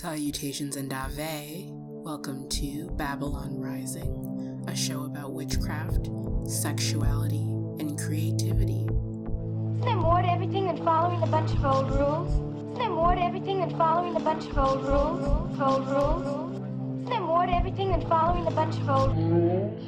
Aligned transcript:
Salutations 0.00 0.76
and 0.76 0.92
Ave. 0.92 1.66
Welcome 1.72 2.48
to 2.50 2.88
Babylon 2.92 3.58
Rising, 3.58 4.64
a 4.68 4.76
show 4.76 5.06
about 5.06 5.32
witchcraft, 5.32 6.08
sexuality, 6.46 7.42
and 7.80 7.98
creativity. 7.98 8.82
Isn't 8.82 9.80
there 9.80 9.96
more 9.96 10.22
to 10.22 10.30
everything 10.30 10.66
than 10.66 10.84
following 10.84 11.20
a 11.20 11.26
bunch 11.26 11.50
of 11.50 11.64
old 11.64 11.90
rules? 11.90 12.32
Isn't 12.32 12.74
there 12.74 12.90
more 12.90 13.16
to 13.16 13.20
everything 13.20 13.58
than 13.58 13.76
following 13.76 14.14
a 14.14 14.20
bunch 14.20 14.46
of 14.46 14.56
old 14.56 14.84
rules? 14.84 15.60
Old 15.60 15.88
rules? 15.88 16.54
Isn't 16.54 17.04
there 17.06 17.20
more 17.20 17.46
to 17.46 17.52
everything 17.52 17.90
than 17.90 18.08
following 18.08 18.46
a 18.46 18.52
bunch 18.52 18.76
of 18.76 18.88
old 18.88 19.16
rules? 19.18 19.82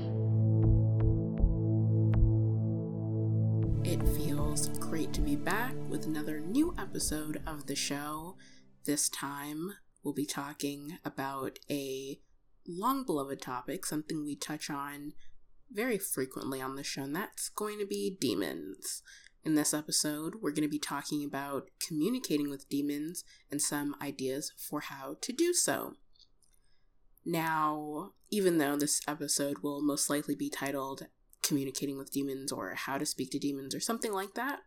It 3.86 4.02
feels 4.18 4.66
great 4.80 5.12
to 5.12 5.20
be 5.20 5.36
back 5.36 5.76
with 5.88 6.04
another 6.04 6.40
new 6.40 6.74
episode 6.76 7.40
of 7.46 7.66
the 7.66 7.76
show. 7.76 8.34
This 8.86 9.08
time, 9.08 9.74
we'll 10.02 10.14
be 10.14 10.26
talking 10.26 10.98
about 11.04 11.58
a 11.70 12.18
long 12.66 13.04
beloved 13.04 13.40
topic, 13.40 13.84
something 13.84 14.24
we 14.24 14.36
touch 14.36 14.70
on 14.70 15.12
very 15.72 15.98
frequently 15.98 16.60
on 16.60 16.76
the 16.76 16.84
show, 16.84 17.02
and 17.02 17.14
that's 17.14 17.48
going 17.48 17.78
to 17.78 17.86
be 17.86 18.16
demons. 18.20 19.02
In 19.42 19.54
this 19.54 19.72
episode, 19.72 20.36
we're 20.40 20.50
going 20.50 20.64
to 20.64 20.68
be 20.68 20.78
talking 20.78 21.24
about 21.24 21.70
communicating 21.86 22.50
with 22.50 22.68
demons 22.68 23.24
and 23.50 23.62
some 23.62 23.94
ideas 24.02 24.52
for 24.58 24.80
how 24.80 25.16
to 25.22 25.32
do 25.32 25.54
so. 25.54 25.94
Now, 27.24 28.12
even 28.30 28.58
though 28.58 28.76
this 28.76 29.00
episode 29.08 29.58
will 29.62 29.82
most 29.82 30.10
likely 30.10 30.34
be 30.34 30.50
titled 30.50 31.06
communicating 31.42 31.96
with 31.96 32.12
demons 32.12 32.52
or 32.52 32.74
how 32.74 32.98
to 32.98 33.06
speak 33.06 33.30
to 33.30 33.38
demons 33.38 33.74
or 33.74 33.80
something 33.80 34.12
like 34.12 34.34
that, 34.34 34.60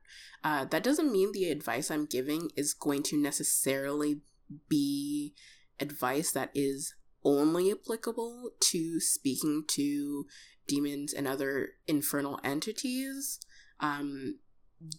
uh, 0.44 0.66
that 0.66 0.84
doesn't 0.84 1.12
mean 1.12 1.32
the 1.32 1.50
advice 1.50 1.92
I'm 1.92 2.06
giving 2.06 2.50
is 2.56 2.74
going 2.74 3.04
to 3.04 3.18
necessarily 3.18 4.22
be 4.70 5.34
advice 5.80 6.32
that 6.32 6.52
is 6.54 6.96
only 7.24 7.72
applicable 7.72 8.52
to 8.60 9.00
speaking 9.00 9.64
to 9.68 10.26
demons 10.68 11.14
and 11.14 11.28
other 11.28 11.70
infernal 11.88 12.40
entities. 12.44 13.40
Um, 13.80 14.40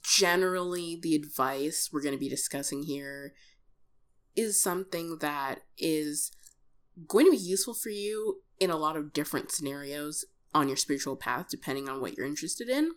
generally, 0.03 0.99
the 1.01 1.15
advice 1.15 1.91
we're 1.93 2.03
going 2.03 2.15
to 2.15 2.21
be 2.21 2.29
discussing 2.29 2.85
here 2.85 3.35
is 4.37 4.61
something 4.61 5.19
that 5.21 5.61
is 5.79 6.33
going 7.07 7.27
to 7.27 7.33
be 7.33 7.37
useful 7.37 7.75
for 7.75 7.91
you 7.91 8.43
in 8.59 8.71
a 8.71 8.77
lot 8.77 8.97
of 8.97 9.13
different 9.13 9.51
scenarios 9.51 10.25
on 10.55 10.69
your 10.69 10.77
spiritual 10.77 11.17
path, 11.17 11.47
depending 11.51 11.89
on 11.89 12.01
what 12.01 12.17
you're 12.17 12.27
interested 12.27 12.69
in. 12.69 12.93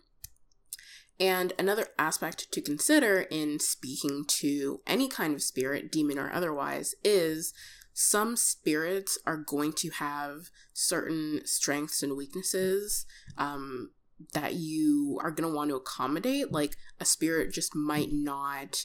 And 1.20 1.52
another 1.58 1.88
aspect 1.98 2.52
to 2.52 2.60
consider 2.60 3.22
in 3.22 3.58
speaking 3.58 4.24
to 4.28 4.80
any 4.86 5.08
kind 5.08 5.34
of 5.34 5.42
spirit, 5.42 5.90
demon 5.90 6.18
or 6.18 6.32
otherwise, 6.32 6.94
is 7.02 7.52
some 7.92 8.36
spirits 8.36 9.18
are 9.26 9.36
going 9.36 9.72
to 9.72 9.90
have 9.90 10.50
certain 10.72 11.40
strengths 11.44 12.02
and 12.02 12.16
weaknesses 12.16 13.04
um, 13.36 13.90
that 14.32 14.54
you 14.54 15.18
are 15.20 15.32
going 15.32 15.50
to 15.50 15.54
want 15.54 15.70
to 15.70 15.76
accommodate. 15.76 16.52
Like 16.52 16.76
a 17.00 17.04
spirit 17.04 17.52
just 17.52 17.74
might 17.74 18.12
not 18.12 18.84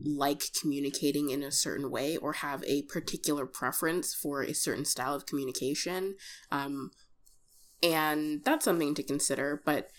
like 0.00 0.44
communicating 0.60 1.30
in 1.30 1.42
a 1.42 1.50
certain 1.50 1.90
way 1.90 2.16
or 2.16 2.34
have 2.34 2.62
a 2.64 2.82
particular 2.82 3.46
preference 3.46 4.14
for 4.14 4.42
a 4.42 4.54
certain 4.54 4.84
style 4.84 5.14
of 5.14 5.26
communication. 5.26 6.14
Um, 6.52 6.92
and 7.82 8.42
that's 8.44 8.64
something 8.64 8.94
to 8.94 9.02
consider. 9.02 9.60
But 9.64 9.90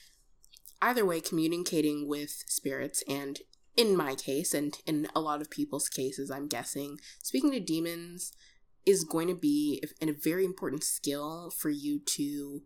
either 0.81 1.05
way, 1.05 1.21
communicating 1.21 2.07
with 2.07 2.43
spirits, 2.47 3.03
and 3.07 3.39
in 3.75 3.95
my 3.95 4.15
case, 4.15 4.53
and 4.53 4.77
in 4.85 5.07
a 5.15 5.19
lot 5.19 5.41
of 5.41 5.49
people's 5.49 5.89
cases, 5.89 6.31
I'm 6.31 6.47
guessing, 6.47 6.99
speaking 7.21 7.51
to 7.51 7.59
demons 7.59 8.31
is 8.85 9.03
going 9.03 9.27
to 9.27 9.35
be 9.35 9.83
a 10.01 10.11
very 10.11 10.45
important 10.45 10.83
skill 10.83 11.51
for 11.57 11.69
you 11.69 11.99
to 12.05 12.61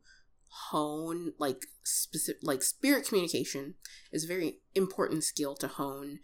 hone 0.71 1.31
like 1.37 1.67
specific 1.83 2.41
like 2.43 2.63
spirit 2.63 3.07
communication 3.07 3.75
is 4.11 4.23
a 4.23 4.27
very 4.27 4.59
important 4.75 5.23
skill 5.23 5.55
to 5.55 5.67
hone. 5.67 6.19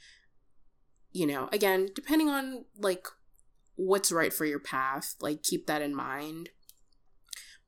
You 1.12 1.28
know 1.28 1.50
again 1.54 1.90
depending 1.96 2.30
on 2.30 2.66
like 2.78 3.08
what's 3.76 4.12
right 4.12 4.34
for 4.34 4.46
your 4.46 4.60
path 4.60 5.16
like 5.22 5.44
keep 5.44 5.68
that 5.68 5.82
in 5.82 5.96
mind 5.96 6.50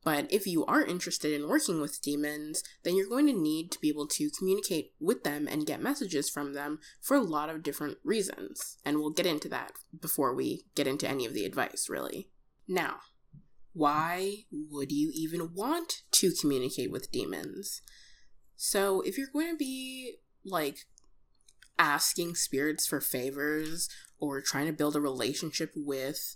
but 0.04 0.32
if 0.32 0.46
you 0.46 0.64
are 0.66 0.84
interested 0.84 1.32
in 1.32 1.48
working 1.48 1.80
with 1.80 2.00
demons, 2.00 2.62
then 2.82 2.96
you're 2.96 3.08
going 3.08 3.26
to 3.26 3.32
need 3.32 3.70
to 3.72 3.80
be 3.80 3.88
able 3.88 4.06
to 4.08 4.30
communicate 4.30 4.92
with 5.00 5.24
them 5.24 5.48
and 5.48 5.66
get 5.66 5.82
messages 5.82 6.30
from 6.30 6.54
them 6.54 6.78
for 7.00 7.16
a 7.16 7.22
lot 7.22 7.50
of 7.50 7.62
different 7.62 7.98
reasons. 8.04 8.78
And 8.84 8.98
we'll 8.98 9.10
get 9.10 9.26
into 9.26 9.48
that 9.48 9.72
before 10.00 10.34
we 10.34 10.64
get 10.74 10.86
into 10.86 11.08
any 11.08 11.26
of 11.26 11.34
the 11.34 11.44
advice, 11.44 11.88
really. 11.88 12.28
Now, 12.66 12.96
why 13.72 14.44
would 14.50 14.92
you 14.92 15.10
even 15.14 15.52
want 15.54 16.02
to 16.12 16.32
communicate 16.40 16.90
with 16.90 17.10
demons? 17.10 17.82
So, 18.56 19.02
if 19.02 19.18
you're 19.18 19.28
going 19.32 19.50
to 19.50 19.56
be 19.56 20.16
like 20.44 20.78
asking 21.78 22.34
spirits 22.34 22.86
for 22.86 23.00
favors 23.00 23.88
or 24.18 24.40
trying 24.40 24.66
to 24.66 24.72
build 24.72 24.96
a 24.96 25.00
relationship 25.00 25.72
with 25.76 26.34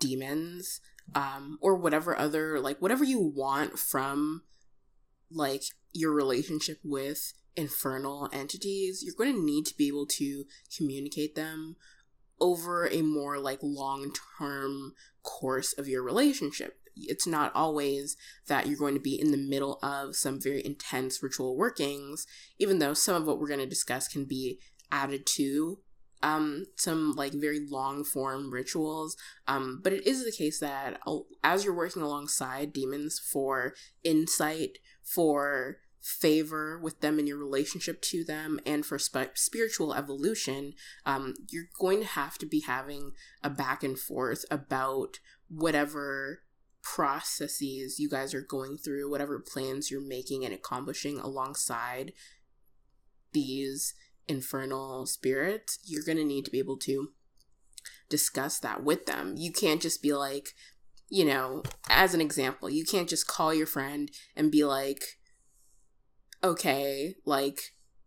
demons, 0.00 0.80
um, 1.14 1.58
or 1.60 1.74
whatever 1.74 2.18
other 2.18 2.60
like 2.60 2.80
whatever 2.80 3.04
you 3.04 3.20
want 3.20 3.78
from 3.78 4.42
like 5.30 5.62
your 5.92 6.12
relationship 6.12 6.78
with 6.82 7.32
infernal 7.56 8.28
entities 8.32 9.02
you're 9.04 9.14
going 9.16 9.34
to 9.34 9.44
need 9.44 9.64
to 9.64 9.76
be 9.76 9.86
able 9.86 10.06
to 10.06 10.44
communicate 10.76 11.34
them 11.34 11.76
over 12.40 12.88
a 12.88 13.02
more 13.02 13.38
like 13.38 13.58
long 13.62 14.12
term 14.38 14.92
course 15.22 15.72
of 15.72 15.88
your 15.88 16.02
relationship. 16.02 16.78
It's 16.96 17.26
not 17.26 17.50
always 17.54 18.16
that 18.46 18.66
you're 18.66 18.78
going 18.78 18.94
to 18.94 19.00
be 19.00 19.20
in 19.20 19.32
the 19.32 19.36
middle 19.36 19.78
of 19.82 20.14
some 20.14 20.40
very 20.40 20.64
intense 20.64 21.22
ritual 21.22 21.56
workings 21.56 22.26
even 22.58 22.78
though 22.78 22.94
some 22.94 23.16
of 23.16 23.26
what 23.26 23.40
we're 23.40 23.48
going 23.48 23.58
to 23.58 23.66
discuss 23.66 24.06
can 24.06 24.24
be 24.26 24.60
added 24.92 25.26
to 25.26 25.78
um, 26.24 26.64
some 26.74 27.12
like 27.12 27.34
very 27.34 27.60
long 27.60 28.02
form 28.02 28.50
rituals. 28.50 29.14
Um, 29.46 29.80
but 29.84 29.92
it 29.92 30.06
is 30.06 30.24
the 30.24 30.32
case 30.32 30.58
that 30.58 30.98
as 31.44 31.64
you're 31.64 31.76
working 31.76 32.00
alongside 32.00 32.72
demons 32.72 33.18
for 33.18 33.74
insight, 34.02 34.78
for 35.02 35.76
favor 36.00 36.78
with 36.78 37.00
them 37.00 37.18
in 37.18 37.26
your 37.26 37.36
relationship 37.36 38.00
to 38.02 38.24
them, 38.24 38.58
and 38.64 38.86
for 38.86 38.98
sp- 38.98 39.36
spiritual 39.36 39.92
evolution, 39.92 40.72
um, 41.04 41.34
you're 41.50 41.68
going 41.78 42.00
to 42.00 42.06
have 42.06 42.38
to 42.38 42.46
be 42.46 42.60
having 42.60 43.12
a 43.42 43.50
back 43.50 43.82
and 43.82 43.98
forth 43.98 44.46
about 44.50 45.18
whatever 45.48 46.40
processes 46.82 47.98
you 47.98 48.08
guys 48.08 48.32
are 48.32 48.42
going 48.42 48.78
through, 48.78 49.10
whatever 49.10 49.38
plans 49.38 49.90
you're 49.90 50.06
making 50.06 50.42
and 50.42 50.54
accomplishing 50.54 51.18
alongside 51.18 52.12
these 53.32 53.94
infernal 54.28 55.06
spirits, 55.06 55.78
you're 55.84 56.04
going 56.04 56.18
to 56.18 56.24
need 56.24 56.44
to 56.44 56.50
be 56.50 56.58
able 56.58 56.78
to 56.78 57.10
discuss 58.08 58.58
that 58.60 58.82
with 58.82 59.06
them. 59.06 59.34
You 59.36 59.52
can't 59.52 59.82
just 59.82 60.02
be 60.02 60.12
like, 60.12 60.50
you 61.10 61.24
know, 61.24 61.62
as 61.88 62.14
an 62.14 62.20
example, 62.20 62.70
you 62.70 62.84
can't 62.84 63.08
just 63.08 63.26
call 63.26 63.52
your 63.52 63.66
friend 63.66 64.10
and 64.36 64.50
be 64.50 64.64
like, 64.64 65.04
okay, 66.42 67.14
like 67.24 67.60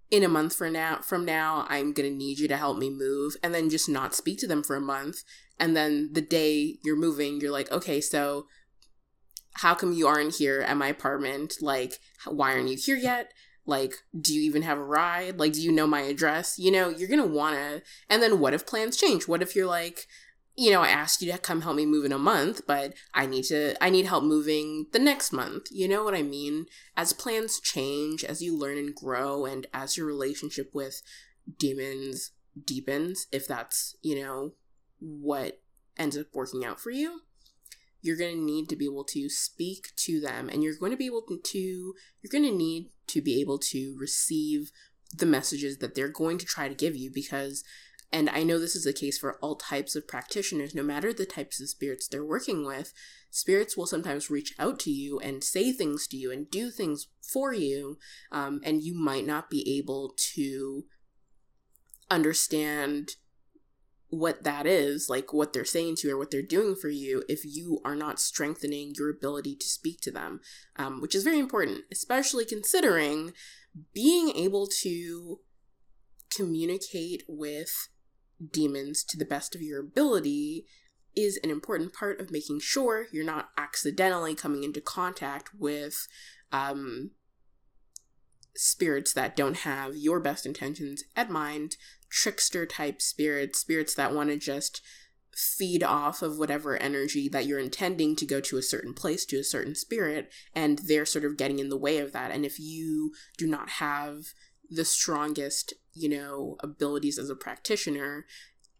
in 0.10 0.24
a 0.24 0.30
month 0.30 0.56
from 0.56 0.72
now 0.72 1.00
from 1.02 1.26
now 1.26 1.66
I'm 1.68 1.92
going 1.92 2.10
to 2.10 2.16
need 2.16 2.40
you 2.40 2.48
to 2.48 2.56
help 2.56 2.78
me 2.78 2.90
move 2.90 3.36
and 3.44 3.54
then 3.54 3.70
just 3.70 3.90
not 3.90 4.16
speak 4.16 4.40
to 4.40 4.48
them 4.48 4.64
for 4.64 4.78
a 4.78 4.82
month 4.82 5.18
and 5.60 5.76
then 5.76 6.12
the 6.14 6.22
day 6.22 6.78
you're 6.82 6.96
moving 6.96 7.42
you're 7.42 7.52
like, 7.52 7.70
okay, 7.74 8.00
so 8.00 8.48
how 9.58 9.74
come 9.74 9.92
you 9.92 10.08
aren't 10.08 10.36
here 10.36 10.62
at 10.62 10.78
my 10.78 10.88
apartment? 10.88 11.56
Like, 11.62 12.00
why 12.26 12.54
aren't 12.54 12.70
you 12.70 12.78
here 12.78 12.96
yet? 12.96 13.34
Like, 13.68 13.94
do 14.20 14.34
you 14.34 14.42
even 14.42 14.64
have 14.64 14.78
a 14.78 14.84
ride? 14.84 15.38
Like, 15.38 15.54
do 15.54 15.62
you 15.62 15.72
know 15.72 15.86
my 15.86 16.02
address? 16.02 16.58
You 16.58 16.72
know, 16.72 16.90
you're 16.90 17.10
gonna 17.10 17.28
wanna. 17.28 17.82
And 18.10 18.24
then 18.24 18.40
what 18.40 18.54
if 18.54 18.66
plans 18.66 18.98
change? 18.98 19.28
What 19.28 19.42
if 19.42 19.56
you're 19.56 19.68
like, 19.68 20.08
you 20.56 20.72
know, 20.72 20.82
I 20.82 20.88
asked 20.88 21.22
you 21.22 21.32
to 21.32 21.38
come 21.38 21.62
help 21.62 21.76
me 21.76 21.86
move 21.86 22.06
in 22.06 22.12
a 22.12 22.18
month, 22.18 22.62
but 22.66 22.94
I 23.14 23.28
need 23.28 23.44
to, 23.46 23.76
I 23.84 23.92
need 23.92 24.08
help 24.08 24.24
moving 24.24 24.88
the 24.92 25.00
next 25.00 25.32
month. 25.32 25.68
You 25.70 25.88
know 25.88 26.04
what 26.04 26.16
I 26.16 26.24
mean? 26.24 26.66
As 26.96 27.14
plans 27.14 27.60
change, 27.60 28.24
as 28.24 28.42
you 28.42 28.58
learn 28.58 28.80
and 28.80 28.96
grow, 28.96 29.46
and 29.46 29.68
as 29.72 29.98
your 29.98 30.08
relationship 30.08 30.72
with 30.74 31.04
demons 31.60 32.32
deepens, 32.66 33.28
if 33.32 33.48
that's, 33.48 33.96
you 34.02 34.20
know, 34.20 34.54
what 35.00 35.62
ends 35.96 36.18
up 36.18 36.28
working 36.34 36.66
out 36.66 36.80
for 36.80 36.90
you, 36.90 37.22
you're 38.08 38.18
going 38.18 38.38
to 38.38 38.44
need 38.44 38.70
to 38.70 38.76
be 38.76 38.86
able 38.86 39.04
to 39.04 39.30
speak 39.30 39.90
to 39.98 40.22
them 40.22 40.50
and 40.50 40.64
you're 40.64 40.78
going 40.80 40.92
to 40.92 40.98
be 40.98 41.06
able 41.06 41.22
to 41.44 41.94
you're 42.22 42.32
going 42.32 42.50
to 42.50 42.58
need 42.58 42.90
to 43.06 43.22
be 43.22 43.42
able 43.42 43.60
to 43.60 43.96
receive 44.00 44.72
the 45.14 45.26
messages 45.26 45.78
that 45.78 45.94
they're 45.94 46.08
going 46.08 46.38
to 46.38 46.46
try 46.46 46.68
to 46.70 46.76
give 46.76 46.96
you 46.96 47.12
because 47.14 47.64
and 48.10 48.30
I 48.30 48.44
know 48.44 48.58
this 48.58 48.76
is 48.76 48.86
the 48.86 48.94
case 48.94 49.18
for 49.18 49.38
all 49.40 49.58
types 49.58 49.96
of 49.96 50.08
practitioners 50.08 50.74
no 50.74 50.84
matter 50.84 51.12
the 51.12 51.26
types 51.26 51.62
of 51.62 51.70
spirits 51.70 52.08
they're 52.08 52.26
working 52.26 52.66
with 52.66 52.94
spirits 53.30 53.76
will 53.76 53.86
sometimes 53.86 54.30
reach 54.30 54.54
out 54.58 54.80
to 54.80 54.92
you 54.92 55.20
and 55.20 55.44
say 55.44 55.74
things 55.74 56.08
to 56.08 56.18
you 56.18 56.32
and 56.32 56.50
do 56.50 56.72
things 56.72 57.08
for 57.22 57.54
you 57.54 57.98
um, 58.32 58.62
and 58.64 58.84
you 58.84 58.96
might 58.96 59.26
not 59.26 59.50
be 59.50 59.78
able 59.78 60.14
to 60.16 60.86
understand 62.10 63.18
what 64.10 64.44
that 64.44 64.66
is, 64.66 65.10
like 65.10 65.34
what 65.34 65.52
they're 65.52 65.66
saying 65.66 65.98
to 65.98 66.08
you 66.08 66.16
or 66.16 66.18
what 66.18 66.32
they're 66.32 66.42
doing 66.42 66.76
for 66.76 66.90
you, 66.90 67.24
if 67.28 67.42
you 67.44 67.80
are 67.84 67.96
not 67.96 68.20
strengthening 68.20 68.94
your 68.98 69.10
ability 69.10 69.56
to 69.56 69.68
speak 69.68 70.00
to 70.02 70.12
them, 70.12 70.40
um, 70.78 71.02
which 71.02 71.14
is 71.14 71.24
very 71.24 71.40
important, 71.40 71.82
especially 71.92 72.46
considering 72.46 73.34
being 73.94 74.30
able 74.30 74.68
to 74.68 75.40
communicate 76.34 77.24
with 77.28 77.90
demons 78.52 79.04
to 79.04 79.18
the 79.18 79.26
best 79.26 79.56
of 79.56 79.62
your 79.62 79.80
ability 79.80 80.66
is 81.16 81.40
an 81.44 81.50
important 81.50 81.94
part 81.94 82.22
of 82.22 82.32
making 82.32 82.60
sure 82.60 83.08
you're 83.12 83.26
not 83.26 83.50
accidentally 83.58 84.36
coming 84.36 84.64
into 84.64 84.80
contact 84.80 85.50
with 85.58 86.08
um, 86.52 87.12
spirits 88.56 89.14
that 89.14 89.36
don't 89.36 89.58
have 89.58 89.96
your 89.96 90.20
best 90.20 90.46
intentions 90.46 91.04
at 91.16 91.30
mind, 91.30 91.76
trickster 92.10 92.66
type 92.66 93.02
spirits, 93.02 93.60
spirits 93.60 93.94
that 93.96 94.14
want 94.14 94.30
to 94.30 94.38
just 94.38 94.82
feed 95.36 95.84
off 95.84 96.24
of 96.24 96.40
whatever 96.40 96.78
energy 96.78 97.30
that 97.30 97.46
you're 97.46 97.60
intending 97.60 98.16
to 98.16 98.26
go 98.26 98.42
to 98.42 98.58
a 98.58 98.64
certain 98.64 98.94
place, 98.94 99.24
to 99.24 99.38
a 99.38 99.44
certain 99.44 99.76
spirit, 99.76 100.32
and 100.56 100.80
they're 100.88 101.06
sort 101.06 101.26
of 101.26 101.38
getting 101.38 101.60
in 101.60 101.70
the 101.70 101.78
way 101.78 102.00
of 102.00 102.12
that. 102.12 102.32
And 102.32 102.44
if 102.44 102.60
you 102.60 103.14
do 103.38 103.46
not 103.46 103.70
have 103.70 104.34
the 104.70 104.86
strongest, 104.86 105.74
you 105.94 106.10
know, 106.10 106.58
abilities 106.62 107.20
as 107.20 107.30
a 107.30 107.36
practitioner, 107.36 108.26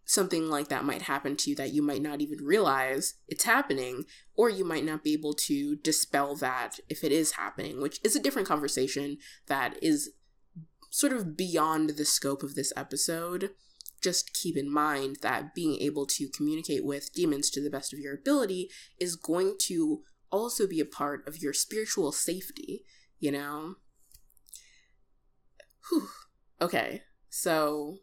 something 0.04 0.50
like 0.50 0.70
that 0.70 0.86
might 0.86 1.04
happen 1.04 1.36
to 1.36 1.50
you 1.50 1.56
that 1.58 1.74
you 1.74 1.84
might 1.84 2.02
not 2.02 2.22
even 2.22 2.44
realize 2.44 3.16
it's 3.28 3.44
happening, 3.44 4.06
or 4.36 4.50
you 4.50 4.66
might 4.66 4.86
not 4.86 5.04
be 5.04 5.14
able 5.14 5.34
to 5.34 5.76
dispel 5.76 6.36
that 6.36 6.80
if 6.90 7.04
it 7.04 7.12
is 7.12 7.34
happening, 7.34 7.82
which 7.82 8.00
is 8.04 8.16
a 8.16 8.20
different 8.20 8.48
conversation 8.48 9.18
that 9.48 9.78
is 9.84 10.12
sort 10.98 11.14
of 11.14 11.38
beyond 11.38 11.92
the 11.92 12.06
scope 12.06 12.42
of 12.42 12.56
this 12.56 12.74
episode. 12.76 13.52
Just 14.02 14.34
keep 14.34 14.58
in 14.58 14.68
mind 14.68 15.18
that 15.22 15.54
being 15.54 15.80
able 15.80 16.08
to 16.08 16.28
communicate 16.36 16.84
with 16.84 17.14
demons 17.14 17.52
to 17.52 17.62
the 17.62 17.70
best 17.70 17.94
of 17.94 18.00
your 18.00 18.16
ability 18.16 18.72
is 19.00 19.16
going 19.16 19.58
to 19.60 20.02
also 20.32 20.66
be 20.66 20.80
a 20.80 20.86
part 20.86 21.28
of 21.28 21.38
your 21.38 21.54
spiritual 21.54 22.12
safety, 22.12 22.84
you 23.20 23.32
know? 23.32 23.76
Whew. 25.88 26.08
Okay, 26.60 27.04
so 27.30 28.00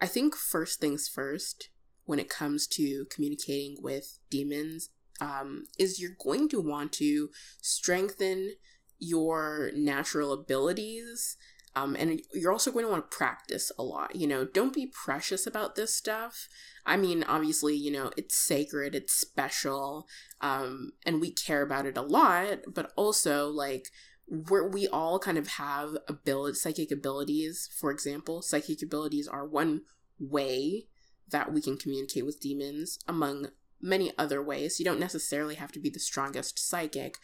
I 0.00 0.06
think 0.06 0.36
first 0.36 0.78
things 0.78 1.08
first, 1.08 1.70
when 2.04 2.20
it 2.20 2.28
comes 2.28 2.68
to 2.68 3.04
communicating 3.10 3.78
with 3.82 4.20
demons, 4.30 4.90
um, 5.20 5.64
is 5.76 6.00
you're 6.00 6.16
going 6.22 6.48
to 6.50 6.60
want 6.60 6.92
to 6.92 7.30
strengthen 7.60 8.52
your 8.98 9.70
natural 9.74 10.32
abilities. 10.32 11.36
Um, 11.76 11.94
and 11.96 12.20
you're 12.32 12.52
also 12.52 12.72
going 12.72 12.84
to 12.84 12.90
want 12.90 13.10
to 13.10 13.16
practice 13.16 13.70
a 13.78 13.82
lot. 13.82 14.16
You 14.16 14.26
know, 14.26 14.44
don't 14.44 14.74
be 14.74 14.86
precious 14.86 15.46
about 15.46 15.76
this 15.76 15.94
stuff. 15.94 16.48
I 16.84 16.96
mean, 16.96 17.22
obviously, 17.22 17.76
you 17.76 17.92
know, 17.92 18.10
it's 18.16 18.36
sacred, 18.36 18.94
it's 18.94 19.12
special, 19.12 20.08
um, 20.40 20.92
and 21.04 21.20
we 21.20 21.30
care 21.30 21.62
about 21.62 21.86
it 21.86 21.96
a 21.96 22.02
lot, 22.02 22.60
but 22.74 22.92
also, 22.96 23.48
like, 23.48 23.90
where 24.28 24.66
we 24.66 24.86
all 24.88 25.18
kind 25.18 25.38
of 25.38 25.48
have 25.48 25.96
ability 26.06 26.54
psychic 26.54 26.90
abilities 26.90 27.68
for 27.74 27.90
example 27.90 28.42
psychic 28.42 28.82
abilities 28.82 29.26
are 29.26 29.46
one 29.46 29.82
way 30.18 30.86
that 31.30 31.52
we 31.52 31.62
can 31.62 31.78
communicate 31.78 32.26
with 32.26 32.40
demons 32.40 32.98
among 33.08 33.48
many 33.80 34.12
other 34.18 34.42
ways 34.42 34.78
you 34.78 34.84
don't 34.84 35.00
necessarily 35.00 35.54
have 35.54 35.72
to 35.72 35.80
be 35.80 35.88
the 35.88 35.98
strongest 35.98 36.58
psychic 36.58 37.16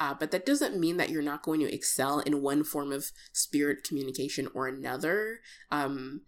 uh, 0.00 0.14
but 0.18 0.30
that 0.30 0.46
doesn't 0.46 0.78
mean 0.78 0.96
that 0.96 1.10
you're 1.10 1.22
not 1.22 1.42
going 1.42 1.60
to 1.60 1.72
excel 1.72 2.20
in 2.20 2.42
one 2.42 2.64
form 2.64 2.90
of 2.90 3.12
spirit 3.32 3.84
communication 3.84 4.48
or 4.54 4.66
another 4.66 5.40
um, 5.70 6.22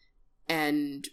and 0.48 1.08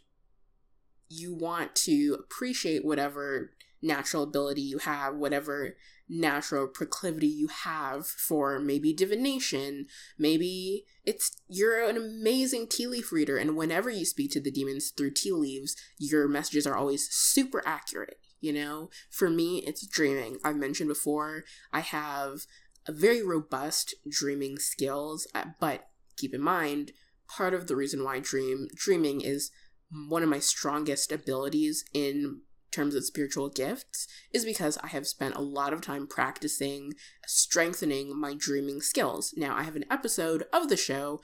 you 1.08 1.34
want 1.34 1.76
to 1.76 2.16
appreciate 2.20 2.86
whatever 2.86 3.52
natural 3.82 4.24
ability 4.24 4.62
you 4.62 4.78
have 4.80 5.16
whatever 5.16 5.76
natural 6.10 6.68
proclivity 6.68 7.28
you 7.28 7.48
have 7.48 8.08
for 8.08 8.60
maybe 8.60 8.92
divination. 8.92 9.86
Maybe 10.18 10.86
it's 11.06 11.38
you're 11.48 11.88
an 11.88 11.96
amazing 11.96 12.68
tea 12.68 12.88
leaf 12.88 13.12
reader, 13.12 13.38
and 13.38 13.56
whenever 13.56 13.90
you 13.90 14.06
speak 14.06 14.32
to 14.32 14.42
the 14.42 14.52
demons 14.52 14.90
through 14.90 15.12
tea 15.12 15.32
leaves, 15.32 15.76
your 15.98 16.28
messages 16.28 16.66
are 16.66 16.76
always 16.76 17.08
super 17.10 17.62
accurate. 17.66 18.18
You 18.42 18.54
know, 18.54 18.90
for 19.10 19.30
me, 19.30 19.64
it's 19.66 19.86
dreaming. 19.86 20.38
I've 20.44 20.56
mentioned 20.56 20.90
before, 20.90 21.44
I 21.74 21.82
have 21.82 22.42
a 22.88 22.92
very 22.92 23.22
robust 23.22 23.96
dreaming 24.10 24.58
skills, 24.58 25.28
uh, 25.36 25.46
but 25.60 25.90
keep 26.18 26.34
in 26.34 26.42
mind, 26.42 26.92
part 27.28 27.54
of 27.54 27.68
the 27.68 27.76
reason 27.76 28.04
why 28.04 28.20
dream 28.20 28.68
dreaming 28.74 29.22
is 29.22 29.52
one 29.92 30.24
of 30.24 30.30
my 30.30 30.40
strongest 30.40 31.12
abilities 31.12 31.84
in 31.94 32.42
terms 32.72 32.94
of 32.94 33.04
spiritual 33.04 33.50
gifts 33.50 34.08
is 34.32 34.46
because 34.46 34.78
I 34.78 34.88
have 34.88 35.08
spent 35.08 35.36
a 35.36 35.42
lot 35.42 35.74
of 35.74 35.82
time 35.82 36.08
practicing 36.08 36.94
strengthening 37.26 38.20
my 38.20 38.36
dreaming 38.38 38.82
skills. 38.82 39.34
Now, 39.36 39.56
I 39.56 39.64
have 39.64 39.76
an 39.76 39.86
episode 39.90 40.44
of 40.54 40.70
the 40.70 40.78
show, 40.78 41.20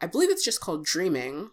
I 0.00 0.06
believe 0.06 0.30
it's 0.30 0.44
just 0.44 0.60
called 0.60 0.84
Dreaming 0.84 1.50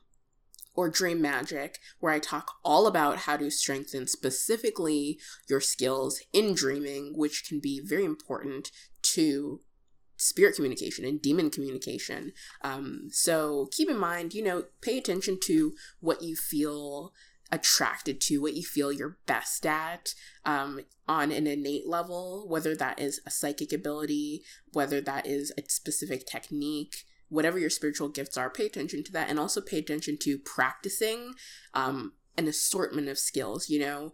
or 0.75 0.89
Dream 0.89 1.21
Magic, 1.21 1.79
where 1.99 2.11
I 2.11 2.19
talk 2.19 2.55
all 2.63 2.87
about 2.87 3.19
how 3.19 3.37
to 3.37 3.51
strengthen 3.51 4.07
specifically 4.07 5.19
your 5.47 5.61
skills 5.61 6.21
in 6.33 6.53
dreaming, 6.53 7.13
which 7.15 7.45
can 7.47 7.59
be 7.59 7.79
very 7.83 8.05
important 8.05 8.71
to 9.03 9.61
spirit 10.17 10.55
communication 10.55 11.05
and 11.05 11.21
demon 11.21 11.49
communication. 11.49 12.31
Um, 12.61 13.09
so 13.11 13.67
keep 13.71 13.89
in 13.89 13.97
mind, 13.97 14.33
you 14.33 14.43
know, 14.43 14.65
pay 14.81 14.97
attention 14.97 15.37
to 15.45 15.73
what 15.99 16.21
you 16.21 16.35
feel 16.35 17.13
attracted 17.51 18.19
to, 18.19 18.41
what 18.41 18.55
you 18.55 18.63
feel 18.63 18.91
you're 18.91 19.17
best 19.27 19.65
at 19.65 20.15
um, 20.43 20.79
on 21.07 21.31
an 21.31 21.45
innate 21.45 21.87
level, 21.87 22.47
whether 22.47 22.75
that 22.75 22.99
is 22.99 23.21
a 23.27 23.29
psychic 23.29 23.71
ability, 23.71 24.41
whether 24.71 24.99
that 25.01 25.27
is 25.27 25.51
a 25.57 25.69
specific 25.69 26.25
technique, 26.25 27.05
whatever 27.33 27.57
your 27.57 27.69
spiritual 27.69 28.09
gifts 28.09 28.37
are, 28.37 28.49
pay 28.49 28.65
attention 28.65 29.03
to 29.03 29.11
that 29.11 29.29
and 29.29 29.39
also 29.39 29.59
pay 29.59 29.79
attention 29.79 30.17
to 30.21 30.37
practicing 30.37 31.33
um, 31.73 32.13
an 32.37 32.47
assortment 32.47 33.09
of 33.09 33.17
skills, 33.17 33.69
you 33.69 33.79
know. 33.79 34.13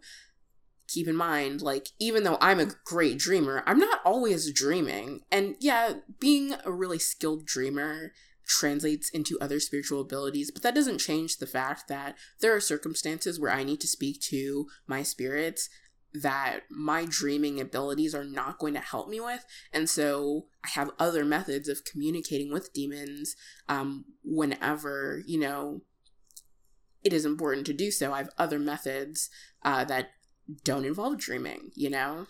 Keep 0.88 1.06
in 1.06 1.14
mind, 1.14 1.62
like, 1.62 1.88
even 2.00 2.24
though 2.24 2.38
I'm 2.40 2.58
a 2.58 2.72
great 2.84 3.16
dreamer, 3.18 3.62
I'm 3.64 3.78
not 3.78 4.00
always 4.04 4.52
dreaming. 4.52 5.20
And 5.30 5.54
yeah, 5.60 5.92
being 6.18 6.54
a 6.64 6.72
really 6.72 6.98
skilled 6.98 7.46
dreamer 7.46 8.12
translates 8.44 9.08
into 9.10 9.38
other 9.40 9.60
spiritual 9.60 10.00
abilities, 10.00 10.50
but 10.50 10.62
that 10.62 10.74
doesn't 10.74 10.98
change 10.98 11.36
the 11.36 11.46
fact 11.46 11.86
that 11.86 12.16
there 12.40 12.52
are 12.56 12.60
circumstances 12.60 13.38
where 13.38 13.52
I 13.52 13.62
need 13.62 13.80
to 13.82 13.86
speak 13.86 14.20
to 14.22 14.66
my 14.88 15.04
spirits 15.04 15.68
that 16.12 16.60
my 16.70 17.06
dreaming 17.08 17.60
abilities 17.60 18.14
are 18.14 18.24
not 18.24 18.58
going 18.58 18.74
to 18.74 18.80
help 18.80 19.08
me 19.08 19.20
with. 19.20 19.44
And 19.72 19.88
so 19.88 20.46
I 20.64 20.68
have 20.70 20.90
other 20.98 21.24
methods 21.24 21.68
of 21.68 21.84
communicating 21.84 22.52
with 22.52 22.72
demons 22.72 23.36
um, 23.68 24.04
whenever, 24.24 25.22
you 25.26 25.38
know, 25.38 25.82
it 27.02 27.12
is 27.12 27.24
important 27.24 27.66
to 27.66 27.72
do 27.72 27.90
so. 27.90 28.12
I 28.12 28.18
have 28.18 28.30
other 28.36 28.58
methods 28.58 29.30
uh, 29.62 29.84
that 29.84 30.10
don't 30.64 30.84
involve 30.84 31.18
dreaming, 31.18 31.70
you 31.74 31.90
know? 31.90 32.26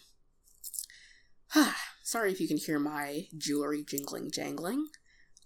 Sorry 2.03 2.33
if 2.33 2.41
you 2.41 2.49
can 2.49 2.59
hear 2.59 2.79
my 2.79 3.27
jewelry 3.37 3.85
jingling 3.85 4.31
jangling. 4.31 4.87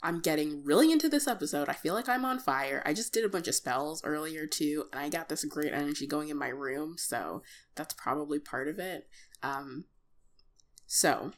I'm 0.04 0.20
getting 0.20 0.62
really 0.62 0.92
into 0.92 1.08
this 1.08 1.26
episode. 1.26 1.70
I 1.70 1.72
feel 1.72 1.94
like 1.94 2.10
I'm 2.10 2.26
on 2.26 2.38
fire. 2.38 2.82
I 2.84 2.92
just 2.92 3.14
did 3.14 3.24
a 3.24 3.28
bunch 3.28 3.48
of 3.48 3.54
spells 3.54 4.04
earlier 4.04 4.46
too, 4.46 4.84
and 4.92 5.00
I 5.00 5.08
got 5.08 5.30
this 5.30 5.44
great 5.46 5.72
energy 5.72 6.06
going 6.06 6.28
in 6.28 6.36
my 6.36 6.48
room, 6.48 6.96
so 6.98 7.42
that's 7.74 7.94
probably 7.94 8.38
part 8.38 8.68
of 8.68 8.78
it. 8.78 9.08
Um, 9.42 9.86
so, 10.86 11.32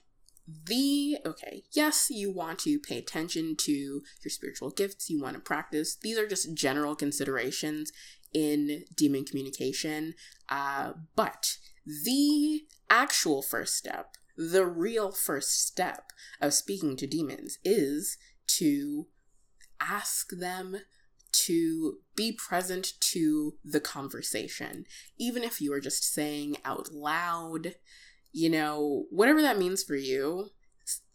the 0.67 1.19
okay, 1.25 1.63
yes, 1.73 2.09
you 2.11 2.33
want 2.33 2.59
to 2.61 2.81
pay 2.81 2.99
attention 2.99 3.55
to 3.61 3.73
your 3.73 4.31
spiritual 4.31 4.71
gifts, 4.71 5.09
you 5.09 5.23
want 5.23 5.35
to 5.35 5.41
practice. 5.41 5.97
These 6.03 6.19
are 6.19 6.27
just 6.27 6.53
general 6.53 6.97
considerations 6.97 7.93
in 8.35 8.85
demon 8.97 9.25
communication, 9.25 10.15
uh, 10.49 10.95
but 11.15 11.57
the 11.87 12.63
actual 12.91 13.43
first 13.43 13.77
step, 13.77 14.17
the 14.37 14.67
real 14.67 15.13
first 15.13 15.65
step 15.67 16.11
of 16.41 16.53
speaking 16.53 16.97
to 16.97 17.07
demons 17.07 17.59
is 17.65 18.19
to 18.49 19.07
ask 19.81 20.31
them 20.31 20.79
to 21.33 21.99
be 22.15 22.33
present 22.33 22.93
to 23.01 23.55
the 23.65 23.81
conversation, 23.81 24.85
even 25.19 25.43
if 25.43 25.61
you 25.61 25.73
are 25.73 25.81
just 25.81 26.13
saying 26.13 26.57
out 26.65 26.93
loud, 26.93 27.75
you 28.33 28.49
know, 28.49 29.05
whatever 29.11 29.43
that 29.43 29.59
means 29.59 29.83
for 29.83 29.97
you. 29.97 30.51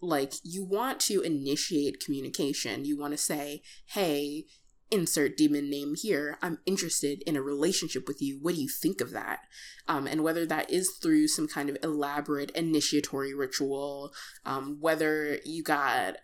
Like, 0.01 0.33
you 0.43 0.65
want 0.65 0.99
to 1.01 1.21
initiate 1.21 2.03
communication. 2.03 2.83
You 2.83 2.99
want 2.99 3.13
to 3.13 3.17
say, 3.17 3.61
hey, 3.85 4.45
insert 4.91 5.37
demon 5.37 5.69
name 5.69 5.95
here. 5.95 6.37
I'm 6.41 6.59
interested 6.65 7.23
in 7.25 7.37
a 7.37 7.41
relationship 7.41 8.07
with 8.07 8.21
you. 8.21 8.37
What 8.41 8.55
do 8.55 8.61
you 8.61 8.67
think 8.67 8.99
of 8.99 9.11
that? 9.11 9.39
Um, 9.87 10.05
and 10.05 10.23
whether 10.23 10.45
that 10.45 10.69
is 10.69 10.97
through 11.01 11.29
some 11.29 11.47
kind 11.47 11.69
of 11.69 11.77
elaborate 11.81 12.51
initiatory 12.51 13.33
ritual, 13.33 14.11
um, 14.45 14.77
whether 14.81 15.39
you 15.45 15.63
got 15.63 16.17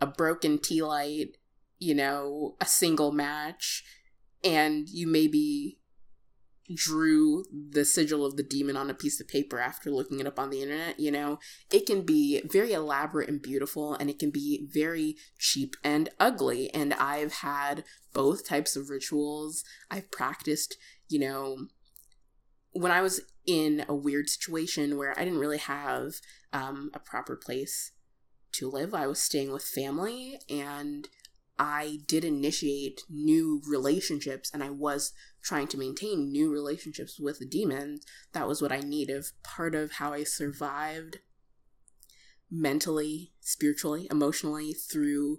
a 0.00 0.06
broken 0.06 0.58
tea 0.58 0.82
light, 0.82 1.36
you 1.78 1.94
know, 1.94 2.56
a 2.60 2.66
single 2.66 3.12
match, 3.12 3.84
and 4.42 4.88
you 4.88 5.06
maybe 5.06 5.80
drew 6.74 7.44
the 7.70 7.84
sigil 7.84 8.24
of 8.24 8.36
the 8.36 8.42
demon 8.42 8.76
on 8.76 8.90
a 8.90 8.94
piece 8.94 9.20
of 9.20 9.28
paper 9.28 9.58
after 9.58 9.90
looking 9.90 10.20
it 10.20 10.26
up 10.26 10.38
on 10.38 10.50
the 10.50 10.62
internet, 10.62 10.98
you 11.00 11.10
know, 11.10 11.38
it 11.72 11.86
can 11.86 12.02
be 12.02 12.40
very 12.44 12.72
elaborate 12.72 13.28
and 13.28 13.42
beautiful 13.42 13.94
and 13.94 14.08
it 14.08 14.18
can 14.18 14.30
be 14.30 14.68
very 14.72 15.16
cheap 15.38 15.74
and 15.82 16.08
ugly. 16.18 16.72
And 16.72 16.94
I've 16.94 17.34
had 17.34 17.84
both 18.12 18.46
types 18.46 18.76
of 18.76 18.90
rituals. 18.90 19.64
I've 19.90 20.10
practiced, 20.10 20.76
you 21.08 21.18
know, 21.18 21.66
when 22.72 22.92
I 22.92 23.00
was 23.00 23.20
in 23.46 23.84
a 23.88 23.94
weird 23.94 24.28
situation 24.28 24.96
where 24.96 25.18
I 25.18 25.24
didn't 25.24 25.40
really 25.40 25.58
have 25.58 26.14
um, 26.52 26.90
a 26.94 27.00
proper 27.00 27.36
place 27.36 27.92
to 28.52 28.70
live, 28.70 28.94
I 28.94 29.06
was 29.06 29.20
staying 29.20 29.52
with 29.52 29.62
family 29.62 30.40
and 30.48 31.08
I 31.58 31.98
did 32.06 32.24
initiate 32.24 33.02
new 33.10 33.60
relationships 33.68 34.50
and 34.52 34.62
I 34.62 34.70
was 34.70 35.12
trying 35.42 35.68
to 35.68 35.78
maintain 35.78 36.32
new 36.32 36.50
relationships 36.50 37.20
with 37.20 37.38
the 37.38 37.46
demons. 37.46 38.04
That 38.32 38.48
was 38.48 38.62
what 38.62 38.72
I 38.72 38.80
needed. 38.80 39.24
Part 39.42 39.74
of 39.74 39.92
how 39.92 40.12
I 40.12 40.24
survived 40.24 41.18
mentally, 42.50 43.32
spiritually, 43.40 44.08
emotionally 44.10 44.72
through 44.72 45.38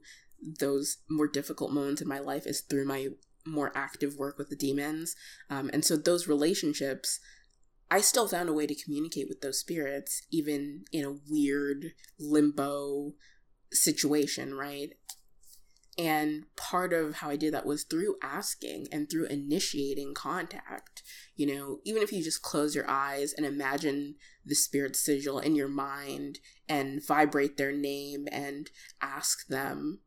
those 0.59 0.97
more 1.09 1.27
difficult 1.27 1.71
moments 1.71 2.01
in 2.01 2.07
my 2.07 2.19
life 2.19 2.45
is 2.45 2.61
through 2.61 2.85
my 2.85 3.09
more 3.45 3.71
active 3.75 4.15
work 4.15 4.37
with 4.37 4.49
the 4.49 4.55
demons. 4.55 5.15
Um, 5.49 5.69
and 5.73 5.83
so 5.83 5.97
those 5.97 6.27
relationships, 6.27 7.19
I 7.91 7.99
still 7.99 8.25
found 8.25 8.47
a 8.47 8.53
way 8.53 8.65
to 8.65 8.83
communicate 8.83 9.27
with 9.27 9.41
those 9.41 9.59
spirits, 9.59 10.25
even 10.31 10.85
in 10.93 11.03
a 11.03 11.17
weird 11.29 11.91
limbo 12.17 13.15
situation, 13.73 14.53
right? 14.55 14.91
And 15.97 16.45
part 16.55 16.93
of 16.93 17.15
how 17.15 17.29
I 17.29 17.35
did 17.35 17.53
that 17.53 17.65
was 17.65 17.83
through 17.83 18.15
asking 18.23 18.87
and 18.93 19.09
through 19.09 19.25
initiating 19.25 20.13
contact. 20.13 21.03
You 21.35 21.53
know, 21.53 21.79
even 21.83 22.01
if 22.01 22.13
you 22.13 22.23
just 22.23 22.41
close 22.41 22.73
your 22.73 22.89
eyes 22.89 23.33
and 23.33 23.45
imagine 23.45 24.15
the 24.45 24.55
spirit 24.55 24.95
sigil 24.95 25.39
in 25.39 25.55
your 25.55 25.67
mind 25.67 26.39
and 26.69 27.05
vibrate 27.05 27.57
their 27.57 27.73
name 27.73 28.25
and 28.31 28.69
ask 29.01 29.47
them 29.47 29.99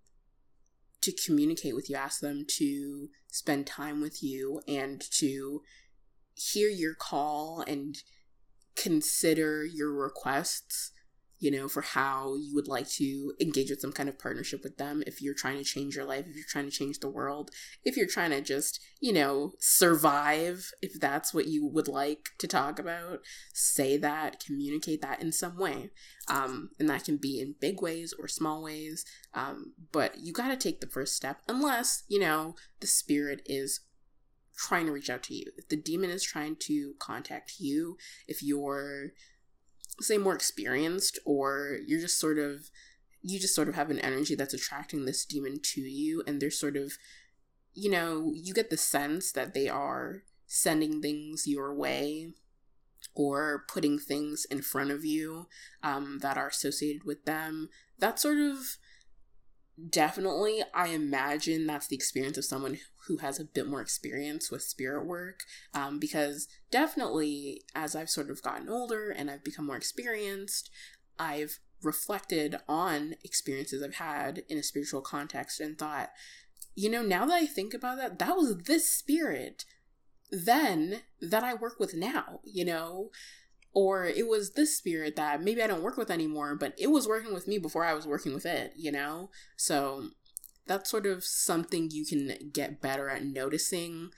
to 1.02 1.12
communicate 1.12 1.74
with 1.74 1.90
you, 1.90 1.96
ask 1.96 2.20
them 2.20 2.46
to 2.56 3.10
spend 3.30 3.66
time 3.66 4.00
with 4.00 4.22
you 4.22 4.62
and 4.66 5.02
to 5.18 5.60
hear 6.34 6.68
your 6.68 6.94
call 6.94 7.64
and 7.66 7.96
consider 8.76 9.64
your 9.64 9.92
requests 9.92 10.92
you 11.44 11.50
know, 11.50 11.68
for 11.68 11.82
how 11.82 12.36
you 12.36 12.54
would 12.54 12.68
like 12.68 12.88
to 12.88 13.34
engage 13.38 13.68
with 13.68 13.80
some 13.80 13.92
kind 13.92 14.08
of 14.08 14.18
partnership 14.18 14.62
with 14.62 14.78
them 14.78 15.02
if 15.06 15.20
you're 15.20 15.34
trying 15.34 15.58
to 15.58 15.64
change 15.64 15.94
your 15.94 16.06
life, 16.06 16.24
if 16.26 16.34
you're 16.34 16.44
trying 16.48 16.64
to 16.64 16.70
change 16.70 17.00
the 17.00 17.10
world, 17.10 17.50
if 17.84 17.98
you're 17.98 18.06
trying 18.06 18.30
to 18.30 18.40
just, 18.40 18.80
you 19.00 19.12
know, 19.12 19.52
survive, 19.58 20.70
if 20.80 20.98
that's 20.98 21.34
what 21.34 21.46
you 21.46 21.66
would 21.66 21.86
like 21.86 22.30
to 22.38 22.46
talk 22.46 22.78
about, 22.78 23.18
say 23.52 23.98
that, 23.98 24.42
communicate 24.42 25.02
that 25.02 25.20
in 25.20 25.32
some 25.32 25.58
way. 25.58 25.90
Um, 26.28 26.70
and 26.78 26.88
that 26.88 27.04
can 27.04 27.18
be 27.18 27.38
in 27.40 27.56
big 27.60 27.82
ways 27.82 28.14
or 28.18 28.26
small 28.26 28.62
ways. 28.62 29.04
Um, 29.34 29.74
but 29.92 30.14
you 30.18 30.32
got 30.32 30.48
to 30.48 30.56
take 30.56 30.80
the 30.80 30.86
first 30.86 31.14
step 31.14 31.42
unless, 31.46 32.04
you 32.08 32.20
know, 32.20 32.54
the 32.80 32.86
spirit 32.86 33.42
is 33.44 33.80
trying 34.56 34.86
to 34.86 34.92
reach 34.92 35.10
out 35.10 35.22
to 35.24 35.34
you. 35.34 35.50
If 35.56 35.68
the 35.68 35.76
demon 35.76 36.10
is 36.10 36.22
trying 36.22 36.56
to 36.60 36.94
contact 36.98 37.54
you, 37.58 37.96
if 38.28 38.42
you're 38.42 39.12
say 40.00 40.18
more 40.18 40.34
experienced 40.34 41.18
or 41.24 41.78
you're 41.86 42.00
just 42.00 42.18
sort 42.18 42.38
of 42.38 42.70
you 43.22 43.38
just 43.38 43.54
sort 43.54 43.68
of 43.68 43.74
have 43.74 43.90
an 43.90 43.98
energy 44.00 44.34
that's 44.34 44.54
attracting 44.54 45.04
this 45.04 45.24
demon 45.24 45.60
to 45.62 45.80
you 45.80 46.22
and 46.26 46.40
they're 46.40 46.50
sort 46.50 46.76
of 46.76 46.94
you 47.74 47.90
know 47.90 48.32
you 48.34 48.52
get 48.52 48.70
the 48.70 48.76
sense 48.76 49.30
that 49.32 49.54
they 49.54 49.68
are 49.68 50.22
sending 50.46 51.00
things 51.00 51.46
your 51.46 51.74
way 51.74 52.32
or 53.14 53.64
putting 53.68 53.98
things 53.98 54.44
in 54.46 54.60
front 54.60 54.90
of 54.90 55.04
you 55.04 55.46
um, 55.82 56.18
that 56.22 56.36
are 56.36 56.48
associated 56.48 57.04
with 57.04 57.24
them 57.24 57.68
that 57.98 58.18
sort 58.18 58.38
of 58.38 58.76
definitely 59.90 60.62
i 60.72 60.88
imagine 60.88 61.66
that's 61.66 61.88
the 61.88 61.96
experience 61.96 62.38
of 62.38 62.44
someone 62.44 62.78
who 63.08 63.16
has 63.18 63.40
a 63.40 63.44
bit 63.44 63.66
more 63.66 63.80
experience 63.80 64.50
with 64.50 64.62
spirit 64.62 65.04
work 65.04 65.42
um, 65.74 65.98
because 65.98 66.46
definitely 66.70 67.62
as 67.74 67.96
i've 67.96 68.08
sort 68.08 68.30
of 68.30 68.42
gotten 68.42 68.68
older 68.68 69.10
and 69.10 69.30
i've 69.30 69.42
become 69.42 69.66
more 69.66 69.76
experienced 69.76 70.70
i've 71.18 71.58
reflected 71.82 72.56
on 72.68 73.14
experiences 73.24 73.82
i've 73.82 73.96
had 73.96 74.44
in 74.48 74.58
a 74.58 74.62
spiritual 74.62 75.00
context 75.00 75.60
and 75.60 75.76
thought 75.76 76.10
you 76.76 76.88
know 76.88 77.02
now 77.02 77.26
that 77.26 77.34
i 77.34 77.46
think 77.46 77.74
about 77.74 77.96
that 77.96 78.18
that 78.20 78.36
was 78.36 78.56
this 78.66 78.88
spirit 78.88 79.64
then 80.30 81.02
that 81.20 81.42
i 81.42 81.52
work 81.52 81.80
with 81.80 81.94
now 81.94 82.40
you 82.44 82.64
know 82.64 83.10
or 83.74 84.04
it 84.04 84.28
was 84.28 84.52
this 84.52 84.76
spirit 84.76 85.16
that 85.16 85.42
maybe 85.42 85.62
I 85.62 85.66
don't 85.66 85.82
work 85.82 85.96
with 85.96 86.10
anymore, 86.10 86.54
but 86.54 86.74
it 86.78 86.86
was 86.86 87.08
working 87.08 87.34
with 87.34 87.48
me 87.48 87.58
before 87.58 87.84
I 87.84 87.92
was 87.92 88.06
working 88.06 88.32
with 88.32 88.46
it, 88.46 88.72
you 88.76 88.92
know? 88.92 89.30
So 89.56 90.10
that's 90.66 90.88
sort 90.88 91.06
of 91.06 91.24
something 91.24 91.90
you 91.90 92.06
can 92.06 92.50
get 92.52 92.80
better 92.80 93.08
at 93.10 93.24
noticing 93.24 94.10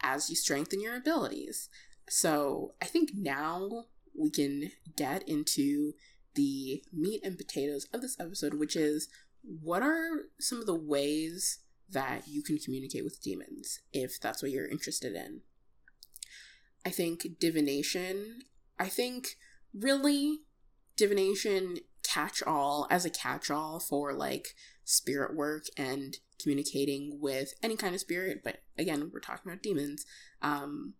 as 0.00 0.30
you 0.30 0.36
strengthen 0.36 0.80
your 0.80 0.96
abilities. 0.96 1.68
So 2.08 2.72
I 2.80 2.86
think 2.86 3.10
now 3.14 3.84
we 4.18 4.30
can 4.30 4.72
get 4.96 5.28
into 5.28 5.92
the 6.34 6.82
meat 6.92 7.20
and 7.22 7.36
potatoes 7.36 7.86
of 7.92 8.00
this 8.00 8.18
episode, 8.18 8.54
which 8.54 8.74
is 8.74 9.08
what 9.42 9.82
are 9.82 10.22
some 10.40 10.58
of 10.58 10.66
the 10.66 10.74
ways 10.74 11.58
that 11.90 12.26
you 12.26 12.42
can 12.42 12.58
communicate 12.58 13.04
with 13.04 13.22
demons 13.22 13.80
if 13.92 14.18
that's 14.18 14.42
what 14.42 14.50
you're 14.50 14.66
interested 14.66 15.14
in? 15.14 15.42
I 16.84 16.90
think 16.90 17.38
divination 17.38 18.40
I 18.78 18.88
think 18.88 19.36
really 19.74 20.40
divination 20.96 21.78
catch 22.02 22.42
all 22.42 22.86
as 22.90 23.04
a 23.04 23.10
catch 23.10 23.50
all 23.50 23.80
for 23.80 24.12
like 24.12 24.48
spirit 24.84 25.34
work 25.34 25.64
and 25.76 26.18
communicating 26.40 27.18
with 27.20 27.54
any 27.62 27.76
kind 27.76 27.94
of 27.94 28.00
spirit, 28.00 28.42
but 28.44 28.58
again, 28.76 29.10
we're 29.12 29.20
talking 29.20 29.50
about 29.50 29.62
demons. 29.62 30.04
Um, 30.42 30.94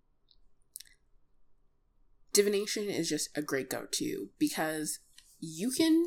divination 2.33 2.89
is 2.89 3.09
just 3.09 3.37
a 3.37 3.43
great 3.43 3.69
go 3.69 3.87
to 3.91 4.31
because 4.39 5.01
you 5.41 5.71
can 5.71 6.05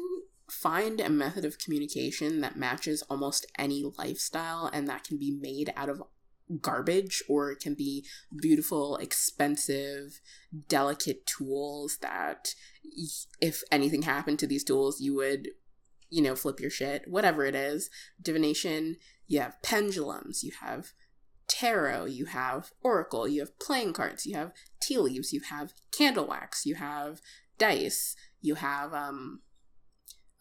find 0.50 1.00
a 1.00 1.10
method 1.10 1.44
of 1.44 1.60
communication 1.60 2.42
that 2.42 2.56
matches 2.56 3.04
almost 3.10 3.46
any 3.58 3.84
lifestyle 3.98 4.70
and 4.72 4.88
that 4.88 5.04
can 5.04 5.18
be 5.18 5.32
made 5.32 5.74
out 5.76 5.90
of 5.90 6.02
garbage 6.62 7.24
or 7.28 7.52
it 7.52 7.60
can 7.60 7.74
be 7.74 8.06
beautiful, 8.40 8.98
expensive, 8.98 10.20
delicate 10.68 11.26
tools 11.26 11.98
that 12.02 12.54
if 13.42 13.64
anything 13.72 14.04
happened 14.04 14.40
to 14.40 14.48
these 14.48 14.64
tools, 14.64 15.02
you 15.02 15.16
would, 15.16 15.50
you 16.10 16.22
know, 16.22 16.36
flip 16.36 16.60
your 16.60 16.70
shit, 16.70 17.08
whatever 17.08 17.46
it 17.46 17.56
is. 17.56 17.90
Divination, 18.22 18.98
you 19.28 19.40
have 19.40 19.62
pendulums, 19.64 20.44
you 20.44 20.52
have 20.62 20.92
tarot, 21.48 22.06
you 22.06 22.26
have 22.26 22.72
oracle, 22.82 23.28
you 23.28 23.42
have 23.42 23.58
playing 23.60 23.94
cards, 23.94 24.26
you 24.26 24.36
have 24.36 24.52
tea 24.82 24.98
leaves, 24.98 25.34
you 25.34 25.42
have 25.50 25.74
candle 25.92 26.28
wax, 26.28 26.66
you 26.66 26.76
have 26.76 27.22
dice, 27.58 28.16
you 28.42 28.56
have 28.56 28.94
um 28.94 29.42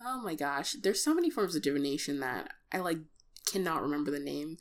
oh 0.06 0.20
my 0.22 0.34
gosh, 0.34 0.76
there's 0.82 1.02
so 1.02 1.14
many 1.14 1.30
forms 1.30 1.54
of 1.54 1.62
divination 1.62 2.20
that 2.20 2.50
I 2.72 2.78
like 2.78 2.98
cannot 3.46 3.82
remember 3.82 4.10
the 4.10 4.20
name 4.20 4.56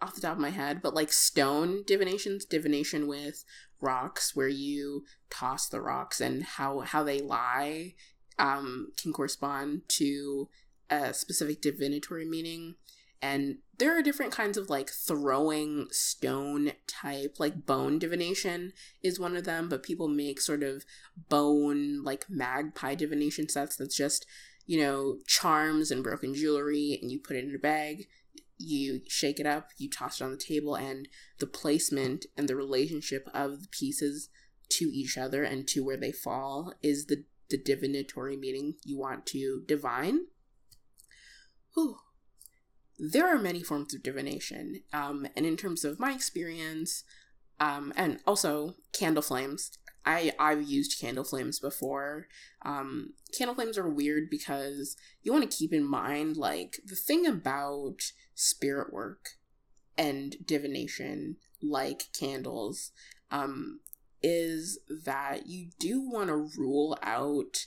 off 0.00 0.14
the 0.14 0.20
top 0.20 0.34
of 0.34 0.38
my 0.40 0.50
head, 0.50 0.82
but 0.82 0.94
like 0.94 1.12
stone 1.12 1.82
divinations, 1.86 2.44
divination 2.44 3.06
with 3.06 3.44
rocks 3.80 4.34
where 4.34 4.48
you 4.48 5.04
toss 5.30 5.68
the 5.68 5.80
rocks 5.80 6.20
and 6.20 6.42
how 6.42 6.80
how 6.80 7.02
they 7.02 7.20
lie 7.20 7.94
um 8.38 8.88
can 9.00 9.12
correspond 9.12 9.82
to 9.88 10.48
a 10.90 11.12
specific 11.12 11.60
divinatory 11.60 12.24
meaning. 12.24 12.74
And 13.22 13.58
there 13.78 13.98
are 13.98 14.02
different 14.02 14.32
kinds 14.32 14.56
of 14.58 14.70
like 14.70 14.90
throwing 14.90 15.88
stone 15.90 16.72
type, 16.86 17.36
like 17.38 17.66
bone 17.66 17.98
divination 17.98 18.72
is 19.02 19.18
one 19.18 19.36
of 19.36 19.44
them, 19.44 19.68
but 19.68 19.82
people 19.82 20.08
make 20.08 20.40
sort 20.40 20.62
of 20.62 20.84
bone, 21.28 22.02
like 22.04 22.26
magpie 22.28 22.94
divination 22.94 23.48
sets 23.48 23.76
that's 23.76 23.96
just, 23.96 24.26
you 24.66 24.80
know, 24.80 25.18
charms 25.26 25.90
and 25.90 26.04
broken 26.04 26.34
jewelry, 26.34 26.98
and 27.00 27.10
you 27.10 27.18
put 27.18 27.36
it 27.36 27.44
in 27.44 27.54
a 27.54 27.58
bag 27.58 28.06
you 28.58 29.00
shake 29.08 29.38
it 29.38 29.46
up, 29.46 29.68
you 29.78 29.90
toss 29.90 30.20
it 30.20 30.24
on 30.24 30.30
the 30.30 30.36
table, 30.36 30.74
and 30.74 31.08
the 31.38 31.46
placement 31.46 32.26
and 32.36 32.48
the 32.48 32.56
relationship 32.56 33.28
of 33.34 33.62
the 33.62 33.68
pieces 33.68 34.28
to 34.68 34.84
each 34.86 35.16
other 35.16 35.44
and 35.44 35.68
to 35.68 35.84
where 35.84 35.96
they 35.96 36.12
fall 36.12 36.72
is 36.82 37.06
the, 37.06 37.24
the 37.50 37.58
divinatory 37.58 38.36
meaning 38.36 38.74
you 38.84 38.98
want 38.98 39.26
to 39.26 39.62
divine. 39.66 40.26
Whew. 41.74 41.98
There 42.98 43.28
are 43.28 43.38
many 43.38 43.62
forms 43.62 43.94
of 43.94 44.02
divination, 44.02 44.80
um, 44.92 45.26
and 45.36 45.44
in 45.44 45.58
terms 45.58 45.84
of 45.84 46.00
my 46.00 46.12
experience, 46.12 47.04
um, 47.60 47.92
and 47.94 48.20
also 48.26 48.74
candle 48.94 49.22
flames, 49.22 49.70
I 50.06 50.32
I've 50.38 50.62
used 50.62 51.00
candle 51.00 51.24
flames 51.24 51.58
before. 51.58 52.28
Um, 52.64 53.14
candle 53.36 53.56
flames 53.56 53.76
are 53.76 53.88
weird 53.88 54.30
because 54.30 54.96
you 55.22 55.32
want 55.32 55.50
to 55.50 55.56
keep 55.56 55.72
in 55.72 55.84
mind 55.84 56.36
like 56.36 56.80
the 56.86 56.94
thing 56.94 57.26
about 57.26 58.12
spirit 58.34 58.92
work 58.92 59.30
and 59.98 60.36
divination, 60.44 61.36
like 61.60 62.04
candles, 62.18 62.92
um, 63.30 63.80
is 64.22 64.78
that 65.04 65.46
you 65.46 65.70
do 65.78 66.00
want 66.00 66.28
to 66.28 66.48
rule 66.56 66.96
out 67.02 67.66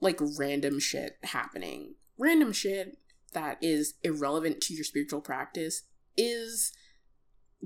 like 0.00 0.20
random 0.38 0.78
shit 0.78 1.18
happening. 1.24 1.94
Random 2.18 2.52
shit 2.52 2.98
that 3.32 3.58
is 3.60 3.94
irrelevant 4.02 4.60
to 4.62 4.74
your 4.74 4.84
spiritual 4.84 5.20
practice 5.20 5.82
is 6.16 6.72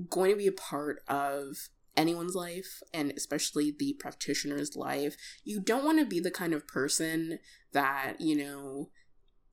going 0.09 0.31
to 0.31 0.37
be 0.37 0.47
a 0.47 0.51
part 0.51 1.03
of 1.07 1.69
anyone's 1.97 2.35
life 2.35 2.81
and 2.93 3.13
especially 3.15 3.71
the 3.77 3.95
practitioner's 3.99 4.75
life. 4.75 5.15
You 5.43 5.59
don't 5.59 5.85
want 5.85 5.99
to 5.99 6.05
be 6.05 6.19
the 6.19 6.31
kind 6.31 6.53
of 6.53 6.67
person 6.67 7.39
that, 7.73 8.15
you 8.19 8.37
know, 8.37 8.89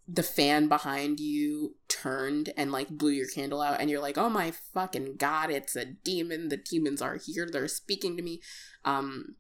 the 0.08 0.22
fan 0.22 0.68
behind 0.68 1.20
you 1.20 1.76
turned 1.88 2.52
and 2.56 2.72
like 2.72 2.88
blew 2.88 3.12
your 3.12 3.28
candle 3.28 3.60
out 3.60 3.80
and 3.80 3.88
you're 3.88 4.00
like, 4.00 4.18
"Oh 4.18 4.28
my 4.28 4.50
fucking 4.50 5.16
god, 5.16 5.50
it's 5.50 5.76
a 5.76 5.84
demon. 5.84 6.48
The 6.48 6.56
demons 6.56 7.00
are 7.00 7.16
here. 7.16 7.48
They're 7.50 7.68
speaking 7.68 8.16
to 8.16 8.22
me." 8.22 8.40
Um 8.84 9.36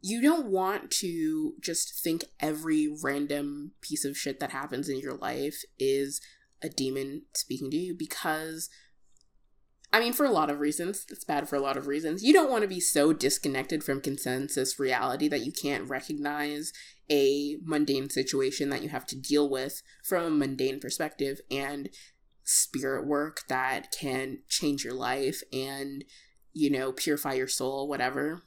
you 0.00 0.20
don't 0.20 0.46
want 0.46 0.90
to 0.90 1.54
just 1.60 2.02
think 2.02 2.24
every 2.40 2.88
random 3.02 3.72
piece 3.80 4.04
of 4.04 4.16
shit 4.16 4.40
that 4.40 4.50
happens 4.50 4.88
in 4.88 4.98
your 4.98 5.14
life 5.14 5.62
is 5.78 6.20
a 6.62 6.68
demon 6.68 7.22
speaking 7.34 7.70
to 7.70 7.76
you 7.76 7.94
because 7.94 8.68
I 9.92 9.98
mean, 9.98 10.12
for 10.12 10.24
a 10.24 10.30
lot 10.30 10.50
of 10.50 10.60
reasons, 10.60 11.04
it's 11.10 11.24
bad 11.24 11.48
for 11.48 11.56
a 11.56 11.60
lot 11.60 11.76
of 11.76 11.88
reasons. 11.88 12.22
You 12.22 12.32
don't 12.32 12.50
want 12.50 12.62
to 12.62 12.68
be 12.68 12.78
so 12.78 13.12
disconnected 13.12 13.82
from 13.82 14.00
consensus 14.00 14.78
reality 14.78 15.26
that 15.28 15.44
you 15.44 15.50
can't 15.50 15.88
recognize 15.88 16.72
a 17.10 17.56
mundane 17.64 18.08
situation 18.08 18.70
that 18.70 18.82
you 18.82 18.88
have 18.90 19.06
to 19.06 19.20
deal 19.20 19.50
with 19.50 19.82
from 20.04 20.24
a 20.24 20.30
mundane 20.30 20.78
perspective 20.78 21.40
and 21.50 21.88
spirit 22.44 23.04
work 23.04 23.42
that 23.48 23.90
can 23.90 24.38
change 24.48 24.84
your 24.84 24.94
life 24.94 25.42
and, 25.52 26.04
you 26.52 26.70
know, 26.70 26.92
purify 26.92 27.32
your 27.32 27.48
soul, 27.48 27.88
whatever. 27.88 28.42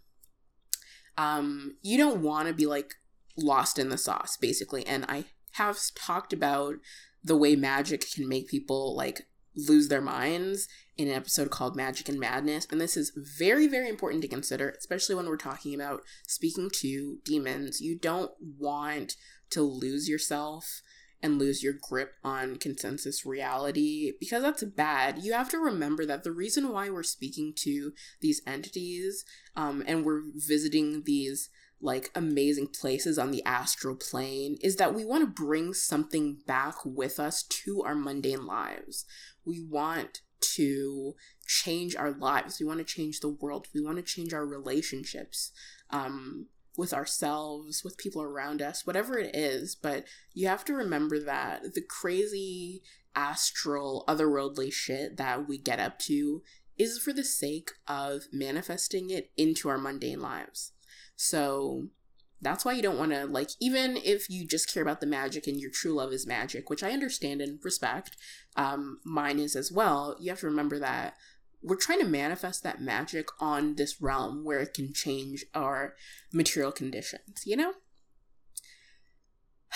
Um, 1.18 1.76
you 1.82 1.98
don't 1.98 2.22
want 2.22 2.48
to 2.48 2.54
be 2.54 2.66
like 2.66 2.96
lost 3.38 3.78
in 3.78 3.90
the 3.90 3.98
sauce, 3.98 4.38
basically. 4.38 4.88
And 4.88 5.06
I 5.10 5.26
have 5.52 5.78
talked 5.94 6.32
about 6.32 6.76
the 7.22 7.38
way 7.38 7.56
magic 7.56 8.06
can 8.14 8.28
make 8.28 8.48
people 8.48 8.96
like 8.96 9.28
lose 9.56 9.88
their 9.88 10.02
minds 10.02 10.68
in 10.98 11.08
an 11.08 11.14
episode 11.14 11.50
called 11.50 11.76
Magic 11.76 12.10
and 12.10 12.20
Madness. 12.20 12.68
And 12.70 12.80
this 12.80 12.98
is 12.98 13.12
very, 13.16 13.68
very 13.68 13.90
important 13.90 14.22
to 14.22 14.28
consider, 14.28 14.70
especially 14.78 15.16
when 15.16 15.28
we're 15.28 15.38
talking 15.38 15.74
about 15.74 16.02
speaking 16.28 16.70
to 16.76 17.18
demons. 17.24 17.82
You 17.82 17.98
don't 17.98 18.32
want 18.58 19.16
to 19.52 19.62
lose 19.62 20.10
yourself 20.10 20.82
and 21.24 21.40
lose 21.40 21.64
your 21.64 21.74
grip 21.82 22.16
on 22.24 22.58
consensus 22.58 23.26
reality 23.26 24.12
because 24.20 24.44
that's 24.44 24.64
bad. 24.64 25.20
You 25.24 25.32
have 25.32 25.50
to 25.50 25.58
remember 25.58 26.06
that 26.06 26.24
the 26.24 26.34
reason 26.34 26.70
why 26.70 26.90
we're 26.90 27.02
speaking 27.02 27.54
to 27.60 27.94
these 28.20 28.42
entities 28.46 29.24
um, 29.56 29.84
and 29.88 30.04
we're 30.04 30.24
visiting 30.36 31.04
these 31.06 31.50
like 31.82 32.12
amazing 32.16 32.68
places 32.68 33.20
on 33.20 33.32
the 33.32 33.44
astral 33.46 33.96
plane 33.96 34.58
is 34.62 34.78
that 34.78 34.94
we 34.94 35.04
want 35.04 35.22
to 35.24 35.44
bring 35.44 35.74
something 35.74 36.38
back 36.48 36.76
with 36.86 37.20
us 37.20 37.44
to 37.44 37.84
our 37.84 37.96
mundane 37.96 38.46
lives. 38.46 39.06
We 39.46 39.62
want 39.62 40.22
to 40.56 41.16
change 41.46 41.96
our 41.96 42.12
lives. 42.12 42.60
We 42.60 42.66
want 42.66 42.80
to 42.80 42.86
change 42.86 43.20
the 43.20 43.30
world. 43.30 43.68
We 43.74 43.82
want 43.82 43.98
to 43.98 44.04
change 44.04 44.34
our 44.34 44.46
relationships 44.46 45.52
um, 45.90 46.48
with 46.78 46.94
ourselves, 46.94 47.84
with 47.84 47.98
people 47.98 48.22
around 48.22 48.62
us, 48.62 48.86
whatever 48.86 49.18
it 49.18 49.36
is. 49.36 49.76
But 49.76 50.06
you 50.34 50.48
have 50.48 50.66
to 50.66 50.74
remember 50.74 51.20
that 51.20 51.74
the 51.74 51.82
crazy 51.82 52.82
astral, 53.16 54.04
otherworldly 54.08 54.72
shit 54.74 55.18
that 55.18 55.48
we 55.48 55.58
get 55.58 55.80
up 55.80 56.00
to 56.00 56.42
is 56.78 56.98
for 56.98 57.14
the 57.14 57.24
sake 57.24 57.72
of 57.88 58.24
manifesting 58.32 59.10
it 59.10 59.32
into 59.38 59.70
our 59.70 59.78
mundane 59.78 60.22
lives. 60.22 60.73
So 61.24 61.88
that's 62.42 62.66
why 62.66 62.74
you 62.74 62.82
don't 62.82 63.00
want 63.00 63.14
to 63.14 63.26
like 63.26 63.50
even 63.62 63.96
if 63.96 64.30
you 64.30 64.46
just 64.46 64.72
care 64.72 64.84
about 64.84 65.00
the 65.00 65.08
magic 65.08 65.48
and 65.48 65.62
your 65.62 65.72
true 65.72 65.94
love 65.94 66.12
is 66.12 66.28
magic 66.28 66.70
which 66.70 66.84
i 66.84 66.92
understand 66.92 67.40
and 67.40 67.58
respect 67.64 68.18
um 68.58 69.00
mine 69.06 69.40
is 69.40 69.56
as 69.56 69.72
well 69.72 70.18
you 70.20 70.30
have 70.30 70.42
to 70.42 70.46
remember 70.46 70.78
that 70.78 71.16
we're 71.62 71.78
trying 71.78 72.00
to 72.00 72.06
manifest 72.06 72.62
that 72.62 72.82
magic 72.82 73.28
on 73.40 73.76
this 73.76 74.02
realm 74.02 74.44
where 74.44 74.60
it 74.60 74.74
can 74.74 74.94
change 74.94 75.46
our 75.56 75.96
material 76.34 76.72
conditions 76.72 77.44
you 77.46 77.56
know? 77.56 77.74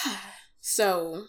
So 0.60 1.28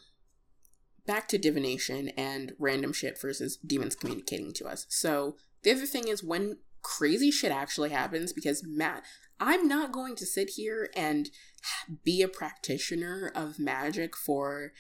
back 1.07 1.29
to 1.29 1.39
divination 1.39 2.09
and 2.11 2.53
random 2.59 2.93
shit 2.93 3.21
versus 3.21 3.57
demons 3.57 3.95
communicating 3.95 4.53
to 4.55 4.67
us. 4.67 4.85
So 4.89 5.37
the 5.63 5.71
other 5.71 5.87
thing 5.87 6.09
is 6.09 6.25
when 6.25 6.59
crazy 6.83 7.31
shit 7.31 7.53
actually 7.53 7.91
happens 7.91 8.33
because 8.33 8.65
Matt 8.67 9.05
I'm 9.41 9.69
not 9.69 9.93
going 9.93 10.17
to 10.17 10.27
sit 10.27 10.51
here 10.57 10.91
and 10.97 11.31
be 12.05 12.23
a 12.23 12.29
practitioner 12.29 13.31
of 13.35 13.59
magic 13.59 14.17
for 14.17 14.73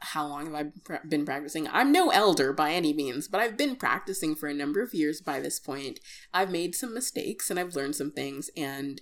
how 0.00 0.26
long 0.28 0.46
have 0.46 0.54
I 0.54 0.98
been 1.08 1.24
practicing? 1.24 1.66
I'm 1.68 1.90
no 1.90 2.10
elder 2.10 2.52
by 2.52 2.72
any 2.72 2.92
means, 2.92 3.26
but 3.26 3.40
I've 3.40 3.56
been 3.56 3.76
practicing 3.76 4.36
for 4.36 4.48
a 4.48 4.54
number 4.54 4.80
of 4.80 4.94
years 4.94 5.20
by 5.20 5.40
this 5.40 5.58
point. 5.58 5.98
I've 6.32 6.50
made 6.52 6.74
some 6.74 6.94
mistakes 6.94 7.50
and 7.50 7.58
I've 7.58 7.74
learned 7.74 7.96
some 7.96 8.12
things, 8.12 8.48
and 8.56 9.00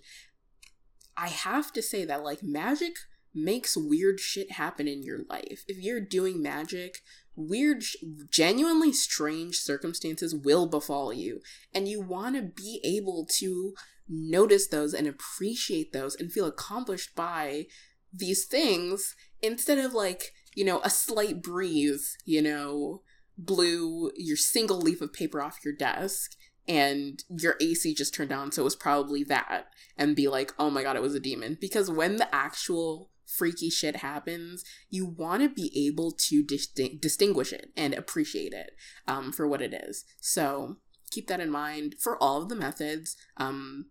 I 1.17 1.29
have 1.29 1.73
to 1.75 1.83
say 1.83 2.05
that, 2.07 2.25
like, 2.25 2.43
magic 2.43 2.95
makes 3.35 3.77
weird 3.77 4.19
shit 4.21 4.53
happen 4.53 4.89
in 4.89 5.03
your 5.03 5.21
life. 5.29 5.65
If 5.69 5.77
you're 5.79 6.01
doing 6.01 6.43
magic, 6.43 7.03
weird, 7.35 7.85
genuinely 8.31 8.93
strange 8.93 9.59
circumstances 9.59 10.35
will 10.35 10.67
befall 10.67 11.13
you, 11.13 11.41
and 11.75 11.87
you 11.87 12.01
want 12.01 12.37
to 12.37 12.43
be 12.43 12.81
able 12.83 13.27
to 13.33 13.75
notice 14.09 14.69
those 14.69 14.95
and 14.95 15.07
appreciate 15.07 15.93
those 15.93 16.15
and 16.15 16.33
feel 16.33 16.47
accomplished 16.47 17.15
by 17.15 17.67
these 18.13 18.45
things 18.45 19.15
instead 19.43 19.79
of 19.79 19.93
like, 19.93 20.33
you 20.55 20.65
know, 20.65 20.81
a 20.83 20.91
slight 20.91 21.43
breeze, 21.43 22.17
you 22.25 22.41
know, 22.41 23.03
blew 23.39 24.11
your 24.17 24.37
single 24.37 24.81
leaf 24.81 25.01
of 25.01 25.13
paper 25.13 25.43
off 25.43 25.65
your 25.65 25.75
desk 25.75 26.33
and 26.69 27.23
your 27.29 27.57
AC 27.61 27.95
just 27.95 28.15
turned 28.15 28.33
on, 28.33 28.51
so 28.51 28.63
it 28.63 28.65
was 28.65 28.77
probably 28.77 29.23
that, 29.25 29.67
and 29.97 30.17
be 30.17 30.29
like, 30.29 30.53
oh 30.59 30.71
my 30.71 30.83
god, 30.83 30.97
it 30.97 31.03
was 31.03 31.15
a 31.15 31.21
demon. 31.21 31.57
Because 31.61 31.91
when 31.91 32.17
the 32.17 32.35
actual 32.35 33.11
freaky 33.27 33.71
shit 33.71 33.97
happens, 33.97 34.65
you 34.91 35.07
want 35.07 35.43
to 35.43 35.49
be 35.49 35.87
able 35.87 36.13
to 36.13 36.43
disting- 36.43 36.99
distinguish 37.01 37.53
it 37.53 37.71
and 37.77 37.95
appreciate 37.95 38.53
it 38.53 38.73
um, 39.07 39.33
for 39.33 39.47
what 39.47 39.63
it 39.63 39.75
is. 39.75 40.05
So 40.21 40.77
keep 41.11 41.29
that 41.29 41.41
in 41.41 41.51
mind 41.51 41.97
for 42.01 42.21
all 42.23 42.43
of 42.43 42.49
the 42.49 42.57
methods. 42.57 43.17
Um, 43.37 43.87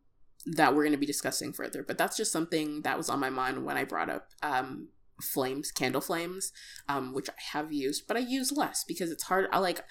that 0.45 0.75
we're 0.75 0.84
going 0.84 0.91
to 0.93 0.97
be 0.97 1.05
discussing 1.05 1.53
further. 1.53 1.84
But 1.84 1.97
that's 1.97 2.17
just 2.17 2.31
something 2.31 2.81
that 2.81 2.97
was 2.97 3.10
on 3.10 3.19
my 3.19 3.29
mind 3.29 3.65
when 3.65 3.77
I 3.77 3.84
brought 3.84 4.10
up 4.10 4.29
um, 4.43 4.89
flames, 5.21 5.71
candle 5.71 6.01
flames, 6.01 6.51
um, 6.88 7.13
which 7.13 7.29
I 7.29 7.58
have 7.58 7.71
used, 7.71 8.08
but 8.08 8.17
I 8.17 8.21
use 8.21 8.51
less 8.51 8.84
because 8.84 9.12
it's 9.12 9.23
hard. 9.23 9.47
I 9.51 9.60
like, 9.60 9.84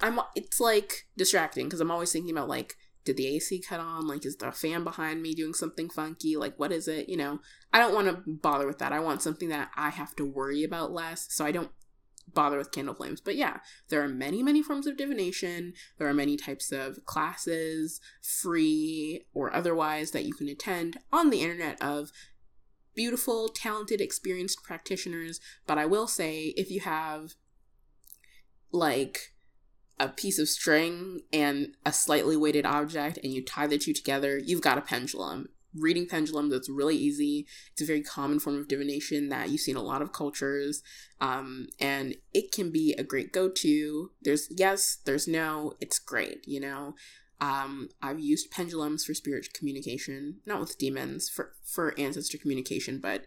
I'm, 0.00 0.20
it's 0.34 0.60
like 0.60 1.06
distracting 1.16 1.66
because 1.66 1.80
I'm 1.80 1.90
always 1.90 2.12
thinking 2.12 2.30
about 2.30 2.48
like, 2.48 2.76
did 3.04 3.16
the 3.16 3.26
AC 3.36 3.62
cut 3.66 3.80
on? 3.80 4.06
Like, 4.06 4.26
is 4.26 4.36
the 4.36 4.52
fan 4.52 4.84
behind 4.84 5.22
me 5.22 5.34
doing 5.34 5.54
something 5.54 5.88
funky? 5.88 6.36
Like, 6.36 6.58
what 6.58 6.72
is 6.72 6.88
it? 6.88 7.08
You 7.08 7.16
know, 7.16 7.40
I 7.72 7.78
don't 7.78 7.94
want 7.94 8.08
to 8.08 8.22
bother 8.26 8.66
with 8.66 8.78
that. 8.78 8.92
I 8.92 9.00
want 9.00 9.22
something 9.22 9.48
that 9.48 9.70
I 9.76 9.88
have 9.88 10.14
to 10.16 10.26
worry 10.26 10.62
about 10.62 10.92
less. 10.92 11.26
So 11.30 11.46
I 11.46 11.52
don't 11.52 11.70
bother 12.34 12.58
with 12.58 12.72
candle 12.72 12.94
flames. 12.94 13.20
But 13.20 13.36
yeah, 13.36 13.58
there 13.88 14.02
are 14.02 14.08
many, 14.08 14.42
many 14.42 14.62
forms 14.62 14.86
of 14.86 14.96
divination. 14.96 15.74
There 15.98 16.08
are 16.08 16.14
many 16.14 16.36
types 16.36 16.72
of 16.72 17.04
classes, 17.04 18.00
free 18.22 19.24
or 19.32 19.54
otherwise, 19.54 20.10
that 20.12 20.24
you 20.24 20.32
can 20.32 20.48
attend 20.48 20.98
on 21.12 21.30
the 21.30 21.42
internet 21.42 21.80
of 21.82 22.10
beautiful, 22.94 23.48
talented, 23.48 24.00
experienced 24.00 24.62
practitioners. 24.62 25.40
But 25.66 25.78
I 25.78 25.86
will 25.86 26.06
say, 26.06 26.54
if 26.56 26.70
you 26.70 26.80
have 26.80 27.34
like 28.70 29.32
a 30.00 30.08
piece 30.08 30.38
of 30.38 30.48
string 30.48 31.20
and 31.32 31.74
a 31.84 31.92
slightly 31.92 32.36
weighted 32.36 32.66
object 32.66 33.18
and 33.22 33.32
you 33.32 33.44
tie 33.44 33.66
the 33.66 33.78
two 33.78 33.92
together, 33.92 34.38
you've 34.38 34.60
got 34.60 34.78
a 34.78 34.82
pendulum 34.82 35.48
reading 35.74 36.06
pendulums 36.06 36.52
that's 36.52 36.68
really 36.68 36.96
easy. 36.96 37.46
It's 37.72 37.82
a 37.82 37.86
very 37.86 38.02
common 38.02 38.40
form 38.40 38.56
of 38.56 38.68
divination 38.68 39.28
that 39.28 39.50
you 39.50 39.58
see 39.58 39.70
in 39.70 39.76
a 39.76 39.82
lot 39.82 40.02
of 40.02 40.12
cultures 40.12 40.82
um, 41.20 41.68
and 41.80 42.16
it 42.32 42.52
can 42.52 42.70
be 42.70 42.94
a 42.98 43.02
great 43.02 43.32
go-to. 43.32 44.10
There's 44.22 44.48
yes 44.50 44.98
there's 45.04 45.28
no 45.28 45.74
it's 45.80 45.98
great 45.98 46.46
you 46.46 46.60
know? 46.60 46.94
Um, 47.40 47.90
i've 48.02 48.18
used 48.18 48.50
pendulums 48.50 49.04
for 49.04 49.14
spirit 49.14 49.54
communication 49.54 50.40
not 50.44 50.58
with 50.58 50.76
demons 50.76 51.28
for 51.28 51.52
for 51.64 51.94
ancestor 51.96 52.36
communication 52.36 52.98
but 53.00 53.26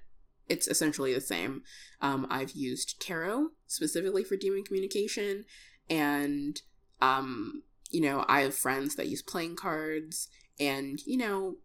it's 0.50 0.68
essentially 0.68 1.14
the 1.14 1.22
same. 1.22 1.64
Um, 2.02 2.28
i've 2.30 2.52
used 2.52 3.02
tarot 3.02 3.52
specifically 3.68 4.26
for 4.26 4.36
demon 4.36 4.64
communication 4.64 5.46
and 5.90 6.62
um, 7.00 7.64
you 7.90 8.02
know 8.02 8.26
i 8.28 8.42
have 8.42 8.54
friends 8.54 8.96
that 8.96 9.08
use 9.08 9.22
playing 9.22 9.56
cards 9.56 10.28
and 10.60 11.00
you 11.06 11.18
know 11.18 11.56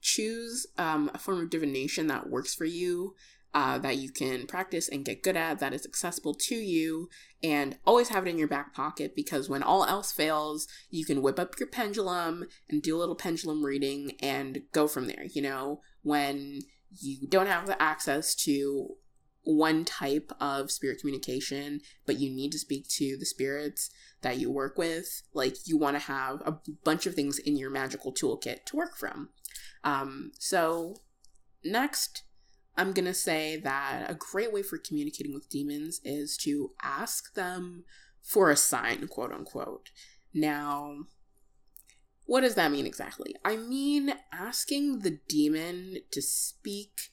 choose 0.00 0.66
um, 0.78 1.10
a 1.14 1.18
form 1.18 1.40
of 1.40 1.50
divination 1.50 2.06
that 2.08 2.28
works 2.28 2.54
for 2.54 2.64
you 2.64 3.14
uh, 3.52 3.78
that 3.78 3.96
you 3.96 4.10
can 4.10 4.46
practice 4.46 4.88
and 4.88 5.04
get 5.04 5.22
good 5.22 5.36
at 5.36 5.58
that 5.58 5.74
is 5.74 5.84
accessible 5.84 6.34
to 6.34 6.54
you 6.54 7.08
and 7.42 7.76
always 7.84 8.10
have 8.10 8.26
it 8.26 8.30
in 8.30 8.38
your 8.38 8.46
back 8.46 8.72
pocket 8.72 9.16
because 9.16 9.48
when 9.48 9.62
all 9.62 9.84
else 9.84 10.12
fails 10.12 10.68
you 10.88 11.04
can 11.04 11.20
whip 11.20 11.38
up 11.38 11.58
your 11.58 11.68
pendulum 11.68 12.46
and 12.68 12.82
do 12.82 12.96
a 12.96 12.98
little 12.98 13.16
pendulum 13.16 13.64
reading 13.64 14.12
and 14.20 14.62
go 14.72 14.86
from 14.86 15.06
there 15.06 15.24
you 15.32 15.42
know? 15.42 15.80
When 16.02 16.60
you 16.98 17.28
don't 17.28 17.46
have 17.46 17.66
the 17.66 17.80
access 17.80 18.34
to 18.36 18.96
one 19.42 19.84
type 19.84 20.32
of 20.40 20.70
spirit 20.70 21.00
communication 21.00 21.80
but 22.06 22.18
you 22.18 22.30
need 22.30 22.52
to 22.52 22.58
speak 22.58 22.86
to 22.88 23.16
the 23.18 23.26
spirits 23.26 23.90
that 24.22 24.38
you 24.38 24.50
work 24.50 24.76
with 24.76 25.22
like 25.32 25.56
you 25.66 25.78
want 25.78 25.96
to 25.96 26.00
have 26.00 26.42
a 26.44 26.58
bunch 26.84 27.06
of 27.06 27.14
things 27.14 27.38
in 27.38 27.56
your 27.56 27.70
magical 27.70 28.12
toolkit 28.12 28.64
to 28.66 28.76
work 28.76 28.96
from 28.96 29.30
um, 29.82 30.30
so 30.38 30.96
next 31.64 32.24
I'm 32.76 32.92
going 32.92 33.06
to 33.06 33.14
say 33.14 33.56
that 33.58 34.06
a 34.08 34.14
great 34.14 34.52
way 34.52 34.62
for 34.62 34.78
communicating 34.78 35.34
with 35.34 35.50
demons 35.50 36.00
is 36.04 36.36
to 36.38 36.70
ask 36.82 37.34
them 37.34 37.84
for 38.22 38.50
a 38.50 38.56
sign, 38.56 39.06
quote 39.08 39.32
unquote. 39.32 39.90
Now, 40.32 41.00
what 42.26 42.42
does 42.42 42.54
that 42.54 42.70
mean 42.70 42.86
exactly? 42.86 43.34
I 43.44 43.56
mean 43.56 44.14
asking 44.32 45.00
the 45.00 45.18
demon 45.28 45.98
to 46.12 46.22
speak 46.22 47.10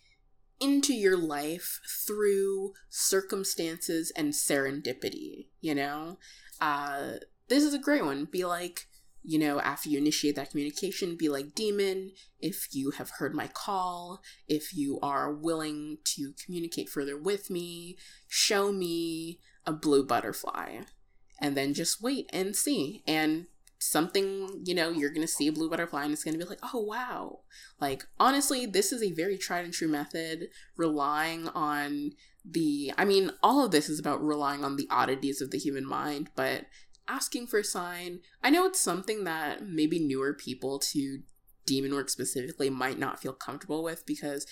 into 0.60 0.94
your 0.94 1.18
life 1.18 1.80
through 2.06 2.74
circumstances 2.90 4.12
and 4.16 4.34
serendipity, 4.34 5.48
you 5.62 5.76
know? 5.76 6.18
Uh, 6.60 7.14
this 7.48 7.64
is 7.64 7.74
a 7.74 7.80
great 7.80 8.04
one. 8.04 8.26
Be 8.26 8.46
like, 8.46 8.88
you 9.24 9.38
know, 9.38 9.60
after 9.60 9.90
you 9.90 9.98
initiate 9.98 10.36
that 10.36 10.52
communication, 10.52 11.18
be 11.18 11.30
like, 11.30 11.54
Demon, 11.54 12.12
if 12.40 12.70
you 12.72 12.92
have 12.92 13.10
heard 13.18 13.36
my 13.36 13.48
call, 13.48 14.22
if 14.48 14.74
you 14.74 15.00
are 15.02 15.34
willing 15.34 15.98
to 16.06 16.34
communicate 16.44 16.90
further 16.90 17.18
with 17.18 17.50
me, 17.50 17.98
show 18.28 18.72
me 18.72 19.40
a 19.66 19.74
blue 19.74 20.06
butterfly. 20.06 20.80
And 21.40 21.58
then 21.58 21.74
just 21.74 22.02
wait 22.02 22.30
and 22.32 22.56
see. 22.56 23.04
And 23.06 23.48
something, 23.80 24.62
you 24.64 24.74
know, 24.74 24.90
you're 24.90 25.12
going 25.12 25.26
to 25.26 25.32
see 25.32 25.48
a 25.48 25.52
blue 25.52 25.70
butterfly 25.70 26.04
and 26.04 26.14
it's 26.14 26.24
going 26.24 26.38
to 26.38 26.44
be 26.44 26.50
like, 26.50 26.60
oh, 26.74 26.80
wow. 26.80 27.40
Like, 27.80 28.06
honestly, 28.20 28.66
this 28.66 28.92
is 28.92 29.04
a 29.04 29.14
very 29.14 29.38
tried 29.38 29.66
and 29.66 29.74
true 29.74 29.88
method, 29.88 30.50
relying 30.76 31.48
on 31.50 32.14
the, 32.44 32.94
I 32.98 33.06
mean, 33.06 33.32
all 33.44 33.64
of 33.64 33.72
this 33.72 33.90
is 33.90 34.00
about 34.00 34.24
relying 34.24 34.64
on 34.64 34.78
the 34.78 34.88
oddities 34.90 35.42
of 35.42 35.52
the 35.52 35.60
human 35.60 35.86
mind, 35.86 36.30
but 36.36 36.66
asking 37.08 37.48
for 37.48 37.60
a 37.60 37.64
sign. 37.64 38.20
I 38.44 38.50
know 38.50 38.66
it's 38.66 38.82
something 38.82 39.24
that 39.24 39.66
maybe 39.66 40.00
newer 40.00 40.34
people 40.34 40.80
to 40.80 41.20
demon 41.66 41.94
work 41.94 42.10
specifically 42.10 42.70
might 42.70 43.00
not 43.00 43.20
feel 43.20 43.34
comfortable 43.34 43.84
with 43.84 44.06
because 44.06 44.46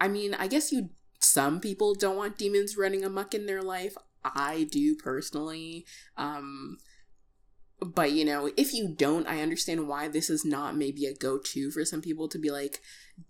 I 0.00 0.08
mean, 0.08 0.34
I 0.34 0.46
guess 0.46 0.72
you 0.72 0.90
some 1.18 1.60
people 1.60 1.94
don't 1.94 2.16
want 2.16 2.38
demons 2.38 2.76
running 2.76 3.04
amuck 3.04 3.34
in 3.34 3.46
their 3.46 3.62
life. 3.62 3.94
I 4.24 4.68
do 4.70 4.96
personally. 4.96 5.86
Um 6.16 6.78
but 7.80 8.12
you 8.12 8.24
know, 8.24 8.50
if 8.56 8.74
you 8.74 8.88
don't, 8.88 9.26
I 9.26 9.40
understand 9.40 9.88
why 9.88 10.08
this 10.08 10.28
is 10.28 10.44
not 10.44 10.76
maybe 10.76 11.06
a 11.06 11.14
go-to 11.14 11.70
for 11.70 11.84
some 11.84 12.02
people 12.02 12.28
to 12.28 12.38
be 12.38 12.50
like 12.50 12.80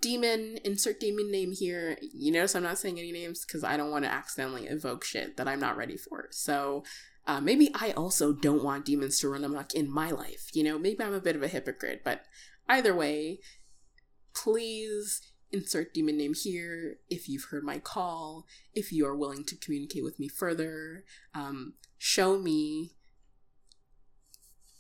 demon 0.01 0.59
insert 0.65 1.01
demon 1.01 1.31
name 1.31 1.53
here. 1.53 1.97
You 2.01 2.33
notice 2.33 2.55
I'm 2.55 2.65
not 2.65 2.79
saying 2.79 2.99
any 2.99 3.13
names 3.13 3.45
because 3.45 3.65
I 3.65 3.77
don't 3.77 3.91
want 3.91 4.05
to 4.05 4.13
accidentally 4.13 4.67
evoke 4.67 5.05
shit 5.05 5.37
that 5.37 5.49
I'm 5.49 5.61
not 5.61 5.77
ready 5.77 5.97
for. 5.97 6.29
So 6.31 6.85
uh, 7.27 7.41
maybe 7.41 7.71
I 7.75 7.93
also 7.93 8.33
don't 8.33 8.65
want 8.65 8.87
demons 8.87 9.21
to 9.21 9.29
run 9.29 9.45
amok 9.45 9.75
in 9.75 9.91
my 9.91 10.11
life. 10.11 10.51
You 10.53 10.65
know, 10.65 10.79
maybe 10.79 11.05
I'm 11.05 11.15
a 11.15 11.21
bit 11.21 11.37
of 11.37 11.43
a 11.43 11.49
hypocrite, 11.49 12.03
but 12.05 12.23
either 12.69 12.95
way, 12.95 13.41
please 14.35 15.21
insert 15.53 15.93
demon 15.93 16.17
name 16.17 16.35
here 16.35 16.97
if 17.09 17.29
you've 17.29 17.47
heard 17.51 17.65
my 17.65 17.79
call, 17.79 18.47
if 18.75 18.93
you 18.93 19.05
are 19.07 19.17
willing 19.17 19.45
to 19.45 19.57
communicate 19.57 20.05
with 20.05 20.19
me 20.19 20.29
further. 20.29 21.05
Um, 21.35 21.75
show 21.99 22.39
me 22.39 22.93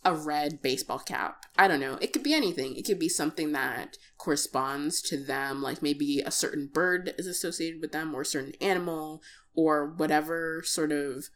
a 0.05 0.15
red 0.15 0.63
baseball 0.63 0.99
cap. 0.99 1.45
I 1.59 1.69
don't 1.69 1.81
know. 1.81 1.99
It 2.01 2.13
could 2.13 2.23
be 2.23 2.35
anything. 2.35 2.77
It 2.77 2.87
could 2.87 2.99
be 2.99 3.09
something 3.09 3.53
that 3.53 3.99
corresponds 4.17 5.03
to 5.03 5.23
them, 5.23 5.63
like 5.63 5.83
maybe 5.83 6.21
a 6.21 6.31
certain 6.31 6.71
bird 6.73 7.15
is 7.19 7.27
associated 7.27 7.81
with 7.81 7.93
them, 7.93 8.15
or 8.15 8.23
a 8.23 8.27
certain 8.27 8.55
animal, 8.61 9.23
or 9.55 9.87
whatever 9.87 10.63
sort 10.65 10.93
of 10.93 11.29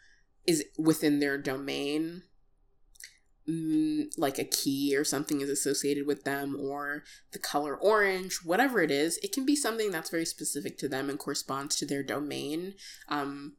is 0.46 0.64
within 0.78 1.20
their 1.20 1.38
domain 1.38 2.22
mm, 3.48 4.06
like 4.16 4.38
a 4.38 4.44
key 4.44 4.96
or 4.96 5.04
something 5.04 5.40
is 5.40 5.48
associated 5.48 6.06
with 6.06 6.24
them 6.24 6.56
or 6.58 7.04
the 7.32 7.38
color 7.38 7.76
orange 7.76 8.40
whatever 8.44 8.80
it 8.80 8.90
is 8.90 9.18
it 9.18 9.32
can 9.32 9.44
be 9.44 9.56
something 9.56 9.90
that's 9.90 10.10
very 10.10 10.24
specific 10.24 10.78
to 10.78 10.88
them 10.88 11.08
and 11.08 11.18
corresponds 11.18 11.76
to 11.76 11.86
their 11.86 12.02
domain 12.02 12.74
um 13.08 13.54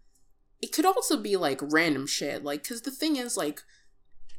it 0.62 0.72
could 0.72 0.86
also 0.86 1.22
be 1.22 1.36
like 1.36 1.60
random 1.62 2.08
shit 2.08 2.44
like 2.44 2.64
because 2.64 2.82
the 2.82 2.92
thing 2.92 3.16
is 3.16 3.38
like 3.38 3.62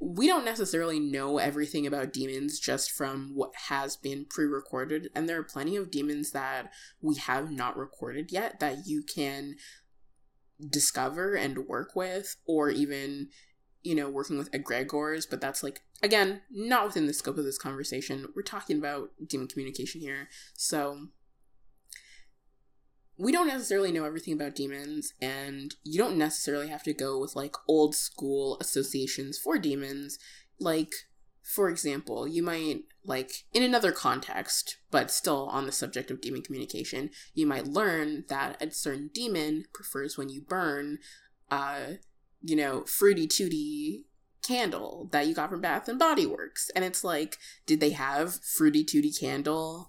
we 0.00 0.26
don't 0.26 0.44
necessarily 0.44 1.00
know 1.00 1.38
everything 1.38 1.86
about 1.86 2.12
demons 2.12 2.58
just 2.58 2.90
from 2.90 3.30
what 3.34 3.52
has 3.68 3.96
been 3.96 4.26
pre-recorded 4.28 5.08
and 5.14 5.28
there 5.28 5.38
are 5.38 5.44
plenty 5.44 5.76
of 5.76 5.90
demons 5.90 6.32
that 6.32 6.70
we 7.00 7.14
have 7.16 7.50
not 7.50 7.76
recorded 7.76 8.30
yet 8.30 8.60
that 8.60 8.86
you 8.86 9.02
can 9.02 9.56
discover 10.70 11.34
and 11.34 11.66
work 11.66 11.94
with, 11.94 12.36
or 12.46 12.70
even, 12.70 13.28
you 13.82 13.94
know, 13.94 14.08
working 14.08 14.38
with 14.38 14.50
egregores, 14.52 15.24
but 15.28 15.40
that's 15.40 15.62
like, 15.62 15.82
again, 16.02 16.42
not 16.50 16.86
within 16.86 17.06
the 17.06 17.14
scope 17.14 17.38
of 17.38 17.44
this 17.44 17.58
conversation. 17.58 18.26
We're 18.34 18.42
talking 18.42 18.78
about 18.78 19.10
demon 19.26 19.48
communication 19.48 20.00
here. 20.00 20.28
So, 20.54 21.08
we 23.18 23.32
don't 23.32 23.48
necessarily 23.48 23.92
know 23.92 24.04
everything 24.04 24.34
about 24.34 24.54
demons, 24.54 25.12
and 25.20 25.74
you 25.82 25.98
don't 25.98 26.18
necessarily 26.18 26.68
have 26.68 26.82
to 26.84 26.92
go 26.92 27.18
with 27.18 27.34
like 27.34 27.56
old 27.68 27.94
school 27.94 28.58
associations 28.60 29.38
for 29.38 29.58
demons. 29.58 30.18
Like, 30.58 30.92
for 31.42 31.68
example, 31.68 32.26
you 32.26 32.42
might, 32.42 32.84
like, 33.04 33.44
in 33.52 33.62
another 33.62 33.92
context, 33.92 34.78
but 34.90 35.10
still 35.10 35.48
on 35.52 35.64
the 35.64 35.72
subject 35.72 36.10
of 36.10 36.20
demon 36.20 36.42
communication, 36.42 37.10
you 37.34 37.46
might 37.46 37.66
learn 37.66 38.24
that 38.28 38.60
a 38.60 38.70
certain 38.72 39.10
demon 39.14 39.64
prefers 39.72 40.18
when 40.18 40.28
you 40.28 40.42
burn, 40.42 40.98
uh, 41.50 41.92
you 42.42 42.56
know, 42.56 42.84
fruity 42.84 43.26
tooty 43.26 44.06
candle 44.46 45.08
that 45.12 45.26
you 45.26 45.34
got 45.34 45.50
from 45.50 45.60
Bath 45.60 45.88
and 45.88 45.98
Body 45.98 46.26
Works. 46.26 46.70
And 46.74 46.84
it's 46.84 47.04
like, 47.04 47.38
did 47.66 47.80
they 47.80 47.90
have 47.90 48.40
fruity 48.44 48.84
tooty 48.84 49.12
candle 49.12 49.88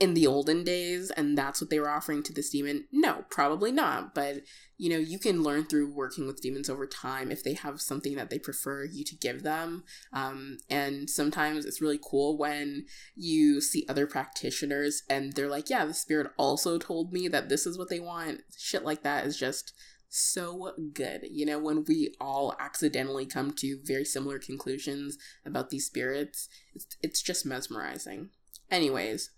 in 0.00 0.14
the 0.14 0.26
olden 0.26 0.62
days 0.62 1.10
and 1.10 1.36
that's 1.36 1.60
what 1.60 1.70
they 1.70 1.80
were 1.80 1.88
offering 1.88 2.22
to 2.22 2.32
this 2.32 2.50
demon? 2.50 2.86
No, 2.92 3.24
probably 3.30 3.72
not. 3.72 4.14
But 4.14 4.42
you 4.76 4.88
know, 4.90 4.98
you 4.98 5.18
can 5.18 5.42
learn 5.42 5.64
through 5.64 5.92
working 5.92 6.26
with 6.26 6.40
demons 6.40 6.70
over 6.70 6.86
time 6.86 7.32
if 7.32 7.42
they 7.42 7.54
have 7.54 7.80
something 7.80 8.14
that 8.14 8.30
they 8.30 8.38
prefer 8.38 8.84
you 8.84 9.04
to 9.04 9.16
give 9.16 9.42
them. 9.42 9.82
Um, 10.12 10.58
and 10.70 11.10
sometimes 11.10 11.64
it's 11.64 11.82
really 11.82 11.98
cool 12.00 12.38
when 12.38 12.86
you 13.16 13.60
see 13.60 13.84
other 13.88 14.06
practitioners 14.06 15.02
and 15.10 15.32
they're 15.32 15.48
like, 15.48 15.68
yeah, 15.68 15.84
the 15.84 15.94
spirit 15.94 16.30
also 16.36 16.78
told 16.78 17.12
me 17.12 17.26
that 17.26 17.48
this 17.48 17.66
is 17.66 17.76
what 17.76 17.90
they 17.90 17.98
want. 17.98 18.42
Shit 18.56 18.84
like 18.84 19.02
that 19.02 19.26
is 19.26 19.36
just 19.36 19.72
so 20.08 20.72
good. 20.92 21.26
You 21.28 21.44
know, 21.44 21.58
when 21.58 21.84
we 21.86 22.14
all 22.20 22.54
accidentally 22.60 23.26
come 23.26 23.52
to 23.54 23.80
very 23.84 24.04
similar 24.04 24.38
conclusions 24.38 25.18
about 25.44 25.70
these 25.70 25.86
spirits, 25.86 26.48
it's, 26.74 26.86
it's 27.02 27.22
just 27.22 27.44
mesmerizing. 27.44 28.30
Anyways, 28.70 29.30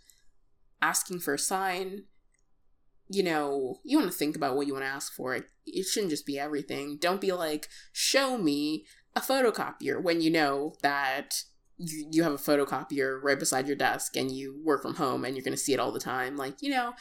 asking 0.83 1.21
for 1.21 1.35
a 1.35 1.38
sign, 1.38 2.05
you 3.09 3.23
know, 3.23 3.81
you 3.85 3.99
want 3.99 4.11
to 4.11 4.16
think 4.16 4.37
about 4.37 4.57
what 4.57 4.66
you 4.66 4.73
want 4.73 4.85
to 4.85 4.90
ask 4.90 5.12
for. 5.12 5.35
It, 5.35 5.47
shouldn't 5.85 6.11
just 6.11 6.27
be 6.27 6.38
everything. 6.38 6.97
Don't 7.01 7.21
be 7.21 7.33
like, 7.33 7.69
show 7.93 8.38
me 8.38 8.87
a 9.16 9.21
photocopier 9.21 10.01
when 10.01 10.21
you 10.21 10.31
know 10.31 10.75
that 10.83 11.43
you, 11.77 12.09
you 12.12 12.23
have 12.23 12.33
a 12.33 12.37
photocopier 12.37 13.21
right 13.23 13.38
beside 13.38 13.66
your 13.66 13.77
desk 13.77 14.16
and 14.16 14.31
you 14.31 14.61
work 14.64 14.83
from 14.83 14.95
home 14.95 15.25
and 15.25 15.35
you're 15.35 15.45
going 15.45 15.57
to 15.57 15.59
see 15.62 15.73
it 15.73 15.81
all 15.81 15.93
the 15.93 15.99
time. 15.99 16.37
Like, 16.37 16.57
you 16.61 16.71
know, 16.71 16.93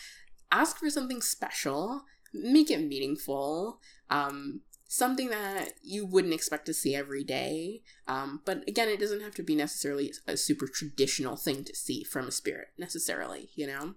ask 0.52 0.78
for 0.78 0.90
something 0.90 1.22
special, 1.22 2.04
make 2.34 2.72
it 2.72 2.88
meaningful, 2.88 3.80
um, 4.10 4.62
something 4.92 5.30
that 5.30 5.74
you 5.84 6.04
wouldn't 6.04 6.34
expect 6.34 6.66
to 6.66 6.74
see 6.74 6.96
every 6.96 7.24
day. 7.24 7.84
Um, 8.08 8.42
but 8.44 8.68
again, 8.68 8.90
it 8.90 9.00
doesn't 9.00 9.22
have 9.22 9.36
to 9.36 9.44
be 9.44 9.56
necessarily 9.56 10.12
a 10.28 10.36
super 10.36 10.68
traditional 10.68 11.38
thing 11.38 11.64
to 11.66 11.76
see 11.76 12.04
from 12.04 12.28
a 12.28 12.32
spirit, 12.32 12.70
necessarily, 12.76 13.50
you 13.54 13.68
know? 13.68 13.94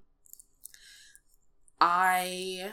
I 1.80 2.72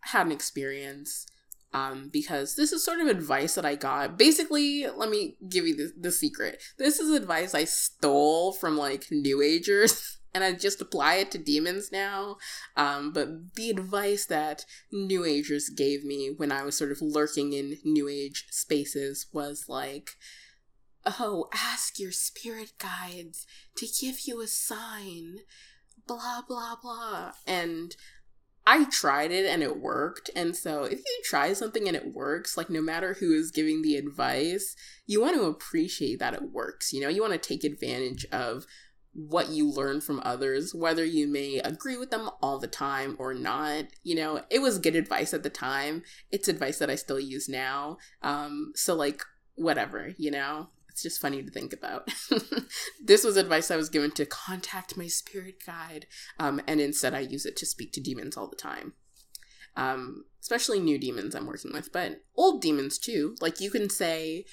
had 0.00 0.26
an 0.26 0.32
experience 0.32 1.26
um, 1.74 2.08
because 2.10 2.56
this 2.56 2.72
is 2.72 2.82
sort 2.82 3.00
of 3.00 3.06
advice 3.06 3.54
that 3.56 3.66
I 3.66 3.74
got. 3.74 4.16
Basically, 4.16 4.86
let 4.86 5.10
me 5.10 5.36
give 5.46 5.66
you 5.66 5.76
the, 5.76 5.92
the 6.00 6.10
secret. 6.10 6.62
This 6.78 6.98
is 6.98 7.10
advice 7.10 7.54
I 7.54 7.64
stole 7.64 8.52
from 8.52 8.78
like 8.78 9.08
New 9.10 9.42
Agers. 9.42 10.16
And 10.34 10.44
I 10.44 10.52
just 10.52 10.80
apply 10.80 11.16
it 11.16 11.30
to 11.32 11.38
demons 11.38 11.90
now. 11.90 12.36
Um, 12.76 13.12
but 13.12 13.54
the 13.54 13.70
advice 13.70 14.26
that 14.26 14.64
New 14.92 15.24
Agers 15.24 15.68
gave 15.68 16.04
me 16.04 16.32
when 16.36 16.52
I 16.52 16.62
was 16.64 16.76
sort 16.76 16.92
of 16.92 17.00
lurking 17.00 17.52
in 17.52 17.78
New 17.84 18.08
Age 18.08 18.46
spaces 18.50 19.26
was 19.32 19.64
like, 19.68 20.16
oh, 21.04 21.48
ask 21.54 21.98
your 21.98 22.12
spirit 22.12 22.72
guides 22.78 23.46
to 23.76 23.86
give 24.00 24.20
you 24.26 24.40
a 24.40 24.46
sign, 24.46 25.38
blah, 26.06 26.42
blah, 26.46 26.76
blah. 26.80 27.32
And 27.46 27.96
I 28.66 28.84
tried 28.84 29.30
it 29.30 29.46
and 29.46 29.62
it 29.62 29.80
worked. 29.80 30.28
And 30.36 30.54
so 30.54 30.84
if 30.84 30.98
you 30.98 31.20
try 31.24 31.54
something 31.54 31.88
and 31.88 31.96
it 31.96 32.12
works, 32.12 32.58
like 32.58 32.68
no 32.68 32.82
matter 32.82 33.14
who 33.14 33.32
is 33.32 33.50
giving 33.50 33.80
the 33.80 33.96
advice, 33.96 34.76
you 35.06 35.22
want 35.22 35.36
to 35.36 35.44
appreciate 35.44 36.18
that 36.18 36.34
it 36.34 36.52
works. 36.52 36.92
You 36.92 37.00
know, 37.00 37.08
you 37.08 37.22
want 37.22 37.32
to 37.32 37.38
take 37.38 37.64
advantage 37.64 38.26
of 38.30 38.66
what 39.18 39.48
you 39.48 39.68
learn 39.68 40.00
from 40.00 40.20
others, 40.24 40.74
whether 40.74 41.04
you 41.04 41.26
may 41.26 41.58
agree 41.58 41.96
with 41.96 42.10
them 42.10 42.30
all 42.40 42.58
the 42.58 42.68
time 42.68 43.16
or 43.18 43.34
not. 43.34 43.86
You 44.04 44.14
know, 44.14 44.42
it 44.50 44.60
was 44.60 44.78
good 44.78 44.94
advice 44.94 45.34
at 45.34 45.42
the 45.42 45.50
time. 45.50 46.02
It's 46.30 46.48
advice 46.48 46.78
that 46.78 46.90
I 46.90 46.94
still 46.94 47.20
use 47.20 47.48
now. 47.48 47.98
Um, 48.22 48.72
so 48.74 48.94
like 48.94 49.22
whatever, 49.56 50.14
you 50.16 50.30
know 50.30 50.68
it's 50.98 51.04
just 51.04 51.20
funny 51.20 51.44
to 51.44 51.50
think 51.50 51.72
about. 51.72 52.08
this 53.04 53.22
was 53.22 53.36
advice 53.36 53.70
I 53.70 53.76
was 53.76 53.88
given 53.88 54.10
to 54.12 54.26
contact 54.26 54.96
my 54.96 55.06
spirit 55.06 55.64
guide, 55.64 56.06
um, 56.40 56.60
and 56.66 56.80
instead 56.80 57.14
I 57.14 57.20
use 57.20 57.46
it 57.46 57.56
to 57.58 57.66
speak 57.66 57.92
to 57.92 58.00
demons 58.00 58.36
all 58.36 58.48
the 58.48 58.56
time. 58.56 58.94
Um, 59.76 60.24
especially 60.40 60.80
new 60.80 60.98
demons 60.98 61.36
I'm 61.36 61.46
working 61.46 61.72
with, 61.72 61.92
but 61.92 62.22
old 62.34 62.60
demons 62.60 62.98
too. 62.98 63.36
Like 63.40 63.60
you 63.60 63.70
can 63.70 63.88
say, 63.88 64.44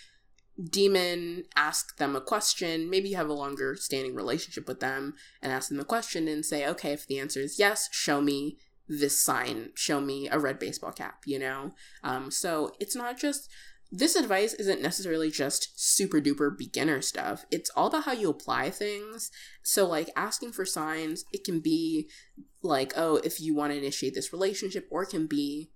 demon, 0.64 1.44
ask 1.56 1.98
them 1.98 2.16
a 2.16 2.22
question. 2.22 2.90
Maybe 2.90 3.10
you 3.10 3.16
have 3.16 3.30
a 3.30 3.34
longer 3.34 3.76
standing 3.76 4.16
relationship 4.16 4.68
with 4.68 4.80
them 4.80 5.16
and 5.42 5.52
ask 5.52 5.70
them 5.70 5.80
a 5.80 5.86
question 5.86 6.28
and 6.28 6.46
say, 6.46 6.66
okay, 6.68 6.94
if 6.94 7.06
the 7.08 7.20
answer 7.20 7.42
is 7.42 7.60
yes, 7.60 7.90
show 7.92 8.22
me 8.22 8.58
this 8.88 9.20
sign, 9.20 9.72
show 9.76 10.00
me 10.00 10.30
a 10.30 10.40
red 10.40 10.60
baseball 10.60 10.92
cap, 10.92 11.24
you 11.26 11.40
know? 11.40 11.72
Um, 12.04 12.32
so 12.32 12.74
it's 12.80 12.96
not 12.96 13.18
just 13.18 13.50
this 13.92 14.16
advice 14.16 14.54
isn't 14.54 14.82
necessarily 14.82 15.30
just 15.30 15.80
super 15.80 16.20
duper 16.20 16.56
beginner 16.56 17.02
stuff. 17.02 17.46
It's 17.52 17.70
all 17.76 17.88
about 17.88 18.04
how 18.06 18.14
you 18.14 18.30
apply 18.30 18.70
things. 18.70 19.32
So, 19.62 19.88
like 19.88 20.10
asking 20.16 20.52
for 20.54 20.66
signs, 20.66 21.24
it 21.32 21.44
can 21.44 21.60
be 21.60 22.10
like, 22.62 22.94
oh, 22.96 23.18
if 23.18 23.40
you 23.40 23.56
want 23.56 23.72
to 23.72 23.78
initiate 23.78 24.16
this 24.16 24.34
relationship, 24.34 24.88
or 24.92 25.04
it 25.04 25.10
can 25.10 25.28
be, 25.28 25.72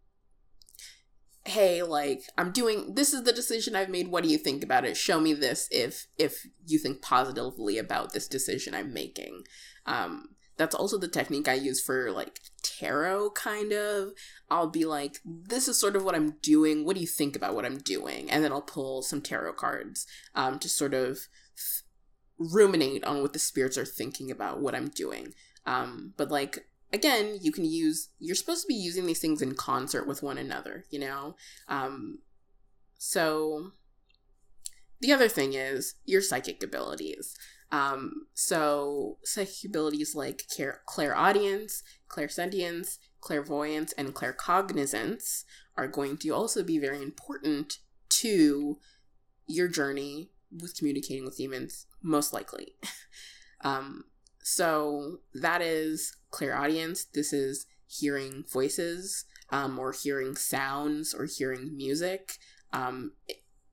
hey, 1.49 1.83
like 1.83 2.23
I'm 2.37 2.51
doing 2.51 2.95
this 2.95 3.13
is 3.13 3.23
the 3.23 3.33
decision 3.33 3.75
I've 3.75 3.89
made. 3.89 4.07
What 4.07 4.23
do 4.23 4.29
you 4.29 4.37
think 4.37 4.63
about 4.63 4.85
it? 4.85 4.97
Show 4.97 5.19
me 5.19 5.33
this 5.33 5.67
if 5.71 6.07
if 6.17 6.47
you 6.65 6.79
think 6.79 7.01
positively 7.01 7.77
about 7.77 8.13
this 8.13 8.27
decision 8.27 8.73
I'm 8.73 8.93
making. 8.93 9.43
Um, 9.85 10.29
that's 10.59 10.75
also 10.75 10.97
the 10.97 11.07
technique 11.07 11.47
I 11.47 11.53
use 11.53 11.81
for 11.81 12.11
like 12.11 12.41
tarot, 12.61 13.31
kind 13.31 13.71
of. 13.71 14.09
I'll 14.49 14.69
be 14.69 14.83
like, 14.83 15.19
this 15.25 15.69
is 15.69 15.79
sort 15.79 15.95
of 15.95 16.03
what 16.03 16.15
I'm 16.15 16.31
doing. 16.41 16.85
What 16.85 16.95
do 16.95 17.01
you 17.01 17.07
think 17.07 17.35
about 17.35 17.55
what 17.55 17.65
I'm 17.65 17.77
doing? 17.77 18.29
And 18.29 18.43
then 18.43 18.51
I'll 18.51 18.61
pull 18.61 19.01
some 19.01 19.21
tarot 19.21 19.53
cards 19.53 20.05
um, 20.35 20.59
to 20.59 20.67
sort 20.67 20.93
of 20.93 21.19
ruminate 22.37 23.05
on 23.05 23.21
what 23.21 23.31
the 23.31 23.39
spirits 23.39 23.77
are 23.77 23.85
thinking 23.85 24.29
about 24.31 24.59
what 24.59 24.75
I'm 24.75 24.89
doing. 24.89 25.33
Um, 25.65 26.13
but 26.17 26.29
like, 26.29 26.65
again, 26.91 27.37
you 27.41 27.51
can 27.51 27.65
use, 27.65 28.09
you're 28.19 28.35
supposed 28.35 28.61
to 28.61 28.67
be 28.67 28.75
using 28.75 29.05
these 29.05 29.19
things 29.19 29.41
in 29.41 29.55
concert 29.55 30.07
with 30.07 30.23
one 30.23 30.37
another, 30.37 30.85
you 30.89 30.99
know? 30.99 31.35
Um, 31.67 32.19
so 32.97 33.71
the 35.01 35.13
other 35.13 35.29
thing 35.29 35.53
is 35.53 35.95
your 36.05 36.21
psychic 36.21 36.63
abilities. 36.63 37.37
Um, 37.71 38.27
so 38.33 39.17
psychic 39.23 39.65
abilities 39.65 40.15
like 40.15 40.43
clairaudience, 40.85 41.83
clairsentience, 42.09 42.97
clairvoyance, 43.21 43.93
and 43.93 44.15
claircognizance 44.15 45.43
are 45.77 45.87
going 45.87 46.17
to 46.17 46.29
also 46.31 46.63
be 46.63 46.79
very 46.79 47.01
important 47.01 47.77
to 48.09 48.77
your 49.47 49.67
journey 49.67 50.31
with 50.51 50.75
communicating 50.75 51.25
with 51.25 51.37
demons, 51.37 51.85
most 52.01 52.33
likely. 52.33 52.73
um, 53.61 54.05
so 54.41 55.19
that 55.33 55.61
is 55.61 56.15
clairaudience. 56.29 57.05
This 57.05 57.33
is 57.33 57.65
hearing 57.87 58.43
voices, 58.51 59.25
um, 59.49 59.79
or 59.79 59.91
hearing 59.91 60.35
sounds, 60.35 61.13
or 61.13 61.25
hearing 61.25 61.75
music. 61.75 62.33
Um, 62.71 63.13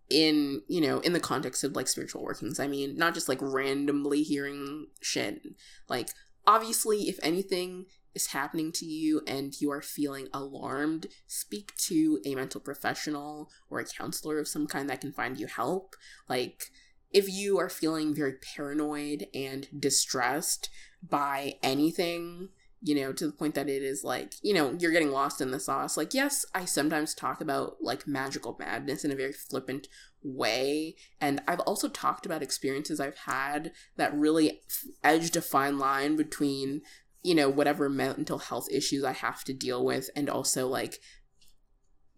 in 0.09 0.63
you 0.69 0.81
know 0.81 1.01
in 1.01 1.13
the 1.13 1.21
context 1.21 1.65
of 1.65 1.75
like 1.75 1.89
spiritual 1.89 2.23
workings 2.23 2.61
i 2.61 2.69
mean 2.69 2.97
not 2.97 3.13
just 3.13 3.29
like 3.29 3.43
randomly 3.43 4.23
hearing 4.23 4.87
shit 5.01 5.43
like 5.89 6.11
obviously 6.47 7.09
if 7.09 7.19
anything 7.23 7.87
is 8.15 8.29
happening 8.29 8.71
to 8.71 8.87
you 8.87 9.21
and 9.27 9.61
you 9.61 9.71
are 9.71 9.83
feeling 9.83 10.29
alarmed 10.33 11.07
speak 11.27 11.75
to 11.77 12.21
a 12.25 12.37
mental 12.37 12.61
professional 12.61 13.51
or 13.69 13.81
a 13.81 13.85
counselor 13.85 14.39
of 14.39 14.47
some 14.47 14.67
kind 14.67 14.89
that 14.89 15.01
can 15.01 15.13
find 15.13 15.41
you 15.41 15.49
help 15.49 15.97
like 16.29 16.71
if 17.17 17.31
you 17.31 17.59
are 17.59 17.71
feeling 17.71 18.15
very 18.15 18.35
paranoid 18.35 19.27
and 19.35 19.69
distressed 19.81 20.69
by 21.03 21.55
anything 21.63 22.51
you 22.83 22.95
know, 22.95 23.11
to 23.11 23.27
the 23.27 23.33
point 23.33 23.55
that 23.55 23.71
it 23.71 23.83
is 23.83 24.05
like, 24.05 24.35
you 24.43 24.53
know, 24.53 24.77
you're 24.79 24.93
getting 24.93 25.11
lost 25.11 25.41
in 25.41 25.51
the 25.51 25.59
sauce. 25.59 25.97
Like, 25.97 26.13
yes, 26.13 26.45
I 26.55 26.67
sometimes 26.67 27.15
talk 27.15 27.41
about 27.41 27.79
like 27.81 28.07
magical 28.07 28.55
madness 28.61 29.03
in 29.05 29.11
a 29.11 29.17
very 29.17 29.33
flippant 29.33 29.89
way. 30.23 30.95
And 31.21 31.43
I've 31.49 31.61
also 31.61 31.89
talked 31.89 32.27
about 32.27 32.43
experiences 32.43 33.01
I've 33.01 33.17
had 33.17 33.73
that 33.97 34.15
really 34.15 34.61
edged 35.03 35.37
a 35.37 35.41
fine 35.41 35.79
line 35.79 36.17
between, 36.17 36.83
you 37.25 37.35
know, 37.35 37.49
whatever 37.49 37.89
mental 37.89 38.39
health 38.39 38.69
issues 38.71 39.03
I 39.03 39.13
have 39.13 39.43
to 39.45 39.55
deal 39.55 39.85
with 39.85 40.11
and 40.15 40.29
also 40.29 40.69
like 40.69 41.01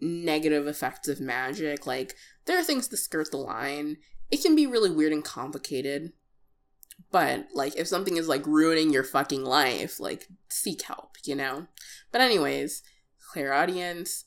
negative 0.01 0.67
effects 0.67 1.09
of 1.09 1.21
magic. 1.21 1.87
Like, 1.87 2.15
there 2.47 2.59
are 2.59 2.65
things 2.65 2.89
to 2.89 2.97
skirt 2.97 3.31
the 3.31 3.39
line. 3.39 3.97
It 4.31 4.43
can 4.43 4.55
be 4.55 4.67
really 4.67 4.91
weird 4.91 5.13
and 5.13 5.25
complicated. 5.25 6.13
But 7.11 7.49
like 7.55 7.77
if 7.77 7.89
something 7.89 8.17
is 8.17 8.29
like 8.29 8.47
ruining 8.47 8.93
your 8.93 9.05
fucking 9.05 9.45
life, 9.45 9.99
like 10.01 10.29
seek 10.49 10.83
help, 10.83 11.17
you 11.25 11.35
know? 11.35 11.67
But 12.13 12.21
anyways, 12.21 12.83
clairaudience, 13.33 14.25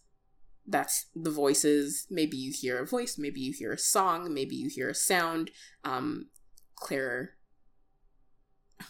that's 0.66 1.08
the 1.16 1.30
voices. 1.30 2.08
Maybe 2.10 2.38
you 2.38 2.52
hear 2.52 2.80
a 2.80 2.88
voice, 2.88 3.18
maybe 3.18 3.40
you 3.42 3.54
hear 3.54 3.72
a 3.72 3.78
song, 3.78 4.34
maybe 4.34 4.56
you 4.56 4.70
hear 4.70 4.90
a 4.90 4.96
sound. 4.96 5.52
Um 5.84 6.28
clear 6.76 7.36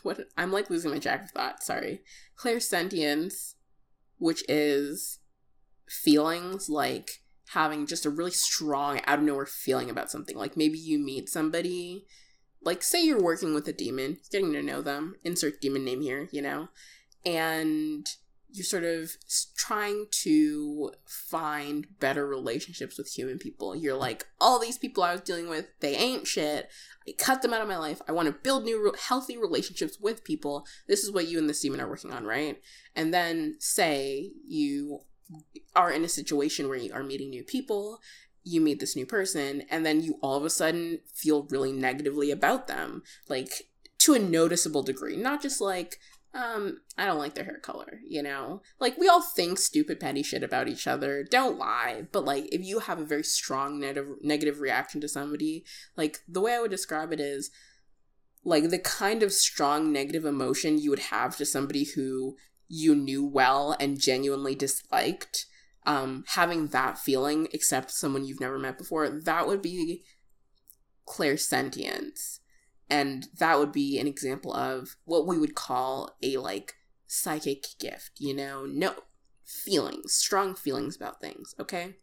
what 0.03 0.27
I'm 0.37 0.51
like 0.51 0.69
losing 0.69 0.91
my 0.91 0.99
track 0.99 1.25
of 1.25 1.31
thought, 1.31 1.63
sorry. 1.63 2.01
Clairsentience, 2.37 3.55
which 4.17 4.43
is 4.47 5.19
feelings 5.89 6.69
like 6.69 7.20
having 7.53 7.85
just 7.85 8.05
a 8.05 8.09
really 8.09 8.31
strong 8.31 9.01
out 9.05 9.19
of 9.19 9.25
nowhere 9.25 9.45
feeling 9.45 9.89
about 9.89 10.09
something. 10.09 10.37
Like 10.37 10.55
maybe 10.55 10.77
you 10.77 10.97
meet 10.99 11.29
somebody 11.29 12.05
like 12.63 12.83
say 12.83 13.03
you're 13.03 13.21
working 13.21 13.53
with 13.53 13.67
a 13.67 13.73
demon, 13.73 14.17
getting 14.31 14.53
to 14.53 14.61
know 14.61 14.81
them, 14.81 15.15
insert 15.23 15.61
demon 15.61 15.83
name 15.83 16.01
here, 16.01 16.29
you 16.31 16.41
know, 16.41 16.69
and 17.25 18.07
you're 18.53 18.65
sort 18.65 18.83
of 18.83 19.11
trying 19.55 20.05
to 20.11 20.91
find 21.05 21.87
better 21.99 22.27
relationships 22.27 22.97
with 22.97 23.07
human 23.07 23.37
people. 23.37 23.75
You're 23.75 23.95
like, 23.95 24.27
all 24.39 24.59
these 24.59 24.77
people 24.77 25.03
I 25.03 25.13
was 25.13 25.21
dealing 25.21 25.49
with, 25.49 25.67
they 25.79 25.95
ain't 25.95 26.27
shit. 26.27 26.69
I 27.07 27.13
cut 27.17 27.41
them 27.41 27.53
out 27.53 27.61
of 27.61 27.67
my 27.67 27.77
life. 27.77 28.01
I 28.07 28.11
want 28.11 28.27
to 28.27 28.33
build 28.43 28.65
new, 28.65 28.93
healthy 29.07 29.37
relationships 29.37 29.97
with 29.99 30.25
people. 30.25 30.65
This 30.87 31.03
is 31.03 31.11
what 31.11 31.27
you 31.27 31.39
and 31.39 31.49
this 31.49 31.61
demon 31.61 31.79
are 31.79 31.89
working 31.89 32.11
on, 32.11 32.25
right? 32.25 32.61
And 32.95 33.13
then 33.13 33.55
say 33.59 34.31
you 34.45 35.01
are 35.75 35.91
in 35.91 36.03
a 36.03 36.09
situation 36.09 36.67
where 36.67 36.77
you 36.77 36.93
are 36.93 37.03
meeting 37.03 37.29
new 37.29 37.43
people 37.43 37.99
you 38.43 38.61
meet 38.61 38.79
this 38.79 38.95
new 38.95 39.05
person 39.05 39.63
and 39.69 39.85
then 39.85 40.01
you 40.01 40.17
all 40.21 40.35
of 40.35 40.45
a 40.45 40.49
sudden 40.49 40.99
feel 41.13 41.43
really 41.49 41.71
negatively 41.71 42.31
about 42.31 42.67
them 42.67 43.03
like 43.29 43.67
to 43.99 44.13
a 44.15 44.19
noticeable 44.19 44.81
degree. 44.81 45.15
Not 45.15 45.41
just 45.41 45.61
like 45.61 45.99
um 46.33 46.77
i 46.97 47.05
don't 47.05 47.17
like 47.17 47.35
their 47.35 47.43
hair 47.43 47.59
color 47.59 47.99
you 48.07 48.23
know? 48.23 48.61
Like 48.79 48.97
we 48.97 49.07
all 49.07 49.21
think 49.21 49.59
stupid 49.59 49.99
petty 49.99 50.23
shit 50.23 50.43
about 50.43 50.67
each 50.67 50.87
other. 50.87 51.23
Don't 51.23 51.59
lie. 51.59 52.07
But 52.11 52.25
like 52.25 52.47
if 52.51 52.63
you 52.63 52.79
have 52.79 52.99
a 52.99 53.05
very 53.05 53.23
strong 53.23 53.79
negative 53.79 54.15
negative 54.21 54.59
reaction 54.59 55.01
to 55.01 55.07
somebody 55.07 55.63
like 55.95 56.19
the 56.27 56.41
way 56.41 56.55
i 56.55 56.59
would 56.59 56.71
describe 56.71 57.13
it 57.13 57.19
is 57.19 57.51
like 58.43 58.69
the 58.69 58.79
kind 58.79 59.21
of 59.21 59.31
strong 59.31 59.91
negative 59.91 60.25
emotion 60.25 60.79
you 60.79 60.89
would 60.89 60.99
have 60.99 61.37
to 61.37 61.45
somebody 61.45 61.83
who 61.83 62.35
you 62.73 62.95
knew 62.95 63.25
well 63.25 63.75
and 63.81 63.99
genuinely 63.99 64.55
disliked 64.55 65.45
um, 65.85 66.23
having 66.27 66.67
that 66.67 66.97
feeling, 66.97 67.47
except 67.51 67.91
someone 67.91 68.23
you've 68.23 68.39
never 68.39 68.57
met 68.57 68.77
before, 68.77 69.09
that 69.09 69.45
would 69.45 69.61
be 69.61 70.03
clairsentience. 71.05 72.39
And 72.89 73.27
that 73.39 73.59
would 73.59 73.71
be 73.71 73.99
an 73.99 74.07
example 74.07 74.53
of 74.53 74.95
what 75.03 75.27
we 75.27 75.37
would 75.37 75.55
call 75.55 76.15
a 76.23 76.37
like 76.37 76.75
psychic 77.07 77.65
gift, 77.79 78.11
you 78.19 78.33
know? 78.33 78.65
No 78.65 78.93
feelings, 79.43 80.13
strong 80.13 80.55
feelings 80.55 80.95
about 80.95 81.19
things, 81.19 81.53
okay? 81.59 81.95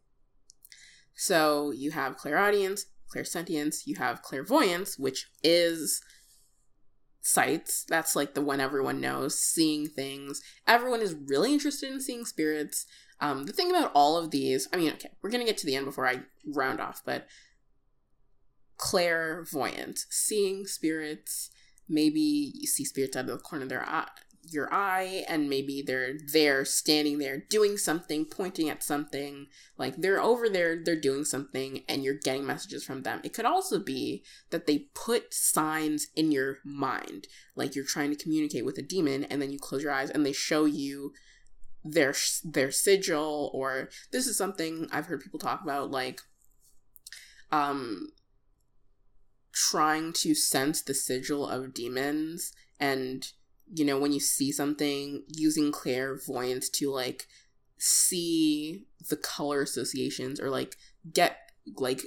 So 1.15 1.71
you 1.71 1.93
have 1.93 2.17
clairaudience, 2.17 2.87
clairsentience, 3.15 3.87
you 3.87 3.97
have 3.97 4.23
clairvoyance, 4.23 4.99
which 4.99 5.31
is 5.43 6.03
sights. 7.21 7.85
That's 7.89 8.17
like 8.17 8.35
the 8.35 8.41
one 8.41 8.61
everyone 8.61 9.01
knows, 9.01 9.39
seeing 9.39 9.87
things. 9.87 10.41
Everyone 10.67 11.01
is 11.01 11.15
really 11.15 11.53
interested 11.53 11.91
in 11.91 12.01
seeing 12.01 12.25
spirits. 12.25 12.87
Um, 13.21 13.45
the 13.45 13.53
thing 13.53 13.71
about 13.71 13.91
all 13.95 14.17
of 14.17 14.31
these, 14.31 14.69
I 14.73 14.77
mean, 14.77 14.93
okay, 14.93 15.11
we're 15.23 15.31
gonna 15.31 15.45
get 15.45 15.59
to 15.59 15.67
the 15.67 15.75
end 15.75 15.87
before 15.87 16.07
I 16.07 16.23
round 16.47 16.81
off, 16.81 17.03
but 17.05 17.27
clairvoyant, 18.77 19.99
seeing 20.09 20.67
spirits, 20.67 21.51
maybe 21.89 22.53
you 22.55 22.67
see 22.67 22.85
spirits 22.85 23.17
out 23.17 23.29
of 23.29 23.31
the 23.31 23.39
corner 23.39 23.65
of 23.65 23.69
their 23.69 23.85
eye, 23.85 24.09
your 24.43 24.73
eye 24.73 25.25
and 25.29 25.49
maybe 25.49 25.83
they're 25.83 26.15
there 26.33 26.65
standing 26.65 27.19
there 27.19 27.45
doing 27.51 27.77
something 27.77 28.25
pointing 28.25 28.69
at 28.71 28.83
something 28.83 29.47
like 29.77 29.97
they're 29.97 30.21
over 30.21 30.49
there 30.49 30.83
they're 30.83 30.99
doing 30.99 31.25
something 31.25 31.83
and 31.89 32.03
you're 32.03 32.15
getting 32.15 32.47
messages 32.47 32.85
from 32.85 33.03
them. 33.03 33.21
It 33.25 33.35
could 33.35 33.45
also 33.45 33.79
be 33.79 34.25
that 34.51 34.67
they 34.67 34.87
put 34.95 35.35
signs 35.35 36.09
in 36.17 36.33
your 36.33 36.59
mind 36.65 37.27
like 37.57 37.75
you're 37.75 37.85
trying 37.85 38.11
to 38.11 38.23
communicate 38.23 38.65
with 38.65 38.79
a 38.79 38.83
demon 38.83 39.25
and 39.25 39.43
then 39.43 39.51
you 39.51 39.59
close 39.59 39.83
your 39.83 39.93
eyes 39.93 40.11
and 40.11 40.25
they 40.25 40.33
show 40.33 40.65
you 40.65 41.13
their 41.85 42.15
their 42.45 42.71
sigil 42.71 43.51
or 43.55 43.89
this 44.11 44.27
is 44.27 44.37
something 44.37 44.89
i've 44.93 45.07
heard 45.07 45.21
people 45.21 45.39
talk 45.39 45.63
about 45.63 45.91
like 45.91 46.21
um 47.53 48.09
trying 49.53 50.13
to 50.13 50.35
sense 50.35 50.83
the 50.83 50.95
sigil 50.95 51.49
of 51.49 51.73
demons 51.73 52.53
and 52.79 53.33
you 53.73 53.85
know 53.85 53.99
when 53.99 54.13
you 54.13 54.21
see 54.21 54.51
something 54.51 55.25
using 55.29 55.73
clairvoyance 55.73 56.69
to 56.69 56.91
like 56.91 57.27
see 57.79 58.87
the 59.09 59.17
color 59.17 59.63
associations 59.63 60.41
or 60.41 60.51
like 60.51 60.77
get 61.13 61.37
like 61.77 62.03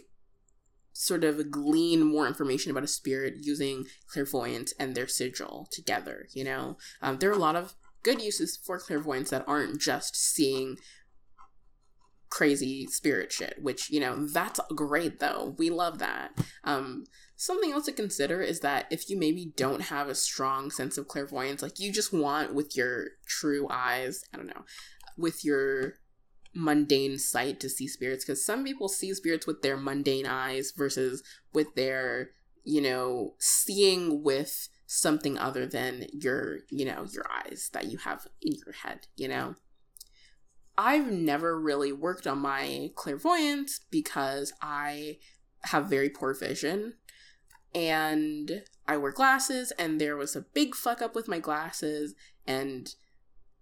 sort 0.93 1.23
of 1.23 1.49
glean 1.49 2.03
more 2.03 2.27
information 2.27 2.71
about 2.71 2.83
a 2.83 2.87
spirit 2.87 3.35
using 3.41 3.85
clairvoyance 4.07 4.73
and 4.79 4.95
their 4.95 5.07
sigil 5.07 5.67
together 5.71 6.27
you 6.33 6.43
know? 6.43 6.77
Um, 7.01 7.17
there 7.17 7.29
are 7.29 7.33
a 7.33 7.39
lot 7.39 7.55
of 7.55 7.75
good 8.03 8.21
uses 8.21 8.57
for 8.57 8.79
clairvoyance 8.79 9.29
that 9.29 9.45
aren't 9.47 9.79
just 9.79 10.15
seeing 10.15 10.77
crazy 12.29 12.87
spirit 12.87 13.29
shit 13.31 13.57
which 13.61 13.91
you 13.91 13.99
know 13.99 14.25
that's 14.25 14.59
great 14.73 15.19
though. 15.19 15.53
We 15.57 15.69
love 15.69 15.99
that. 15.99 16.31
Um 16.63 17.03
something 17.41 17.71
else 17.71 17.85
to 17.85 17.91
consider 17.91 18.39
is 18.39 18.59
that 18.59 18.85
if 18.91 19.09
you 19.09 19.17
maybe 19.17 19.51
don't 19.55 19.81
have 19.81 20.07
a 20.07 20.13
strong 20.13 20.69
sense 20.69 20.95
of 20.95 21.07
clairvoyance 21.07 21.63
like 21.63 21.79
you 21.79 21.91
just 21.91 22.13
want 22.13 22.53
with 22.53 22.77
your 22.77 23.07
true 23.25 23.67
eyes 23.71 24.23
i 24.31 24.37
don't 24.37 24.45
know 24.45 24.63
with 25.17 25.43
your 25.43 25.95
mundane 26.53 27.17
sight 27.17 27.59
to 27.59 27.67
see 27.67 27.87
spirits 27.87 28.23
because 28.23 28.45
some 28.45 28.63
people 28.63 28.87
see 28.87 29.11
spirits 29.11 29.47
with 29.47 29.63
their 29.63 29.75
mundane 29.75 30.27
eyes 30.27 30.71
versus 30.77 31.23
with 31.51 31.73
their 31.73 32.29
you 32.63 32.79
know 32.79 33.33
seeing 33.39 34.21
with 34.21 34.69
something 34.85 35.35
other 35.35 35.65
than 35.65 36.05
your 36.13 36.59
you 36.69 36.85
know 36.85 37.07
your 37.11 37.25
eyes 37.31 37.71
that 37.73 37.85
you 37.85 37.97
have 37.97 38.27
in 38.41 38.53
your 38.53 38.73
head 38.83 39.07
you 39.15 39.27
know? 39.27 39.55
I've 40.77 41.11
never 41.11 41.59
really 41.59 41.91
worked 41.91 42.27
on 42.27 42.37
my 42.37 42.91
clairvoyance 42.95 43.79
because 43.89 44.53
i 44.61 45.17
have 45.63 45.85
very 45.85 46.09
poor 46.09 46.33
vision 46.33 46.93
and 47.73 48.63
i 48.87 48.97
wear 48.97 49.11
glasses 49.11 49.71
and 49.79 49.99
there 49.99 50.17
was 50.17 50.35
a 50.35 50.45
big 50.53 50.75
fuck 50.75 51.01
up 51.01 51.15
with 51.15 51.27
my 51.27 51.39
glasses 51.39 52.13
and 52.45 52.95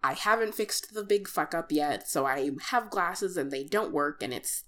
i 0.04 0.14
haven't 0.14 0.56
fixed 0.56 0.94
the 0.94 1.04
big 1.04 1.28
fuck 1.28 1.54
up 1.54 1.72
yet 1.72 2.08
so 2.08 2.26
i 2.26 2.50
have 2.70 2.90
glasses 2.90 3.38
and 3.38 3.52
they 3.52 3.64
don't 3.64 3.94
work 3.94 4.24
and 4.24 4.34
it's 4.34 4.64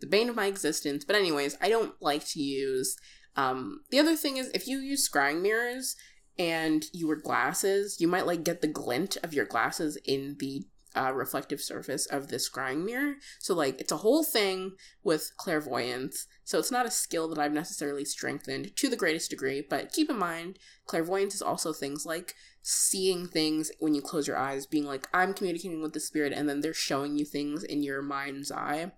the 0.00 0.06
bane 0.06 0.28
of 0.28 0.36
my 0.36 0.46
existence. 0.46 1.04
But 1.04 1.16
anyways 1.16 1.56
i 1.60 1.68
don't 1.68 1.94
like 2.00 2.24
to 2.28 2.40
use 2.40 2.96
um, 3.38 3.82
the 3.90 4.00
other 4.00 4.16
thing 4.16 4.36
is 4.36 4.50
if 4.52 4.66
you 4.66 4.78
use 4.78 5.08
scrying 5.08 5.40
mirrors 5.42 5.94
and 6.38 6.84
you 6.92 7.06
wear 7.06 7.16
glasses, 7.16 8.00
you 8.00 8.08
might 8.08 8.26
like 8.26 8.42
get 8.42 8.60
the 8.60 8.66
glint 8.66 9.16
of 9.22 9.32
your 9.32 9.44
glasses 9.44 9.96
in 10.04 10.36
the 10.40 10.66
uh, 10.96 11.12
reflective 11.12 11.60
surface 11.60 12.06
of 12.06 12.28
this 12.28 12.48
scrying 12.48 12.84
mirror. 12.84 13.14
So 13.38 13.54
like 13.54 13.80
it's 13.80 13.92
a 13.92 13.98
whole 13.98 14.24
thing 14.24 14.72
with 15.02 15.32
clairvoyance. 15.36 16.26
So 16.44 16.58
it's 16.58 16.72
not 16.72 16.86
a 16.86 16.90
skill 16.90 17.28
that 17.28 17.38
I've 17.38 17.52
necessarily 17.52 18.04
strengthened 18.04 18.76
to 18.76 18.88
the 18.88 18.96
greatest 18.96 19.30
degree, 19.30 19.64
but 19.68 19.92
keep 19.92 20.10
in 20.10 20.18
mind 20.18 20.58
clairvoyance 20.86 21.34
is 21.34 21.42
also 21.42 21.72
things 21.72 22.06
like 22.06 22.34
seeing 22.62 23.26
things 23.26 23.70
when 23.78 23.94
you 23.94 24.00
close 24.00 24.26
your 24.26 24.38
eyes, 24.38 24.66
being 24.66 24.84
like 24.84 25.08
I'm 25.12 25.34
communicating 25.34 25.82
with 25.82 25.92
the 25.92 26.00
spirit 26.00 26.32
and 26.32 26.48
then 26.48 26.60
they're 26.60 26.74
showing 26.74 27.16
you 27.16 27.24
things 27.24 27.62
in 27.62 27.82
your 27.82 28.02
mind's 28.02 28.50
eye. 28.50 28.92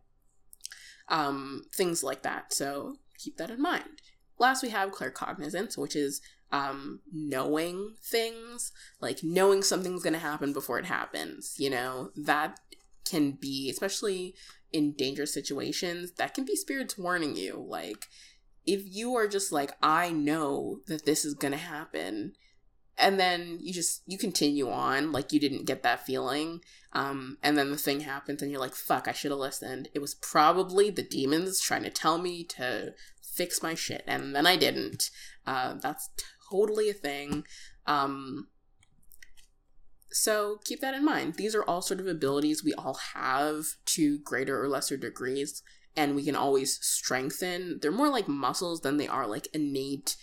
Um 1.08 1.64
things 1.74 2.02
like 2.02 2.22
that. 2.22 2.52
So 2.52 2.96
keep 3.18 3.36
that 3.36 3.50
in 3.50 3.60
mind. 3.60 3.99
Last, 4.40 4.62
we 4.62 4.70
have 4.70 4.90
claircognizance, 4.90 5.76
which 5.76 5.94
is 5.94 6.22
um, 6.50 7.00
knowing 7.12 7.94
things, 8.02 8.72
like 9.00 9.22
knowing 9.22 9.62
something's 9.62 10.02
going 10.02 10.14
to 10.14 10.18
happen 10.18 10.52
before 10.54 10.78
it 10.78 10.86
happens. 10.86 11.54
You 11.58 11.70
know, 11.70 12.10
that 12.16 12.58
can 13.08 13.32
be, 13.32 13.68
especially 13.70 14.34
in 14.72 14.92
dangerous 14.92 15.34
situations, 15.34 16.12
that 16.12 16.34
can 16.34 16.44
be 16.44 16.56
spirits 16.56 16.96
warning 16.96 17.36
you. 17.36 17.64
Like, 17.68 18.06
if 18.66 18.82
you 18.84 19.14
are 19.14 19.28
just 19.28 19.52
like, 19.52 19.72
I 19.82 20.10
know 20.10 20.80
that 20.86 21.04
this 21.04 21.24
is 21.24 21.34
going 21.34 21.52
to 21.52 21.58
happen, 21.58 22.32
and 23.00 23.18
then 23.18 23.58
you 23.60 23.72
just 23.72 24.02
you 24.06 24.18
continue 24.18 24.68
on 24.70 25.10
like 25.10 25.32
you 25.32 25.40
didn't 25.40 25.64
get 25.64 25.82
that 25.82 26.04
feeling 26.04 26.60
um 26.92 27.38
and 27.42 27.56
then 27.56 27.70
the 27.70 27.76
thing 27.76 28.00
happens 28.00 28.42
and 28.42 28.50
you're 28.50 28.60
like 28.60 28.74
fuck 28.74 29.08
i 29.08 29.12
should 29.12 29.30
have 29.30 29.40
listened 29.40 29.88
it 29.94 30.00
was 30.00 30.14
probably 30.14 30.90
the 30.90 31.02
demons 31.02 31.60
trying 31.60 31.82
to 31.82 31.90
tell 31.90 32.18
me 32.18 32.44
to 32.44 32.92
fix 33.40 33.62
my 33.62 33.74
shit 33.74 34.04
and 34.06 34.36
then 34.36 34.46
i 34.46 34.54
didn't. 34.54 35.10
Uh 35.46 35.72
that's 35.80 36.10
totally 36.50 36.90
a 36.90 36.92
thing. 37.08 37.44
Um 37.86 38.48
so 40.10 40.58
keep 40.66 40.80
that 40.82 40.92
in 40.92 41.04
mind. 41.06 41.36
These 41.36 41.54
are 41.54 41.62
all 41.62 41.80
sort 41.80 42.00
of 42.00 42.06
abilities 42.06 42.62
we 42.62 42.74
all 42.74 42.98
have 43.14 43.64
to 43.96 44.18
greater 44.18 44.62
or 44.62 44.68
lesser 44.68 44.98
degrees 44.98 45.62
and 45.96 46.14
we 46.14 46.22
can 46.22 46.36
always 46.36 46.78
strengthen. 46.84 47.78
They're 47.80 47.90
more 47.90 48.10
like 48.10 48.28
muscles 48.28 48.82
than 48.82 48.98
they 48.98 49.08
are 49.08 49.26
like 49.26 49.48
innate 49.54 50.16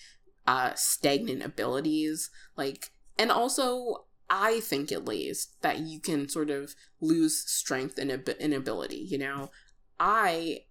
uh 0.45 0.73
stagnant 0.75 1.43
abilities. 1.43 2.29
Like 2.55 2.91
and 3.17 3.31
also 3.31 4.05
i 4.29 4.59
think 4.59 4.91
at 4.91 5.07
least 5.07 5.59
that 5.61 5.79
you 5.79 5.99
can 6.01 6.29
sort 6.29 6.49
of 6.49 6.75
lose 6.99 7.35
strength 7.49 7.97
and 7.97 8.11
ab- 8.11 8.53
ability 8.61 9.07
you 9.09 9.17
know? 9.17 9.49
I 9.99 10.65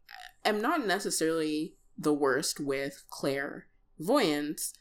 am 0.45 0.63
not 0.63 0.87
necessarily 0.87 1.75
the 1.99 2.13
worst 2.13 2.61
with 2.61 3.05
clairvoyance 3.11 4.73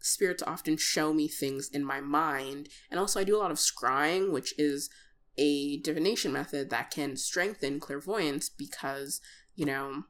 spirits 0.00 0.42
often 0.42 0.76
show 0.76 1.12
me 1.12 1.26
things 1.26 1.68
in 1.68 1.84
my 1.84 2.00
mind. 2.00 2.68
And 2.90 3.00
also 3.00 3.20
i 3.20 3.24
do 3.24 3.36
a 3.36 3.38
lot 3.38 3.50
of 3.50 3.58
scrying 3.58 4.32
which 4.32 4.54
is 4.58 4.90
a 5.38 5.78
divination 5.78 6.32
method 6.32 6.68
that 6.70 6.90
can 6.90 7.16
strengthen 7.16 7.80
clairvoyance 7.80 8.48
because 8.48 9.20
you 9.54 9.64
know 9.64 10.02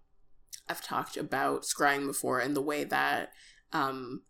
i've 0.68 0.82
talked 0.82 1.16
about 1.16 1.62
scrying 1.62 2.06
before 2.06 2.40
and 2.40 2.56
the 2.56 2.62
way 2.62 2.82
that 2.82 3.30
um 3.72 4.22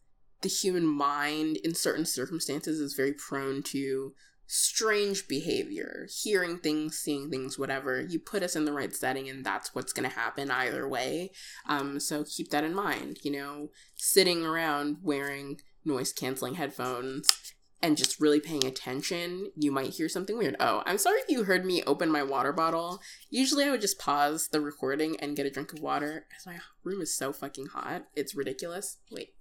the 0.43 0.49
human 0.49 0.87
mind 0.87 1.57
in 1.59 1.75
certain 1.75 2.05
circumstances 2.05 2.81
is 2.81 2.95
very 2.95 3.13
prone 3.13 3.63
to 3.63 4.13
strange 4.49 5.29
behavior, 5.29 6.09
hearing 6.23 6.59
things, 6.59 6.99
seeing 6.99 7.31
things, 7.31 7.59
whatever. 7.59 8.01
You 8.01 8.19
put 8.19 8.43
us 8.43 8.57
in 8.57 8.65
the 8.65 8.73
right 8.73 8.95
setting, 8.95 9.29
and 9.29 9.45
that's 9.45 9.75
what's 9.75 9.93
going 9.93 10.09
to 10.09 10.17
happen 10.17 10.51
either 10.51 10.89
way. 10.89 11.31
Um, 11.69 12.01
so 12.01 12.25
keep 12.25 12.51
that 12.51 12.65
in 12.65 12.75
mind. 12.75 13.19
You 13.23 13.33
know, 13.33 13.71
sitting 13.95 14.45
around 14.45 14.97
wearing 15.03 15.61
noise 15.85 16.13
canceling 16.13 16.55
headphones 16.55 17.55
and 17.81 17.97
just 17.97 18.21
really 18.21 18.41
paying 18.41 18.65
attention, 18.65 19.53
you 19.55 19.71
might 19.71 19.91
hear 19.91 20.09
something 20.09 20.37
weird. 20.37 20.57
Oh, 20.59 20.83
I'm 20.87 20.99
sorry 20.99 21.21
if 21.21 21.29
you 21.29 21.45
heard 21.45 21.65
me 21.65 21.83
open 21.87 22.11
my 22.11 22.23
water 22.23 22.53
bottle. 22.53 23.01
Usually 23.31 23.65
I 23.65 23.71
would 23.71 23.83
just 23.83 23.99
pause 23.99 24.49
the 24.49 24.61
recording 24.61 25.17
and 25.21 25.37
get 25.37 25.47
a 25.47 25.51
drink 25.51 25.73
of 25.73 25.81
water 25.81 26.27
because 26.29 26.47
my 26.47 26.59
room 26.83 27.01
is 27.01 27.15
so 27.15 27.33
fucking 27.33 27.67
hot. 27.67 28.07
It's 28.17 28.35
ridiculous. 28.35 28.97
Wait, 29.13 29.35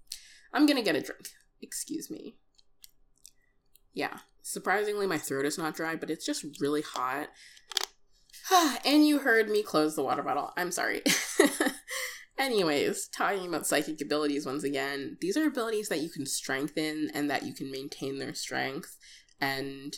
I'm 0.54 0.66
gonna 0.66 0.84
get 0.84 0.96
a 0.96 1.02
drink. 1.02 1.30
Excuse 1.62 2.12
me. 2.12 2.36
Yeah, 3.98 4.20
Surprisingly, 4.48 5.08
my 5.08 5.18
throat 5.18 5.46
is 5.46 5.58
not 5.58 5.76
dry, 5.76 5.98
but 5.98 6.10
it's 6.10 6.26
just 6.26 6.46
really 6.62 6.82
hot. 6.82 7.28
and 8.86 9.06
you 9.06 9.20
heard 9.20 9.50
me 9.50 9.62
close 9.62 9.94
the 9.94 10.04
water 10.04 10.24
bottle. 10.24 10.54
I'm 10.56 10.72
sorry. 10.72 11.02
Anyways, 12.38 13.10
talking 13.10 13.46
about 13.46 13.68
psychic 13.68 14.00
abilities 14.00 14.46
once 14.46 14.64
again, 14.64 15.18
these 15.20 15.36
are 15.36 15.46
abilities 15.46 15.90
that 15.90 16.00
you 16.00 16.10
can 16.10 16.26
strengthen 16.26 17.12
and 17.14 17.30
that 17.30 17.44
you 17.44 17.54
can 17.54 17.70
maintain 17.70 18.20
their 18.20 18.34
strength. 18.34 18.96
And 19.42 19.98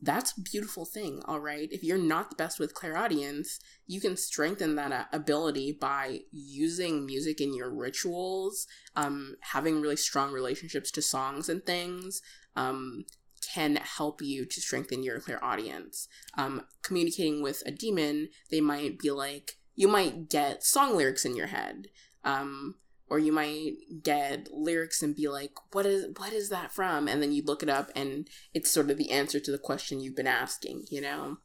that's 0.00 0.38
a 0.38 0.42
beautiful 0.42 0.84
thing, 0.84 1.20
all 1.24 1.40
right? 1.40 1.68
If 1.72 1.82
you're 1.82 1.98
not 1.98 2.30
the 2.30 2.36
best 2.36 2.60
with 2.60 2.74
clairaudience, 2.74 3.58
you 3.88 4.00
can 4.00 4.16
strengthen 4.16 4.76
that 4.76 4.92
uh, 4.92 5.04
ability 5.12 5.76
by 5.80 6.20
using 6.30 7.04
music 7.04 7.40
in 7.40 7.52
your 7.52 7.74
rituals, 7.74 8.68
um, 8.94 9.34
having 9.40 9.80
really 9.80 9.96
strong 9.96 10.30
relationships 10.30 10.92
to 10.92 11.02
songs 11.02 11.48
and 11.48 11.66
things, 11.66 12.22
um, 12.54 13.04
can 13.40 13.76
help 13.76 14.20
you 14.22 14.44
to 14.44 14.60
strengthen 14.60 15.02
your 15.02 15.20
clairaudience. 15.20 16.08
Um, 16.36 16.62
communicating 16.82 17.42
with 17.42 17.62
a 17.66 17.70
demon, 17.70 18.28
they 18.50 18.60
might 18.60 18.98
be 18.98 19.10
like, 19.10 19.58
you 19.74 19.88
might 19.88 20.28
get 20.28 20.64
song 20.64 20.96
lyrics 20.96 21.24
in 21.24 21.36
your 21.36 21.46
head. 21.48 21.88
Um, 22.24 22.74
or 23.10 23.18
you 23.18 23.32
might 23.32 23.76
get 24.02 24.48
lyrics 24.52 25.02
and 25.02 25.16
be 25.16 25.28
like, 25.28 25.52
what 25.72 25.86
is 25.86 26.06
what 26.16 26.32
is 26.32 26.50
that 26.50 26.72
from? 26.72 27.08
And 27.08 27.22
then 27.22 27.32
you 27.32 27.42
look 27.42 27.62
it 27.62 27.68
up 27.68 27.90
and 27.96 28.28
it's 28.52 28.70
sort 28.70 28.90
of 28.90 28.98
the 28.98 29.10
answer 29.10 29.40
to 29.40 29.50
the 29.50 29.58
question 29.58 30.00
you've 30.00 30.16
been 30.16 30.26
asking, 30.26 30.84
you 30.90 31.00
know? 31.00 31.38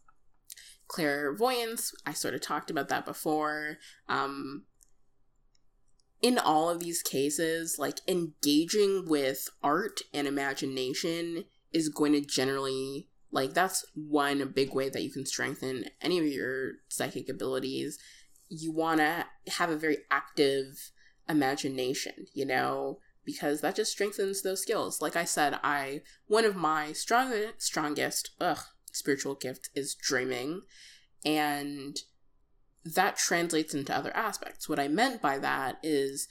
Clairvoyance, 0.88 1.94
I 2.06 2.14
sort 2.14 2.34
of 2.34 2.42
talked 2.42 2.70
about 2.70 2.90
that 2.90 3.06
before. 3.06 3.78
Um, 4.10 4.66
in 6.22 6.38
all 6.38 6.70
of 6.70 6.80
these 6.80 7.02
cases, 7.02 7.78
like 7.80 8.00
engaging 8.08 9.06
with 9.08 9.50
art 9.62 10.02
and 10.14 10.28
imagination 10.28 11.46
is 11.74 11.90
going 11.90 12.14
to 12.14 12.22
generally 12.22 13.08
like 13.32 13.54
that's 13.54 13.84
one 13.96 14.52
big 14.54 14.74
way 14.74 14.90
that 14.90 15.02
you 15.02 15.12
can 15.12 15.26
strengthen 15.26 15.86
any 16.02 16.20
of 16.20 16.26
your 16.26 16.74
psychic 16.88 17.28
abilities. 17.28 17.98
You 18.48 18.72
want 18.72 19.00
to 19.00 19.26
have 19.48 19.72
a 19.72 19.76
very 19.76 19.98
active 20.12 20.92
imagination, 21.28 22.28
you 22.34 22.46
know, 22.46 23.00
because 23.26 23.62
that 23.62 23.76
just 23.76 23.92
strengthens 23.92 24.44
those 24.44 24.62
skills. 24.62 25.02
Like 25.02 25.16
I 25.16 25.26
said, 25.26 25.60
I 25.64 26.02
one 26.28 26.46
of 26.46 26.56
my 26.56 26.94
strongest 26.94 27.64
strongest 27.64 28.30
ugh 28.40 28.60
spiritual 28.92 29.34
gift 29.34 29.70
is 29.74 29.96
dreaming 29.96 30.62
and 31.26 31.98
that 32.86 33.18
translates 33.18 33.74
into 33.74 33.96
other 33.96 34.16
aspects. 34.16 34.70
What 34.70 34.80
I 34.80 34.88
meant 34.88 35.22
by 35.22 35.40
that 35.40 35.78
is 35.82 36.28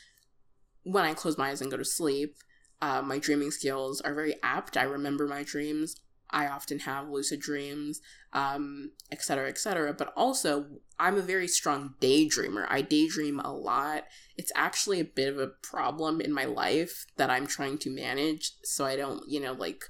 when 0.85 1.05
I 1.05 1.15
close 1.15 1.39
my 1.39 1.51
eyes 1.51 1.61
and 1.61 1.71
go 1.71 1.77
to 1.77 1.85
sleep, 1.85 2.37
uh, 2.83 3.01
my 3.01 3.19
dreaming 3.19 3.51
skills 3.51 4.03
are 4.03 4.15
very 4.15 4.35
apt. 4.43 4.77
I 4.77 4.83
remember 4.83 5.27
my 5.27 5.43
dreams. 5.43 5.97
I 6.35 6.47
often 6.47 6.81
have 6.81 7.09
lucid 7.09 7.41
dreams, 7.41 8.01
um, 8.33 8.93
et 9.11 9.23
cetera, 9.23 9.49
et 9.49 9.59
cetera. 9.59 9.93
But 9.93 10.13
also, 10.17 10.67
I'm 10.99 11.19
a 11.19 11.23
very 11.23 11.47
strong 11.47 11.95
daydreamer. 12.01 12.67
I 12.69 12.81
daydream 12.83 13.39
a 13.41 13.53
lot. 13.53 14.05
It's 14.37 14.53
actually 14.55 14.99
a 14.99 15.05
bit 15.05 15.29
of 15.29 15.39
a 15.39 15.53
problem 15.63 16.21
in 16.21 16.33
my 16.33 16.47
life 16.47 17.07
that 17.17 17.31
I'm 17.31 17.47
trying 17.47 17.79
to 17.79 17.91
manage 17.91 18.53
so 18.65 18.85
I 18.85 18.97
don't, 18.97 19.23
you 19.29 19.41
know, 19.41 19.53
like 19.53 19.85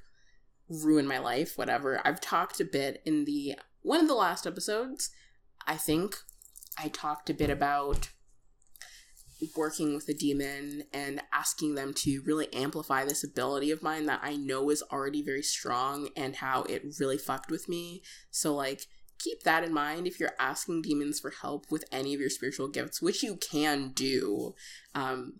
ruin 0.68 1.06
my 1.06 1.18
life, 1.18 1.56
whatever. 1.56 2.00
I've 2.04 2.20
talked 2.20 2.60
a 2.60 2.64
bit 2.64 3.02
in 3.06 3.24
the 3.24 3.56
one 3.82 4.00
of 4.00 4.08
the 4.08 4.14
last 4.14 4.46
episodes, 4.46 5.10
I 5.66 5.76
think 5.76 6.16
I 6.78 6.88
talked 6.88 7.30
a 7.30 7.34
bit 7.34 7.50
about 7.50 8.10
working 9.56 9.94
with 9.94 10.08
a 10.08 10.14
demon 10.14 10.84
and 10.92 11.22
asking 11.32 11.74
them 11.74 11.92
to 11.94 12.22
really 12.24 12.52
amplify 12.52 13.04
this 13.04 13.24
ability 13.24 13.70
of 13.70 13.82
mine 13.82 14.06
that 14.06 14.20
I 14.22 14.36
know 14.36 14.70
is 14.70 14.82
already 14.92 15.22
very 15.22 15.42
strong 15.42 16.08
and 16.16 16.36
how 16.36 16.62
it 16.64 16.82
really 17.00 17.18
fucked 17.18 17.50
with 17.50 17.68
me. 17.68 18.02
So, 18.30 18.54
like, 18.54 18.86
keep 19.18 19.42
that 19.44 19.64
in 19.64 19.72
mind 19.72 20.06
if 20.06 20.18
you're 20.18 20.34
asking 20.38 20.82
demons 20.82 21.20
for 21.20 21.30
help 21.30 21.66
with 21.70 21.84
any 21.92 22.14
of 22.14 22.20
your 22.20 22.30
spiritual 22.30 22.68
gifts, 22.68 23.00
which 23.00 23.22
you 23.22 23.36
can 23.36 23.92
do. 23.94 24.54
Um, 24.94 25.34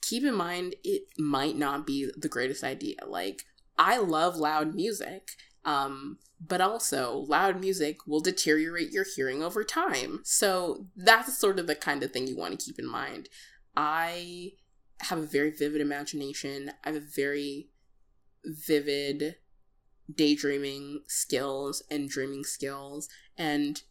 keep 0.00 0.24
in 0.24 0.34
mind 0.34 0.74
it 0.84 1.02
might 1.18 1.56
not 1.56 1.86
be 1.86 2.10
the 2.16 2.28
greatest 2.28 2.64
idea. 2.64 2.96
Like, 3.06 3.44
I 3.78 3.98
love 3.98 4.36
loud 4.36 4.74
music. 4.74 5.30
Um, 5.64 6.18
but 6.40 6.60
also, 6.60 7.24
loud 7.28 7.60
music 7.60 7.98
will 8.06 8.20
deteriorate 8.20 8.90
your 8.90 9.04
hearing 9.04 9.42
over 9.42 9.62
time. 9.62 10.20
So, 10.24 10.86
that's 10.96 11.38
sort 11.38 11.58
of 11.58 11.66
the 11.66 11.76
kind 11.76 12.02
of 12.02 12.10
thing 12.10 12.26
you 12.26 12.36
want 12.36 12.58
to 12.58 12.64
keep 12.64 12.78
in 12.78 12.88
mind. 12.88 13.28
I 13.76 14.52
have 15.02 15.18
a 15.18 15.26
very 15.26 15.50
vivid 15.50 15.80
imagination, 15.80 16.72
I 16.84 16.88
have 16.88 16.96
a 16.96 17.00
very 17.00 17.68
vivid 18.44 19.36
daydreaming 20.12 21.02
skills 21.06 21.82
and 21.90 22.08
dreaming 22.08 22.44
skills, 22.44 23.08
and 23.38 23.82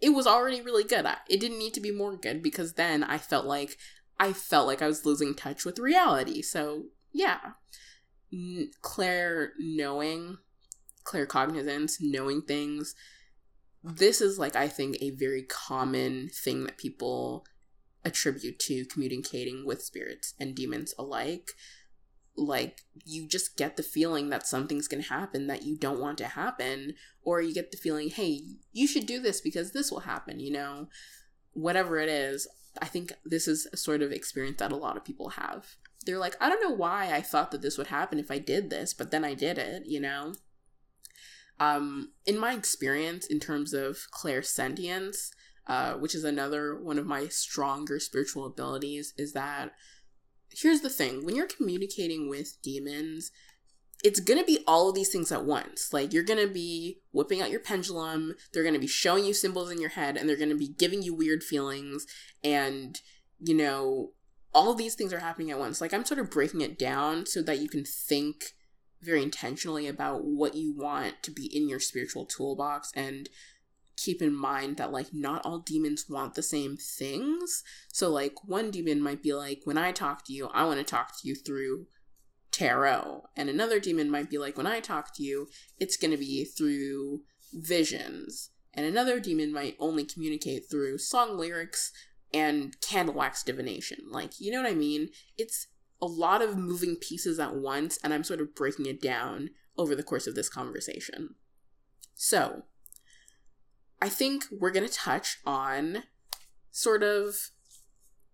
it 0.00 0.10
was 0.10 0.26
already 0.26 0.60
really 0.60 0.84
good. 0.84 1.06
It 1.28 1.40
didn't 1.40 1.58
need 1.58 1.74
to 1.74 1.80
be 1.80 1.90
more 1.90 2.16
good 2.16 2.42
because 2.42 2.74
then 2.74 3.02
I 3.02 3.18
felt 3.18 3.46
like 3.46 3.76
I 4.18 4.32
felt 4.32 4.66
like 4.66 4.82
I 4.82 4.86
was 4.86 5.04
losing 5.04 5.34
touch 5.34 5.64
with 5.64 5.78
reality. 5.78 6.42
So, 6.42 6.86
yeah. 7.12 7.52
Claire 8.82 9.52
knowing 9.58 10.38
claircognizance, 11.06 11.96
knowing 12.00 12.42
things. 12.42 12.94
This 13.82 14.20
is 14.20 14.38
like 14.38 14.56
I 14.56 14.68
think 14.68 14.96
a 15.00 15.10
very 15.10 15.42
common 15.42 16.28
thing 16.28 16.64
that 16.64 16.78
people 16.78 17.44
attribute 18.04 18.58
to 18.60 18.84
communicating 18.86 19.64
with 19.66 19.82
spirits 19.82 20.34
and 20.38 20.54
demons 20.54 20.94
alike. 20.98 21.50
Like 22.36 22.82
you 23.04 23.26
just 23.26 23.56
get 23.56 23.76
the 23.76 23.82
feeling 23.82 24.28
that 24.30 24.46
something's 24.46 24.88
going 24.88 25.02
to 25.02 25.08
happen 25.08 25.46
that 25.46 25.62
you 25.62 25.76
don't 25.76 26.00
want 26.00 26.18
to 26.18 26.26
happen 26.26 26.94
or 27.22 27.40
you 27.40 27.54
get 27.54 27.70
the 27.70 27.78
feeling, 27.78 28.10
"Hey, 28.10 28.42
you 28.72 28.86
should 28.86 29.06
do 29.06 29.20
this 29.20 29.40
because 29.40 29.72
this 29.72 29.90
will 29.90 30.00
happen," 30.00 30.40
you 30.40 30.52
know. 30.52 30.88
Whatever 31.52 31.98
it 31.98 32.10
is, 32.10 32.46
I 32.80 32.86
think 32.86 33.12
this 33.24 33.48
is 33.48 33.66
a 33.72 33.76
sort 33.76 34.02
of 34.02 34.12
experience 34.12 34.58
that 34.58 34.72
a 34.72 34.76
lot 34.76 34.96
of 34.96 35.04
people 35.04 35.30
have. 35.30 35.76
They're 36.04 36.18
like, 36.18 36.36
I 36.40 36.48
don't 36.48 36.62
know 36.62 36.74
why 36.74 37.12
I 37.12 37.20
thought 37.20 37.50
that 37.50 37.62
this 37.62 37.78
would 37.78 37.88
happen 37.88 38.18
if 38.18 38.30
I 38.30 38.38
did 38.38 38.70
this, 38.70 38.94
but 38.94 39.10
then 39.10 39.24
I 39.24 39.34
did 39.34 39.58
it, 39.58 39.86
you 39.86 40.00
know? 40.00 40.34
Um, 41.58 42.12
in 42.26 42.38
my 42.38 42.52
experience, 42.52 43.26
in 43.26 43.40
terms 43.40 43.72
of 43.72 43.98
clairsentience, 44.12 45.30
uh, 45.66 45.94
which 45.94 46.14
is 46.14 46.24
another 46.24 46.76
one 46.80 46.98
of 46.98 47.06
my 47.06 47.28
stronger 47.28 47.98
spiritual 47.98 48.44
abilities, 48.44 49.14
is 49.16 49.32
that 49.32 49.72
here's 50.50 50.80
the 50.80 50.90
thing 50.90 51.24
when 51.24 51.34
you're 51.34 51.46
communicating 51.46 52.28
with 52.28 52.60
demons, 52.62 53.30
it's 54.04 54.20
gonna 54.20 54.44
be 54.44 54.62
all 54.66 54.88
of 54.88 54.94
these 54.94 55.10
things 55.10 55.32
at 55.32 55.44
once. 55.44 55.92
Like, 55.92 56.12
you're 56.12 56.22
gonna 56.22 56.46
be 56.46 57.00
whipping 57.12 57.40
out 57.40 57.50
your 57.50 57.60
pendulum, 57.60 58.34
they're 58.52 58.64
gonna 58.64 58.78
be 58.78 58.86
showing 58.86 59.24
you 59.24 59.32
symbols 59.32 59.70
in 59.70 59.80
your 59.80 59.90
head, 59.90 60.16
and 60.16 60.28
they're 60.28 60.36
gonna 60.36 60.54
be 60.54 60.68
giving 60.68 61.02
you 61.02 61.14
weird 61.14 61.42
feelings, 61.42 62.06
and, 62.44 63.00
you 63.38 63.54
know, 63.54 64.12
all 64.52 64.70
of 64.70 64.78
these 64.78 64.94
things 64.94 65.12
are 65.12 65.18
happening 65.18 65.50
at 65.50 65.58
once. 65.58 65.80
Like, 65.80 65.92
I'm 65.92 66.04
sort 66.04 66.20
of 66.20 66.30
breaking 66.30 66.60
it 66.60 66.78
down 66.78 67.26
so 67.26 67.42
that 67.42 67.58
you 67.58 67.68
can 67.68 67.84
think 67.84 68.55
very 69.06 69.22
intentionally 69.22 69.86
about 69.86 70.24
what 70.24 70.54
you 70.54 70.74
want 70.76 71.22
to 71.22 71.30
be 71.30 71.46
in 71.46 71.68
your 71.68 71.80
spiritual 71.80 72.26
toolbox 72.26 72.90
and 72.94 73.30
keep 73.96 74.20
in 74.20 74.34
mind 74.34 74.76
that 74.76 74.92
like 74.92 75.08
not 75.12 75.44
all 75.44 75.60
demons 75.60 76.04
want 76.08 76.34
the 76.34 76.42
same 76.42 76.76
things. 76.76 77.62
So 77.88 78.10
like 78.10 78.44
one 78.44 78.70
demon 78.70 79.00
might 79.00 79.22
be 79.22 79.32
like 79.32 79.60
when 79.64 79.78
I 79.78 79.92
talk 79.92 80.24
to 80.26 80.32
you, 80.32 80.48
I 80.52 80.64
want 80.64 80.78
to 80.78 80.84
talk 80.84 81.08
to 81.18 81.28
you 81.28 81.34
through 81.34 81.86
tarot. 82.52 83.22
And 83.36 83.48
another 83.48 83.80
demon 83.80 84.10
might 84.10 84.30
be 84.30 84.38
like 84.38 84.56
when 84.56 84.66
I 84.66 84.80
talk 84.80 85.14
to 85.14 85.22
you, 85.22 85.48
it's 85.78 85.96
going 85.96 86.10
to 86.10 86.16
be 86.18 86.44
through 86.44 87.22
visions. 87.54 88.50
And 88.74 88.84
another 88.84 89.18
demon 89.20 89.52
might 89.52 89.76
only 89.78 90.04
communicate 90.04 90.64
through 90.70 90.98
song 90.98 91.38
lyrics 91.38 91.92
and 92.34 92.78
candle 92.82 93.14
wax 93.14 93.42
divination. 93.42 93.98
Like, 94.10 94.38
you 94.38 94.52
know 94.52 94.62
what 94.62 94.70
I 94.70 94.74
mean? 94.74 95.08
It's 95.38 95.68
a 96.00 96.06
lot 96.06 96.42
of 96.42 96.56
moving 96.56 96.96
pieces 96.96 97.38
at 97.38 97.54
once, 97.54 97.98
and 98.02 98.12
I'm 98.12 98.24
sort 98.24 98.40
of 98.40 98.54
breaking 98.54 98.86
it 98.86 99.00
down 99.00 99.50
over 99.78 99.94
the 99.94 100.02
course 100.02 100.26
of 100.26 100.34
this 100.34 100.48
conversation. 100.48 101.34
So, 102.14 102.62
I 104.00 104.08
think 104.08 104.44
we're 104.50 104.70
going 104.70 104.86
to 104.86 104.92
touch 104.92 105.38
on 105.46 106.04
sort 106.70 107.02
of 107.02 107.50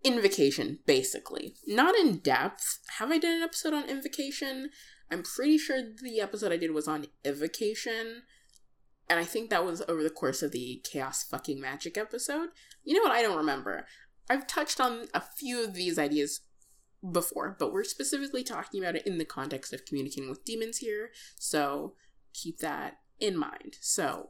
invocation, 0.03 0.79
basically. 0.85 1.55
Not 1.65 1.95
in 1.95 2.17
depth. 2.17 2.79
Have 2.97 3.11
I 3.11 3.17
done 3.17 3.37
an 3.37 3.43
episode 3.43 3.73
on 3.73 3.89
invocation? 3.89 4.69
I'm 5.09 5.23
pretty 5.23 5.57
sure 5.57 5.77
the 5.81 6.19
episode 6.19 6.51
I 6.51 6.57
did 6.57 6.71
was 6.71 6.87
on 6.87 7.07
evocation. 7.23 8.23
And 9.09 9.19
I 9.19 9.23
think 9.23 9.49
that 9.49 9.65
was 9.65 9.81
over 9.87 10.03
the 10.03 10.09
course 10.09 10.41
of 10.41 10.51
the 10.51 10.81
Chaos 10.83 11.23
Fucking 11.23 11.59
Magic 11.59 11.97
episode. 11.97 12.49
You 12.83 12.95
know 12.95 13.03
what? 13.03 13.11
I 13.11 13.21
don't 13.21 13.37
remember. 13.37 13.85
I've 14.29 14.47
touched 14.47 14.79
on 14.79 15.07
a 15.13 15.21
few 15.21 15.63
of 15.63 15.73
these 15.73 15.99
ideas 15.99 16.41
before, 17.11 17.55
but 17.59 17.73
we're 17.73 17.83
specifically 17.83 18.43
talking 18.43 18.81
about 18.81 18.95
it 18.95 19.05
in 19.05 19.17
the 19.17 19.25
context 19.25 19.73
of 19.73 19.85
communicating 19.85 20.29
with 20.29 20.45
demons 20.45 20.77
here, 20.77 21.11
so 21.37 21.93
keep 22.33 22.59
that 22.59 22.99
in 23.19 23.37
mind. 23.37 23.77
So, 23.81 24.29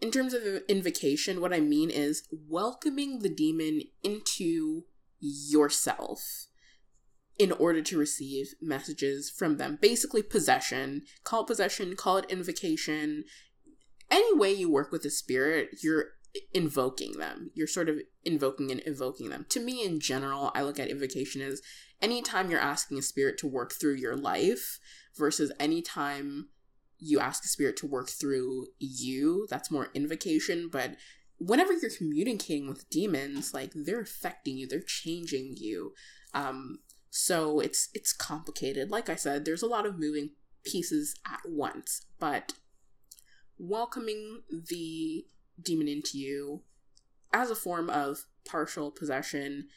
in 0.00 0.10
terms 0.10 0.34
of 0.34 0.42
invocation, 0.68 1.40
what 1.40 1.54
I 1.54 1.60
mean 1.60 1.90
is 1.90 2.28
welcoming 2.30 3.20
the 3.20 3.28
demon 3.28 3.82
into 4.02 4.84
yourself 5.20 6.48
in 7.38 7.52
order 7.52 7.80
to 7.82 7.98
receive 7.98 8.54
messages 8.60 9.30
from 9.30 9.56
them. 9.56 9.78
Basically, 9.80 10.22
possession. 10.22 11.02
Call 11.24 11.42
it 11.42 11.46
possession, 11.46 11.96
call 11.96 12.18
it 12.18 12.30
invocation. 12.30 13.24
Any 14.10 14.36
way 14.36 14.52
you 14.52 14.70
work 14.70 14.92
with 14.92 15.04
a 15.04 15.10
spirit, 15.10 15.70
you're 15.82 16.12
invoking 16.54 17.12
them. 17.18 17.50
You're 17.54 17.66
sort 17.66 17.88
of 17.88 17.98
invoking 18.24 18.70
and 18.70 18.82
evoking 18.86 19.28
them. 19.28 19.46
To 19.50 19.60
me, 19.60 19.84
in 19.84 20.00
general, 20.00 20.50
I 20.54 20.62
look 20.62 20.78
at 20.78 20.88
invocation 20.88 21.42
as 21.42 21.60
anytime 22.00 22.50
you're 22.50 22.60
asking 22.60 22.98
a 22.98 23.02
spirit 23.02 23.38
to 23.38 23.46
work 23.46 23.72
through 23.72 23.94
your 23.94 24.16
life 24.16 24.78
versus 25.16 25.52
anytime 25.60 26.48
you 26.98 27.18
ask 27.18 27.44
a 27.44 27.48
spirit 27.48 27.76
to 27.78 27.86
work 27.86 28.08
through 28.08 28.66
you, 28.78 29.46
that's 29.50 29.70
more 29.70 29.88
invocation. 29.94 30.68
But 30.70 30.96
whenever 31.38 31.72
you're 31.72 31.90
communicating 31.90 32.68
with 32.68 32.88
demons, 32.88 33.52
like 33.52 33.72
they're 33.74 34.00
affecting 34.00 34.56
you, 34.56 34.66
they're 34.66 34.80
changing 34.80 35.54
you. 35.56 35.92
Um, 36.32 36.78
so 37.10 37.60
it's 37.60 37.90
it's 37.92 38.12
complicated. 38.12 38.90
Like 38.90 39.10
I 39.10 39.16
said, 39.16 39.44
there's 39.44 39.62
a 39.62 39.66
lot 39.66 39.84
of 39.84 39.98
moving 39.98 40.30
pieces 40.64 41.14
at 41.26 41.40
once, 41.46 42.06
but 42.18 42.54
welcoming 43.58 44.42
the 44.50 45.26
demon 45.60 45.88
into 45.88 46.18
you 46.18 46.62
as 47.32 47.50
a 47.50 47.56
form 47.56 47.88
of 47.90 48.26
partial 48.44 48.90
possession 48.90 49.68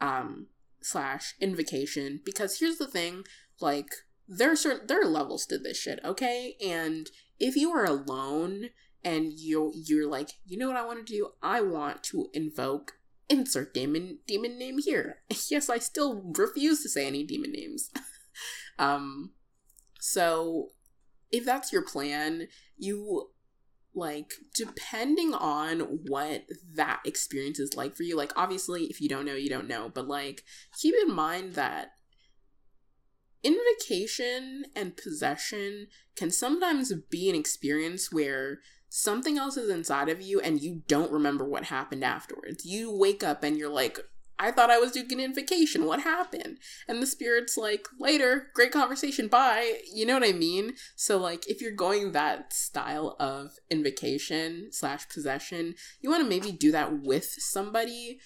um 0.00 0.46
slash 0.80 1.34
invocation. 1.40 2.20
Because 2.24 2.58
here's 2.58 2.78
the 2.78 2.86
thing 2.86 3.24
like 3.60 3.88
there 4.28 4.52
are 4.52 4.56
certain 4.56 4.86
there 4.86 5.00
are 5.02 5.06
levels 5.06 5.46
to 5.46 5.58
this 5.58 5.78
shit 5.78 6.00
okay? 6.04 6.56
And 6.64 7.10
if 7.38 7.56
you 7.56 7.70
are 7.70 7.84
alone 7.84 8.70
and 9.04 9.32
you 9.32 9.72
you're 9.74 10.08
like 10.08 10.30
you 10.44 10.58
know 10.58 10.68
what 10.68 10.76
i 10.76 10.84
want 10.84 11.04
to 11.04 11.12
do? 11.12 11.30
I 11.42 11.60
want 11.60 12.02
to 12.04 12.28
invoke 12.32 12.94
insert 13.28 13.74
demon 13.74 14.18
demon 14.26 14.58
name 14.58 14.78
here. 14.78 15.18
Yes 15.50 15.68
i 15.70 15.78
still 15.78 16.32
refuse 16.36 16.82
to 16.82 16.88
say 16.88 17.06
any 17.06 17.24
demon 17.24 17.52
names. 17.52 17.90
Um 18.78 19.32
so 19.98 20.68
if 21.30 21.44
that's 21.44 21.72
your 21.72 21.82
plan, 21.82 22.48
you 22.76 23.30
like 23.98 24.32
depending 24.54 25.34
on 25.34 25.80
what 25.80 26.44
that 26.74 27.00
experience 27.04 27.58
is 27.58 27.74
like 27.74 27.96
for 27.96 28.04
you 28.04 28.16
like 28.16 28.32
obviously 28.36 28.84
if 28.84 29.00
you 29.00 29.08
don't 29.08 29.26
know 29.26 29.34
you 29.34 29.48
don't 29.48 29.68
know 29.68 29.90
but 29.92 30.06
like 30.08 30.42
keep 30.80 30.94
in 31.02 31.14
mind 31.14 31.54
that 31.54 31.88
invocation 33.42 34.64
and 34.74 34.96
possession 34.96 35.86
can 36.16 36.30
sometimes 36.30 36.92
be 37.10 37.28
an 37.28 37.36
experience 37.36 38.10
where 38.10 38.58
something 38.88 39.38
else 39.38 39.56
is 39.56 39.70
inside 39.70 40.08
of 40.08 40.20
you 40.20 40.40
and 40.40 40.60
you 40.60 40.82
don't 40.88 41.12
remember 41.12 41.44
what 41.44 41.64
happened 41.64 42.04
afterwards. 42.04 42.64
You 42.64 42.90
wake 42.96 43.22
up 43.22 43.42
and 43.42 43.56
you're 43.56 43.68
like, 43.68 43.98
I 44.38 44.50
thought 44.50 44.70
I 44.70 44.78
was 44.78 44.92
doing 44.92 45.12
an 45.12 45.20
invocation. 45.20 45.84
What 45.84 46.00
happened? 46.00 46.58
And 46.86 47.02
the 47.02 47.06
spirit's 47.06 47.56
like, 47.56 47.86
later, 47.98 48.48
great 48.54 48.72
conversation, 48.72 49.28
bye. 49.28 49.80
You 49.92 50.06
know 50.06 50.14
what 50.14 50.28
I 50.28 50.32
mean? 50.32 50.74
So, 50.96 51.18
like, 51.18 51.48
if 51.48 51.60
you're 51.60 51.72
going 51.72 52.12
that 52.12 52.52
style 52.52 53.16
of 53.18 53.52
invocation 53.70 54.68
slash 54.70 55.08
possession, 55.08 55.74
you 56.00 56.10
want 56.10 56.22
to 56.22 56.28
maybe 56.28 56.52
do 56.52 56.72
that 56.72 57.02
with 57.02 57.26
somebody 57.38 58.20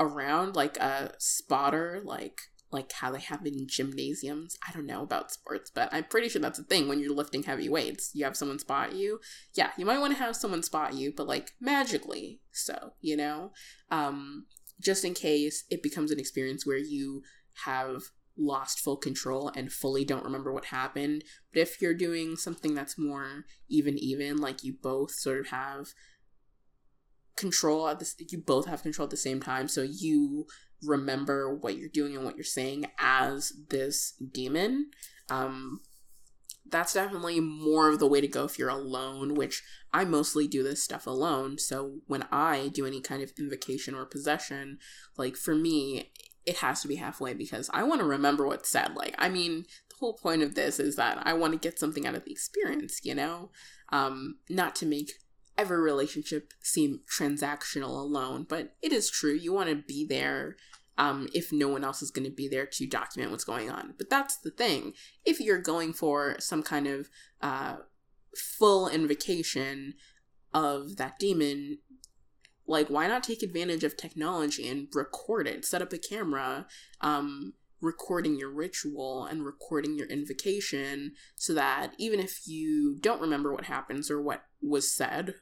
around, 0.00 0.56
like 0.56 0.76
a 0.78 1.12
spotter, 1.18 2.00
like 2.04 2.40
like 2.72 2.90
how 2.92 3.12
they 3.12 3.20
have 3.20 3.44
in 3.46 3.66
gymnasiums. 3.68 4.56
I 4.66 4.72
don't 4.72 4.86
know 4.86 5.02
about 5.02 5.30
sports, 5.30 5.70
but 5.72 5.90
I'm 5.92 6.04
pretty 6.04 6.28
sure 6.28 6.40
that's 6.40 6.58
a 6.58 6.64
thing 6.64 6.88
when 6.88 7.00
you're 7.00 7.14
lifting 7.14 7.42
heavy 7.42 7.68
weights. 7.68 8.10
You 8.14 8.24
have 8.24 8.36
someone 8.36 8.58
spot 8.58 8.94
you. 8.94 9.20
Yeah, 9.54 9.70
you 9.76 9.84
might 9.84 9.98
want 9.98 10.14
to 10.14 10.18
have 10.18 10.34
someone 10.34 10.62
spot 10.62 10.94
you, 10.94 11.12
but 11.14 11.26
like 11.28 11.52
magically 11.60 12.40
so, 12.50 12.94
you 13.00 13.16
know? 13.16 13.52
Um, 13.90 14.46
just 14.80 15.04
in 15.04 15.14
case 15.14 15.64
it 15.70 15.82
becomes 15.82 16.10
an 16.10 16.18
experience 16.18 16.66
where 16.66 16.78
you 16.78 17.22
have 17.64 18.02
lost 18.36 18.80
full 18.80 18.96
control 18.96 19.52
and 19.54 19.72
fully 19.72 20.04
don't 20.04 20.24
remember 20.24 20.52
what 20.52 20.66
happened. 20.66 21.24
But 21.52 21.60
if 21.60 21.82
you're 21.82 21.94
doing 21.94 22.36
something 22.36 22.74
that's 22.74 22.98
more 22.98 23.44
even 23.68 23.98
even, 23.98 24.38
like 24.38 24.64
you 24.64 24.74
both 24.80 25.12
sort 25.12 25.40
of 25.40 25.48
have 25.48 25.88
control 27.36 27.88
at 27.88 27.98
this 27.98 28.14
you 28.30 28.38
both 28.38 28.66
have 28.66 28.82
control 28.82 29.04
at 29.04 29.10
the 29.10 29.16
same 29.16 29.40
time, 29.40 29.68
so 29.68 29.82
you 29.82 30.46
remember 30.82 31.54
what 31.54 31.76
you're 31.76 31.88
doing 31.88 32.16
and 32.16 32.24
what 32.24 32.36
you're 32.36 32.44
saying 32.44 32.86
as 32.98 33.52
this 33.68 34.14
demon. 34.32 34.90
Um, 35.30 35.80
that's 36.72 36.94
definitely 36.94 37.38
more 37.38 37.88
of 37.88 37.98
the 37.98 38.06
way 38.06 38.20
to 38.20 38.26
go 38.26 38.44
if 38.44 38.58
you're 38.58 38.68
alone, 38.68 39.34
which 39.34 39.62
I 39.92 40.04
mostly 40.04 40.48
do 40.48 40.62
this 40.62 40.82
stuff 40.82 41.06
alone. 41.06 41.58
So 41.58 42.00
when 42.06 42.24
I 42.32 42.68
do 42.72 42.86
any 42.86 43.00
kind 43.00 43.22
of 43.22 43.32
invocation 43.38 43.94
or 43.94 44.06
possession, 44.06 44.78
like 45.16 45.36
for 45.36 45.54
me, 45.54 46.10
it 46.44 46.56
has 46.56 46.82
to 46.82 46.88
be 46.88 46.96
halfway 46.96 47.34
because 47.34 47.70
I 47.72 47.84
want 47.84 48.00
to 48.00 48.06
remember 48.06 48.46
what's 48.46 48.70
said. 48.70 48.96
Like, 48.96 49.14
I 49.18 49.28
mean, 49.28 49.66
the 49.90 49.96
whole 50.00 50.14
point 50.14 50.42
of 50.42 50.54
this 50.54 50.80
is 50.80 50.96
that 50.96 51.22
I 51.24 51.34
want 51.34 51.52
to 51.52 51.58
get 51.58 51.78
something 51.78 52.06
out 52.06 52.16
of 52.16 52.24
the 52.24 52.32
experience, 52.32 53.00
you 53.04 53.14
know? 53.14 53.50
Um, 53.90 54.38
not 54.48 54.74
to 54.76 54.86
make 54.86 55.12
every 55.56 55.80
relationship 55.80 56.52
seem 56.62 57.00
transactional 57.06 57.90
alone, 57.90 58.46
but 58.48 58.74
it 58.82 58.92
is 58.92 59.10
true. 59.10 59.34
You 59.34 59.52
want 59.52 59.68
to 59.68 59.76
be 59.76 60.06
there 60.06 60.56
um, 60.98 61.28
if 61.32 61.52
no 61.52 61.68
one 61.68 61.84
else 61.84 62.02
is 62.02 62.10
going 62.10 62.28
to 62.28 62.34
be 62.34 62.48
there 62.48 62.66
to 62.66 62.86
document 62.86 63.30
what's 63.30 63.44
going 63.44 63.70
on. 63.70 63.94
But 63.96 64.10
that's 64.10 64.36
the 64.36 64.50
thing. 64.50 64.92
If 65.24 65.40
you're 65.40 65.60
going 65.60 65.92
for 65.92 66.36
some 66.38 66.62
kind 66.62 66.86
of 66.86 67.08
uh, 67.40 67.76
full 68.36 68.88
invocation 68.88 69.94
of 70.52 70.96
that 70.96 71.18
demon, 71.18 71.78
like 72.66 72.88
why 72.88 73.06
not 73.06 73.22
take 73.22 73.42
advantage 73.42 73.84
of 73.84 73.96
technology 73.96 74.68
and 74.68 74.88
record 74.94 75.46
it? 75.46 75.64
Set 75.64 75.82
up 75.82 75.92
a 75.92 75.98
camera, 75.98 76.66
um, 77.00 77.54
recording 77.80 78.38
your 78.38 78.50
ritual 78.50 79.24
and 79.24 79.44
recording 79.44 79.96
your 79.96 80.06
invocation 80.06 81.12
so 81.34 81.52
that 81.52 81.92
even 81.98 82.20
if 82.20 82.46
you 82.46 82.96
don't 83.00 83.20
remember 83.20 83.52
what 83.52 83.64
happens 83.64 84.10
or 84.10 84.22
what 84.22 84.44
was 84.62 84.94
said, 84.94 85.34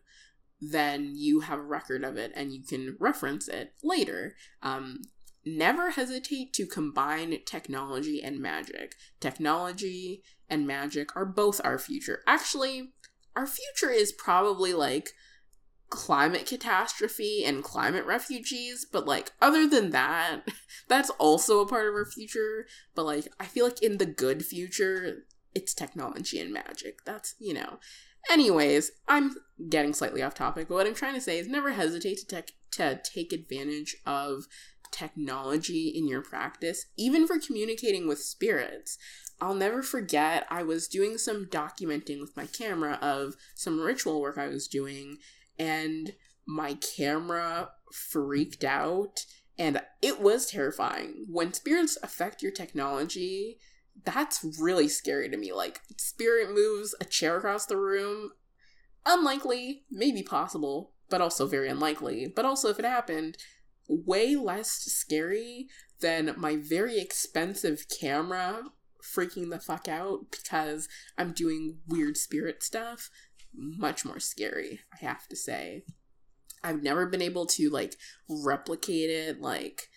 then 0.61 1.13
you 1.15 1.41
have 1.41 1.59
a 1.59 1.63
record 1.63 2.05
of 2.05 2.17
it 2.17 2.33
and 2.35 2.53
you 2.53 2.63
can 2.63 2.97
reference 2.99 3.47
it 3.49 3.75
later. 3.83 4.35
Um, 4.63 5.03
never 5.45 5.91
hesitate 5.91 6.53
to 6.55 6.67
combine 6.67 7.39
technology 7.47 8.23
and 8.23 8.41
magic. 8.41 8.95
Technology 9.21 10.23
and 10.49 10.67
magic 10.67 11.15
are 11.17 11.27
both 11.27 11.61
our 11.65 11.79
future. 11.79 12.23
Actually, 12.27 12.93
our 13.37 13.47
future 13.47 13.91
is 13.91 14.13
probably 14.13 14.75
like 14.75 15.11
climate 15.89 16.47
catastrophe 16.47 17.45
and 17.45 17.65
climate 17.65 18.07
refugees, 18.07 18.87
but 18.91 19.07
like 19.07 19.33
other 19.41 19.67
than 19.67 19.91
that, 19.91 20.43
that's 20.89 21.11
also 21.11 21.61
a 21.61 21.67
part 21.67 21.89
of 21.89 21.95
our 21.95 22.07
future. 22.07 22.67
But 22.95 23.07
like, 23.07 23.29
I 23.39 23.47
feel 23.47 23.65
like 23.65 23.83
in 23.83 23.99
the 23.99 24.07
good 24.07 24.45
future, 24.45 25.25
it's 25.55 25.75
technology 25.75 26.41
and 26.41 26.53
magic. 26.53 27.05
That's, 27.05 27.35
you 27.39 27.55
know. 27.55 27.79
Anyways, 28.31 28.93
I'm 29.09 29.35
getting 29.71 29.95
slightly 29.95 30.23
off 30.23 30.35
topic, 30.35 30.69
but 30.69 30.75
what 30.75 30.87
I'm 30.87 30.95
trying 30.95 31.15
to 31.15 31.21
say 31.21 31.39
is 31.39 31.49
never 31.49 31.71
hesitate 31.73 32.19
to, 32.29 32.43
te- 32.43 32.55
to 32.73 33.01
take 33.03 33.33
advantage 33.33 33.97
of 34.05 34.45
technology 34.91 35.89
in 35.89 36.09
your 36.09 36.23
practice, 36.23 36.87
even 36.97 37.27
for 37.27 37.39
communicating 37.39 38.09
with 38.09 38.21
spirits. 38.21 38.99
I'll 39.41 39.55
never 39.55 39.83
forget, 39.83 40.47
I 40.51 40.63
was 40.63 40.89
doing 40.89 41.17
some 41.17 41.47
documenting 41.47 42.21
with 42.21 42.37
my 42.37 42.47
camera 42.47 42.99
of 43.01 43.35
some 43.55 43.81
ritual 43.81 44.21
work 44.21 44.37
I 44.37 44.49
was 44.49 44.69
doing, 44.69 45.19
and 45.59 46.13
my 46.47 46.75
camera 46.75 47.71
freaked 47.93 48.65
out, 48.65 49.25
and 49.59 49.81
it 50.03 50.21
was 50.21 50.47
terrifying. 50.47 51.27
When 51.29 51.53
spirits 51.53 51.97
affect 52.03 52.43
your 52.43 52.53
technology, 52.53 53.59
that's 54.05 54.45
really 54.61 54.89
scary 54.89 55.29
to 55.29 55.37
me. 55.37 55.53
Like, 55.53 55.81
spirit 55.97 56.55
moves 56.55 56.95
a 57.01 57.05
chair 57.05 57.37
across 57.37 57.67
the 57.67 57.77
room. 57.77 58.33
Unlikely, 59.07 59.85
maybe 59.91 60.23
possible, 60.23 60.93
but 61.09 61.21
also 61.21 61.47
very 61.47 61.69
unlikely. 61.69 62.33
But 62.35 62.45
also, 62.45 62.69
if 62.69 62.79
it 62.79 62.85
happened, 62.85 63.37
way 63.91 64.37
less 64.37 64.71
scary 64.71 65.67
than 66.01 66.35
my 66.37 66.57
very 66.57 66.99
expensive 66.99 67.87
camera 68.01 68.63
freaking 69.03 69.51
the 69.51 69.59
fuck 69.59 69.89
out 69.89 70.31
because 70.31 70.89
I'm 71.19 71.33
doing 71.33 71.79
weird 71.87 72.17
spirit 72.17 72.63
stuff. 72.63 73.11
Much 73.53 74.05
more 74.05 74.21
scary, 74.21 74.81
I 74.93 75.05
have 75.05 75.27
to 75.29 75.37
say. 75.37 75.83
I've 76.63 76.83
never 76.83 77.07
been 77.07 77.23
able 77.23 77.47
to 77.47 77.71
like 77.71 77.97
replicate 78.29 79.11
it, 79.11 79.41
like, 79.41 79.89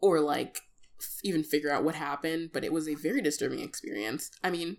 or 0.00 0.20
like 0.20 0.60
f- 1.00 1.20
even 1.24 1.42
figure 1.42 1.70
out 1.70 1.84
what 1.84 1.94
happened, 1.94 2.50
but 2.52 2.64
it 2.64 2.72
was 2.72 2.88
a 2.88 2.94
very 2.94 3.22
disturbing 3.22 3.60
experience. 3.60 4.30
I 4.44 4.50
mean, 4.50 4.76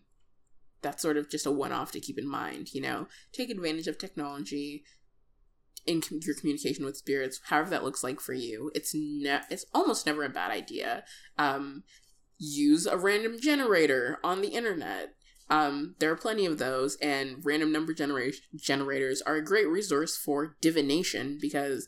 that's 0.81 1.01
sort 1.01 1.17
of 1.17 1.29
just 1.29 1.45
a 1.45 1.51
one 1.51 1.71
off 1.71 1.91
to 1.91 1.99
keep 1.99 2.17
in 2.17 2.27
mind, 2.27 2.73
you 2.73 2.81
know? 2.81 3.07
Take 3.33 3.49
advantage 3.49 3.87
of 3.87 3.97
technology, 3.97 4.83
in 5.85 6.01
com- 6.01 6.19
your 6.21 6.35
communication 6.35 6.85
with 6.85 6.97
spirits, 6.97 7.39
however 7.45 7.69
that 7.71 7.83
looks 7.83 8.03
like 8.03 8.19
for 8.19 8.33
you, 8.33 8.71
it's 8.75 8.93
ne- 8.93 9.41
it's 9.49 9.65
almost 9.73 10.05
never 10.05 10.23
a 10.23 10.29
bad 10.29 10.51
idea. 10.51 11.03
Um, 11.37 11.83
use 12.37 12.85
a 12.85 12.97
random 12.97 13.39
generator 13.39 14.17
on 14.23 14.41
the 14.41 14.49
internet. 14.49 15.13
Um, 15.49 15.95
there 15.99 16.11
are 16.11 16.17
plenty 16.17 16.45
of 16.45 16.57
those, 16.57 16.95
and 17.01 17.43
random 17.43 17.71
number 17.71 17.93
genera- 17.93 18.31
generators 18.55 19.21
are 19.21 19.35
a 19.35 19.43
great 19.43 19.67
resource 19.67 20.15
for 20.15 20.55
divination 20.61 21.37
because, 21.41 21.87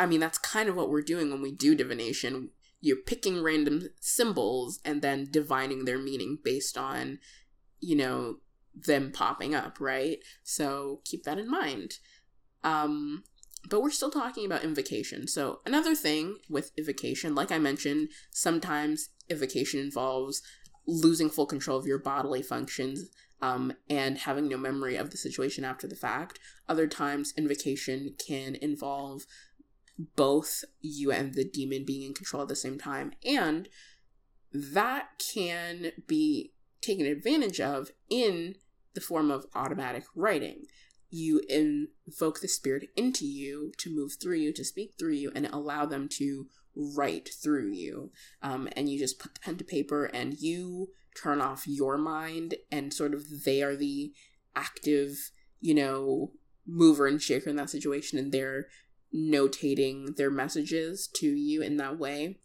I 0.00 0.06
mean, 0.06 0.20
that's 0.20 0.38
kind 0.38 0.68
of 0.68 0.74
what 0.74 0.90
we're 0.90 1.02
doing 1.02 1.30
when 1.30 1.42
we 1.42 1.52
do 1.52 1.74
divination. 1.74 2.50
You're 2.80 2.96
picking 2.96 3.42
random 3.42 3.88
symbols 4.00 4.80
and 4.84 5.02
then 5.02 5.28
divining 5.30 5.84
their 5.84 5.98
meaning 5.98 6.38
based 6.42 6.78
on, 6.78 7.18
you 7.80 7.96
know, 7.96 8.36
them 8.74 9.12
popping 9.12 9.54
up, 9.54 9.78
right? 9.80 10.18
So 10.42 11.00
keep 11.04 11.24
that 11.24 11.38
in 11.38 11.48
mind. 11.48 11.94
Um, 12.64 13.22
but 13.68 13.80
we're 13.80 13.90
still 13.90 14.10
talking 14.10 14.44
about 14.44 14.64
invocation. 14.64 15.28
So, 15.28 15.60
another 15.64 15.94
thing 15.94 16.38
with 16.50 16.72
invocation, 16.76 17.34
like 17.34 17.52
I 17.52 17.58
mentioned, 17.58 18.08
sometimes 18.30 19.10
invocation 19.28 19.80
involves 19.80 20.42
losing 20.86 21.30
full 21.30 21.46
control 21.46 21.78
of 21.78 21.86
your 21.86 21.98
bodily 21.98 22.42
functions 22.42 23.08
um, 23.40 23.72
and 23.88 24.18
having 24.18 24.48
no 24.48 24.56
memory 24.56 24.96
of 24.96 25.10
the 25.10 25.16
situation 25.16 25.64
after 25.64 25.86
the 25.86 25.96
fact. 25.96 26.40
Other 26.68 26.86
times, 26.86 27.32
invocation 27.36 28.14
can 28.18 28.54
involve 28.56 29.22
both 30.16 30.64
you 30.80 31.12
and 31.12 31.34
the 31.34 31.44
demon 31.44 31.84
being 31.84 32.02
in 32.02 32.14
control 32.14 32.42
at 32.42 32.48
the 32.48 32.56
same 32.56 32.78
time. 32.78 33.12
And 33.24 33.68
that 34.52 35.22
can 35.34 35.92
be 36.06 36.52
taken 36.80 37.06
advantage 37.06 37.60
of 37.60 37.90
in 38.10 38.56
the 38.94 39.00
form 39.00 39.30
of 39.30 39.46
automatic 39.54 40.04
writing 40.14 40.64
you 41.14 41.40
invoke 41.48 42.40
the 42.40 42.48
spirit 42.48 42.88
into 42.96 43.24
you 43.24 43.72
to 43.78 43.94
move 43.94 44.14
through 44.20 44.36
you, 44.36 44.52
to 44.52 44.64
speak 44.64 44.94
through 44.98 45.12
you, 45.12 45.30
and 45.34 45.46
allow 45.46 45.86
them 45.86 46.08
to 46.08 46.48
write 46.74 47.28
through 47.40 47.70
you. 47.72 48.10
Um, 48.42 48.68
and 48.74 48.88
you 48.88 48.98
just 48.98 49.20
put 49.20 49.34
the 49.34 49.40
pen 49.40 49.56
to 49.58 49.64
paper 49.64 50.06
and 50.06 50.34
you 50.40 50.88
turn 51.16 51.40
off 51.40 51.68
your 51.68 51.96
mind, 51.96 52.56
and 52.72 52.92
sort 52.92 53.14
of 53.14 53.44
they 53.44 53.62
are 53.62 53.76
the 53.76 54.12
active, 54.56 55.30
you 55.60 55.72
know, 55.72 56.32
mover 56.66 57.06
and 57.06 57.22
shaker 57.22 57.48
in 57.48 57.56
that 57.56 57.70
situation, 57.70 58.18
and 58.18 58.32
they're 58.32 58.66
notating 59.14 60.16
their 60.16 60.30
messages 60.30 61.08
to 61.14 61.28
you 61.28 61.62
in 61.62 61.76
that 61.76 61.96
way. 61.96 62.40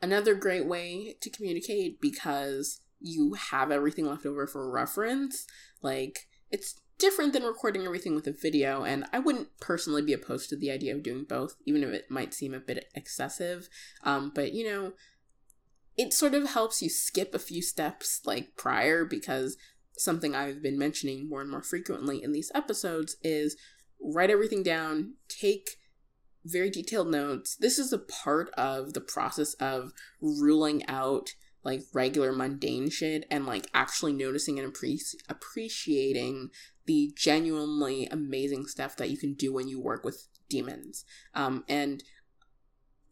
Another 0.00 0.36
great 0.36 0.66
way 0.66 1.16
to 1.20 1.30
communicate 1.30 2.00
because 2.00 2.82
you 3.00 3.34
have 3.34 3.72
everything 3.72 4.06
left 4.06 4.24
over 4.24 4.46
for 4.46 4.70
reference. 4.70 5.44
Like, 5.82 6.28
it's 6.52 6.80
different 6.98 7.32
than 7.32 7.44
recording 7.44 7.84
everything 7.84 8.14
with 8.14 8.26
a 8.26 8.32
video, 8.32 8.84
and 8.84 9.04
I 9.12 9.18
wouldn't 9.20 9.48
personally 9.60 10.02
be 10.02 10.12
opposed 10.12 10.48
to 10.50 10.56
the 10.56 10.70
idea 10.70 10.94
of 10.94 11.02
doing 11.02 11.24
both, 11.24 11.54
even 11.64 11.82
if 11.82 11.90
it 11.90 12.10
might 12.10 12.34
seem 12.34 12.54
a 12.54 12.60
bit 12.60 12.88
excessive. 12.94 13.68
Um, 14.02 14.32
but, 14.34 14.52
you 14.52 14.68
know, 14.68 14.92
it 15.96 16.12
sort 16.12 16.34
of 16.34 16.50
helps 16.50 16.82
you 16.82 16.88
skip 16.88 17.34
a 17.34 17.38
few 17.38 17.62
steps 17.62 18.20
like 18.24 18.56
prior 18.56 19.04
because 19.04 19.56
something 19.96 20.34
I've 20.34 20.62
been 20.62 20.78
mentioning 20.78 21.28
more 21.28 21.40
and 21.40 21.50
more 21.50 21.62
frequently 21.62 22.22
in 22.22 22.32
these 22.32 22.52
episodes 22.54 23.16
is 23.22 23.56
write 24.00 24.30
everything 24.30 24.62
down, 24.62 25.14
take 25.28 25.70
very 26.44 26.70
detailed 26.70 27.08
notes. 27.08 27.56
This 27.56 27.78
is 27.78 27.92
a 27.92 27.98
part 27.98 28.50
of 28.50 28.94
the 28.94 29.00
process 29.00 29.54
of 29.54 29.92
ruling 30.20 30.86
out 30.86 31.34
like 31.64 31.82
regular 31.92 32.32
mundane 32.32 32.88
shit 32.88 33.26
and 33.30 33.44
like 33.44 33.66
actually 33.74 34.12
noticing 34.12 34.58
and 34.58 34.72
appre- 34.72 35.14
appreciating 35.28 36.50
the 36.88 37.12
genuinely 37.14 38.08
amazing 38.10 38.66
stuff 38.66 38.96
that 38.96 39.10
you 39.10 39.18
can 39.18 39.34
do 39.34 39.52
when 39.52 39.68
you 39.68 39.78
work 39.78 40.04
with 40.04 40.26
demons. 40.48 41.04
Um, 41.34 41.64
and 41.68 42.02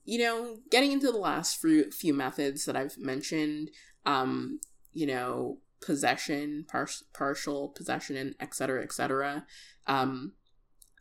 you 0.07 0.19
know, 0.19 0.59
getting 0.71 0.93
into 0.93 1.11
the 1.13 1.19
last 1.19 1.61
few, 1.61 1.91
few 1.91 2.15
methods 2.15 2.65
that 2.65 2.77
I've 2.77 2.97
mentioned, 2.97 3.71
um, 4.07 4.61
you 4.93 5.05
know, 5.05 5.59
possession, 5.81 6.65
par- 6.69 6.89
partial 7.13 7.69
possession, 7.69 8.17
and 8.17 8.35
et 8.41 8.45
etc. 8.45 8.83
etc. 8.83 9.45
Um, 9.87 10.33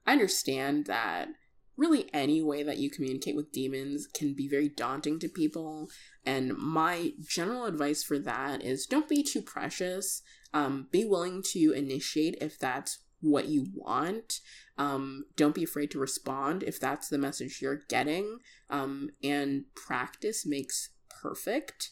I 0.06 0.14
understand 0.14 0.88
that 0.88 1.30
really 1.78 2.10
any 2.14 2.42
way 2.42 2.64
that 2.64 2.78
you 2.78 2.90
communicate 2.90 3.36
with 3.36 3.52
demons 3.52 4.08
can 4.08 4.34
be 4.34 4.48
very 4.48 4.70
daunting 4.70 5.20
to 5.20 5.30
people. 5.30 5.90
And 6.26 6.58
my 6.58 7.14
general 7.22 7.66
advice 7.66 8.04
for 8.04 8.18
that 8.20 8.64
is 8.64 8.86
don't 8.86 9.10
be 9.10 9.24
too 9.24 9.42
precious. 9.42 10.22
Um, 10.56 10.88
be 10.90 11.04
willing 11.04 11.44
to 11.52 11.74
initiate 11.74 12.38
if 12.40 12.58
that's 12.58 13.00
what 13.20 13.50
you 13.50 13.68
want. 13.74 14.40
Um, 14.78 15.26
don't 15.36 15.54
be 15.54 15.66
afraid 15.66 15.92
to 15.92 16.00
respond 16.00 16.64
if 16.64 16.80
that's 16.80 17.10
the 17.10 17.18
message 17.18 17.60
you're 17.62 17.82
getting. 17.90 18.40
Um, 18.70 19.10
and 19.22 19.66
practice 19.76 20.46
makes 20.46 20.92
perfect. 21.10 21.92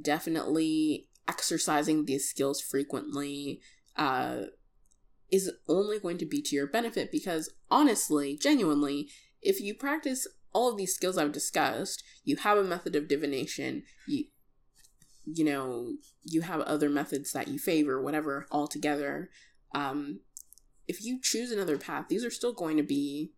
Definitely 0.00 1.08
exercising 1.26 2.04
these 2.04 2.28
skills 2.28 2.60
frequently 2.60 3.62
uh, 3.96 4.42
is 5.30 5.50
only 5.68 5.98
going 5.98 6.18
to 6.18 6.26
be 6.26 6.42
to 6.42 6.54
your 6.54 6.66
benefit 6.66 7.10
because 7.10 7.50
honestly, 7.70 8.36
genuinely, 8.36 9.08
if 9.40 9.58
you 9.58 9.74
practice 9.74 10.26
all 10.52 10.70
of 10.70 10.76
these 10.76 10.94
skills 10.94 11.16
I've 11.16 11.32
discussed, 11.32 12.02
you 12.24 12.36
have 12.36 12.58
a 12.58 12.64
method 12.64 12.94
of 12.94 13.08
divination, 13.08 13.84
you 14.06 14.24
you 15.24 15.44
know, 15.44 15.92
you 16.22 16.42
have 16.42 16.60
other 16.62 16.88
methods 16.88 17.32
that 17.32 17.48
you 17.48 17.58
favor, 17.58 18.02
whatever, 18.02 18.46
altogether. 18.50 19.30
Um, 19.74 20.20
if 20.88 21.04
you 21.04 21.20
choose 21.22 21.52
another 21.52 21.78
path, 21.78 22.06
these 22.08 22.24
are 22.24 22.30
still 22.30 22.52
going 22.52 22.76
to 22.76 22.82
be 22.82 23.32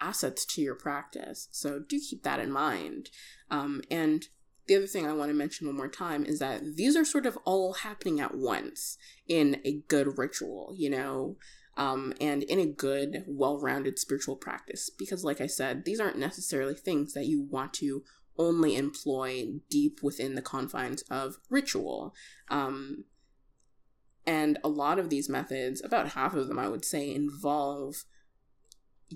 assets 0.00 0.44
to 0.44 0.60
your 0.60 0.74
practice. 0.74 1.48
So 1.50 1.80
do 1.80 1.98
keep 1.98 2.22
that 2.22 2.40
in 2.40 2.52
mind. 2.52 3.10
Um, 3.50 3.82
and 3.90 4.26
the 4.66 4.76
other 4.76 4.86
thing 4.86 5.06
I 5.06 5.14
want 5.14 5.30
to 5.30 5.34
mention 5.34 5.66
one 5.66 5.76
more 5.76 5.88
time 5.88 6.24
is 6.24 6.38
that 6.40 6.76
these 6.76 6.96
are 6.96 7.04
sort 7.04 7.26
of 7.26 7.38
all 7.44 7.72
happening 7.72 8.20
at 8.20 8.34
once 8.34 8.98
in 9.26 9.60
a 9.64 9.80
good 9.88 10.18
ritual, 10.18 10.74
you 10.76 10.90
know, 10.90 11.36
um, 11.78 12.12
and 12.20 12.42
in 12.42 12.58
a 12.58 12.66
good, 12.66 13.24
well 13.26 13.58
rounded 13.58 13.98
spiritual 13.98 14.36
practice. 14.36 14.90
Because, 14.90 15.24
like 15.24 15.40
I 15.40 15.46
said, 15.46 15.84
these 15.84 16.00
aren't 16.00 16.18
necessarily 16.18 16.74
things 16.74 17.14
that 17.14 17.26
you 17.26 17.46
want 17.50 17.72
to 17.74 18.02
only 18.38 18.76
employ 18.76 19.46
deep 19.68 20.00
within 20.02 20.34
the 20.34 20.42
confines 20.42 21.02
of 21.10 21.38
ritual. 21.50 22.14
Um, 22.48 23.04
and 24.26 24.58
a 24.62 24.68
lot 24.68 24.98
of 24.98 25.10
these 25.10 25.28
methods, 25.28 25.82
about 25.82 26.10
half 26.10 26.34
of 26.34 26.48
them, 26.48 26.58
I 26.58 26.68
would 26.68 26.84
say, 26.84 27.12
involve 27.12 28.04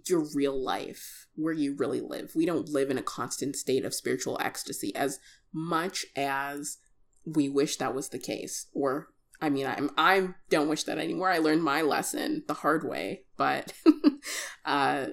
your 0.07 0.27
real 0.35 0.59
life, 0.59 1.27
where 1.35 1.53
you 1.53 1.75
really 1.77 2.01
live. 2.01 2.33
We 2.35 2.47
don't 2.47 2.68
live 2.68 2.91
in 2.91 2.99
a 2.99 3.03
constant 3.03 3.57
state 3.57 3.85
of 3.85 3.95
spiritual 3.95 4.39
ecstasy 4.41 4.95
as 4.97 5.18
much 5.53 6.07
as 6.16 6.79
we 7.27 7.49
wish 7.49 7.77
that 7.77 7.95
was 7.95 8.09
the 8.09 8.18
case. 8.18 8.68
Or, 8.73 9.09
I 9.41 9.51
mean, 9.51 9.66
I'm, 9.66 9.91
I 9.99 10.31
don't 10.49 10.68
wish 10.68 10.85
that 10.85 10.99
anymore. 10.99 11.29
I 11.29 11.39
learned 11.39 11.62
my 11.62 11.83
lesson 11.83 12.45
the 12.49 12.55
hard 12.55 12.89
way, 12.89 13.25
but, 13.37 13.73
uh, 14.64 15.09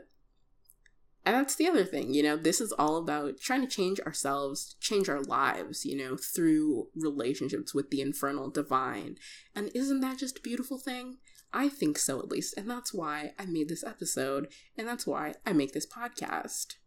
and 1.29 1.37
that's 1.37 1.53
the 1.53 1.67
other 1.67 1.85
thing, 1.85 2.11
you 2.11 2.23
know, 2.23 2.35
this 2.35 2.59
is 2.59 2.71
all 2.71 2.97
about 2.97 3.39
trying 3.39 3.61
to 3.61 3.67
change 3.67 3.99
ourselves, 3.99 4.75
change 4.79 5.07
our 5.09 5.21
lives, 5.21 5.85
you 5.85 5.95
know, 5.95 6.17
through 6.17 6.87
relationships 6.95 7.71
with 7.71 7.91
the 7.91 8.01
infernal 8.01 8.49
divine. 8.49 9.15
And 9.55 9.69
isn't 9.75 9.99
that 9.99 10.17
just 10.17 10.39
a 10.39 10.41
beautiful 10.41 10.79
thing? 10.79 11.17
I 11.53 11.69
think 11.69 11.99
so, 11.99 12.17
at 12.17 12.29
least. 12.29 12.57
And 12.57 12.67
that's 12.67 12.95
why 12.95 13.33
I 13.37 13.45
made 13.45 13.69
this 13.69 13.83
episode, 13.83 14.47
and 14.75 14.87
that's 14.87 15.05
why 15.05 15.35
I 15.45 15.53
make 15.53 15.73
this 15.73 15.85
podcast. 15.85 16.77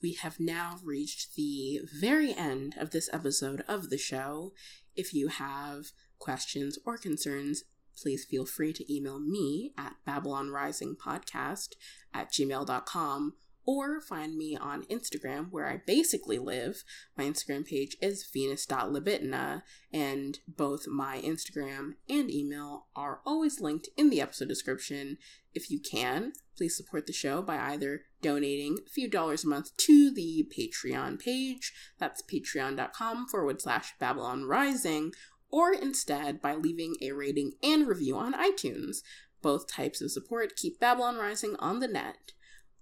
We 0.00 0.12
have 0.12 0.38
now 0.38 0.76
reached 0.84 1.34
the 1.34 1.80
very 2.00 2.32
end 2.32 2.76
of 2.78 2.92
this 2.92 3.10
episode 3.12 3.64
of 3.66 3.90
the 3.90 3.98
show. 3.98 4.52
If 4.94 5.12
you 5.12 5.26
have 5.26 5.86
questions 6.20 6.78
or 6.86 6.98
concerns, 6.98 7.64
please 8.00 8.24
feel 8.24 8.46
free 8.46 8.72
to 8.74 8.94
email 8.94 9.18
me 9.18 9.72
at 9.76 9.96
babylonrisingpodcast 10.06 11.70
at 12.14 12.30
gmail.com 12.30 13.32
or 13.66 14.00
find 14.00 14.36
me 14.36 14.56
on 14.56 14.84
Instagram 14.84 15.50
where 15.50 15.66
I 15.66 15.82
basically 15.84 16.38
live. 16.38 16.84
My 17.16 17.24
Instagram 17.24 17.66
page 17.66 17.96
is 18.00 18.28
venus.libitina, 18.32 19.62
and 19.92 20.38
both 20.46 20.86
my 20.86 21.20
Instagram 21.20 21.94
and 22.08 22.30
email 22.30 22.86
are 22.94 23.20
always 23.26 23.60
linked 23.60 23.88
in 23.96 24.08
the 24.08 24.20
episode 24.20 24.48
description. 24.48 25.18
If 25.52 25.70
you 25.70 25.80
can, 25.80 26.32
please 26.56 26.76
support 26.76 27.06
the 27.06 27.12
show 27.12 27.42
by 27.42 27.58
either 27.58 28.02
donating 28.22 28.78
a 28.86 28.90
few 28.90 29.08
dollars 29.08 29.44
a 29.44 29.48
month 29.48 29.76
to 29.78 30.12
the 30.12 30.50
Patreon 30.56 31.18
page, 31.18 31.72
that's 31.98 32.22
patreon.com 32.22 33.26
forward 33.28 33.60
slash 33.60 33.94
Babylon 33.98 34.44
Rising, 34.44 35.12
or 35.50 35.72
instead 35.72 36.40
by 36.40 36.54
leaving 36.54 36.96
a 37.02 37.12
rating 37.12 37.52
and 37.62 37.86
review 37.88 38.16
on 38.16 38.32
iTunes. 38.34 38.98
Both 39.42 39.68
types 39.68 40.00
of 40.00 40.10
support 40.10 40.56
keep 40.56 40.80
Babylon 40.80 41.16
Rising 41.16 41.56
on 41.58 41.80
the 41.80 41.88
net. 41.88 42.32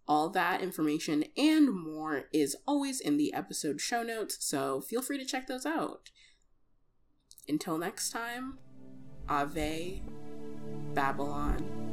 All 0.07 0.29
that 0.31 0.61
information 0.61 1.25
and 1.37 1.73
more 1.73 2.25
is 2.33 2.57
always 2.67 3.01
in 3.01 3.17
the 3.17 3.33
episode 3.33 3.81
show 3.81 4.03
notes, 4.03 4.37
so 4.41 4.81
feel 4.81 5.01
free 5.01 5.19
to 5.19 5.25
check 5.25 5.47
those 5.47 5.65
out. 5.65 6.11
Until 7.49 7.79
next 7.79 8.11
time, 8.11 8.59
Ave 9.29 10.03
Babylon. 10.95 11.84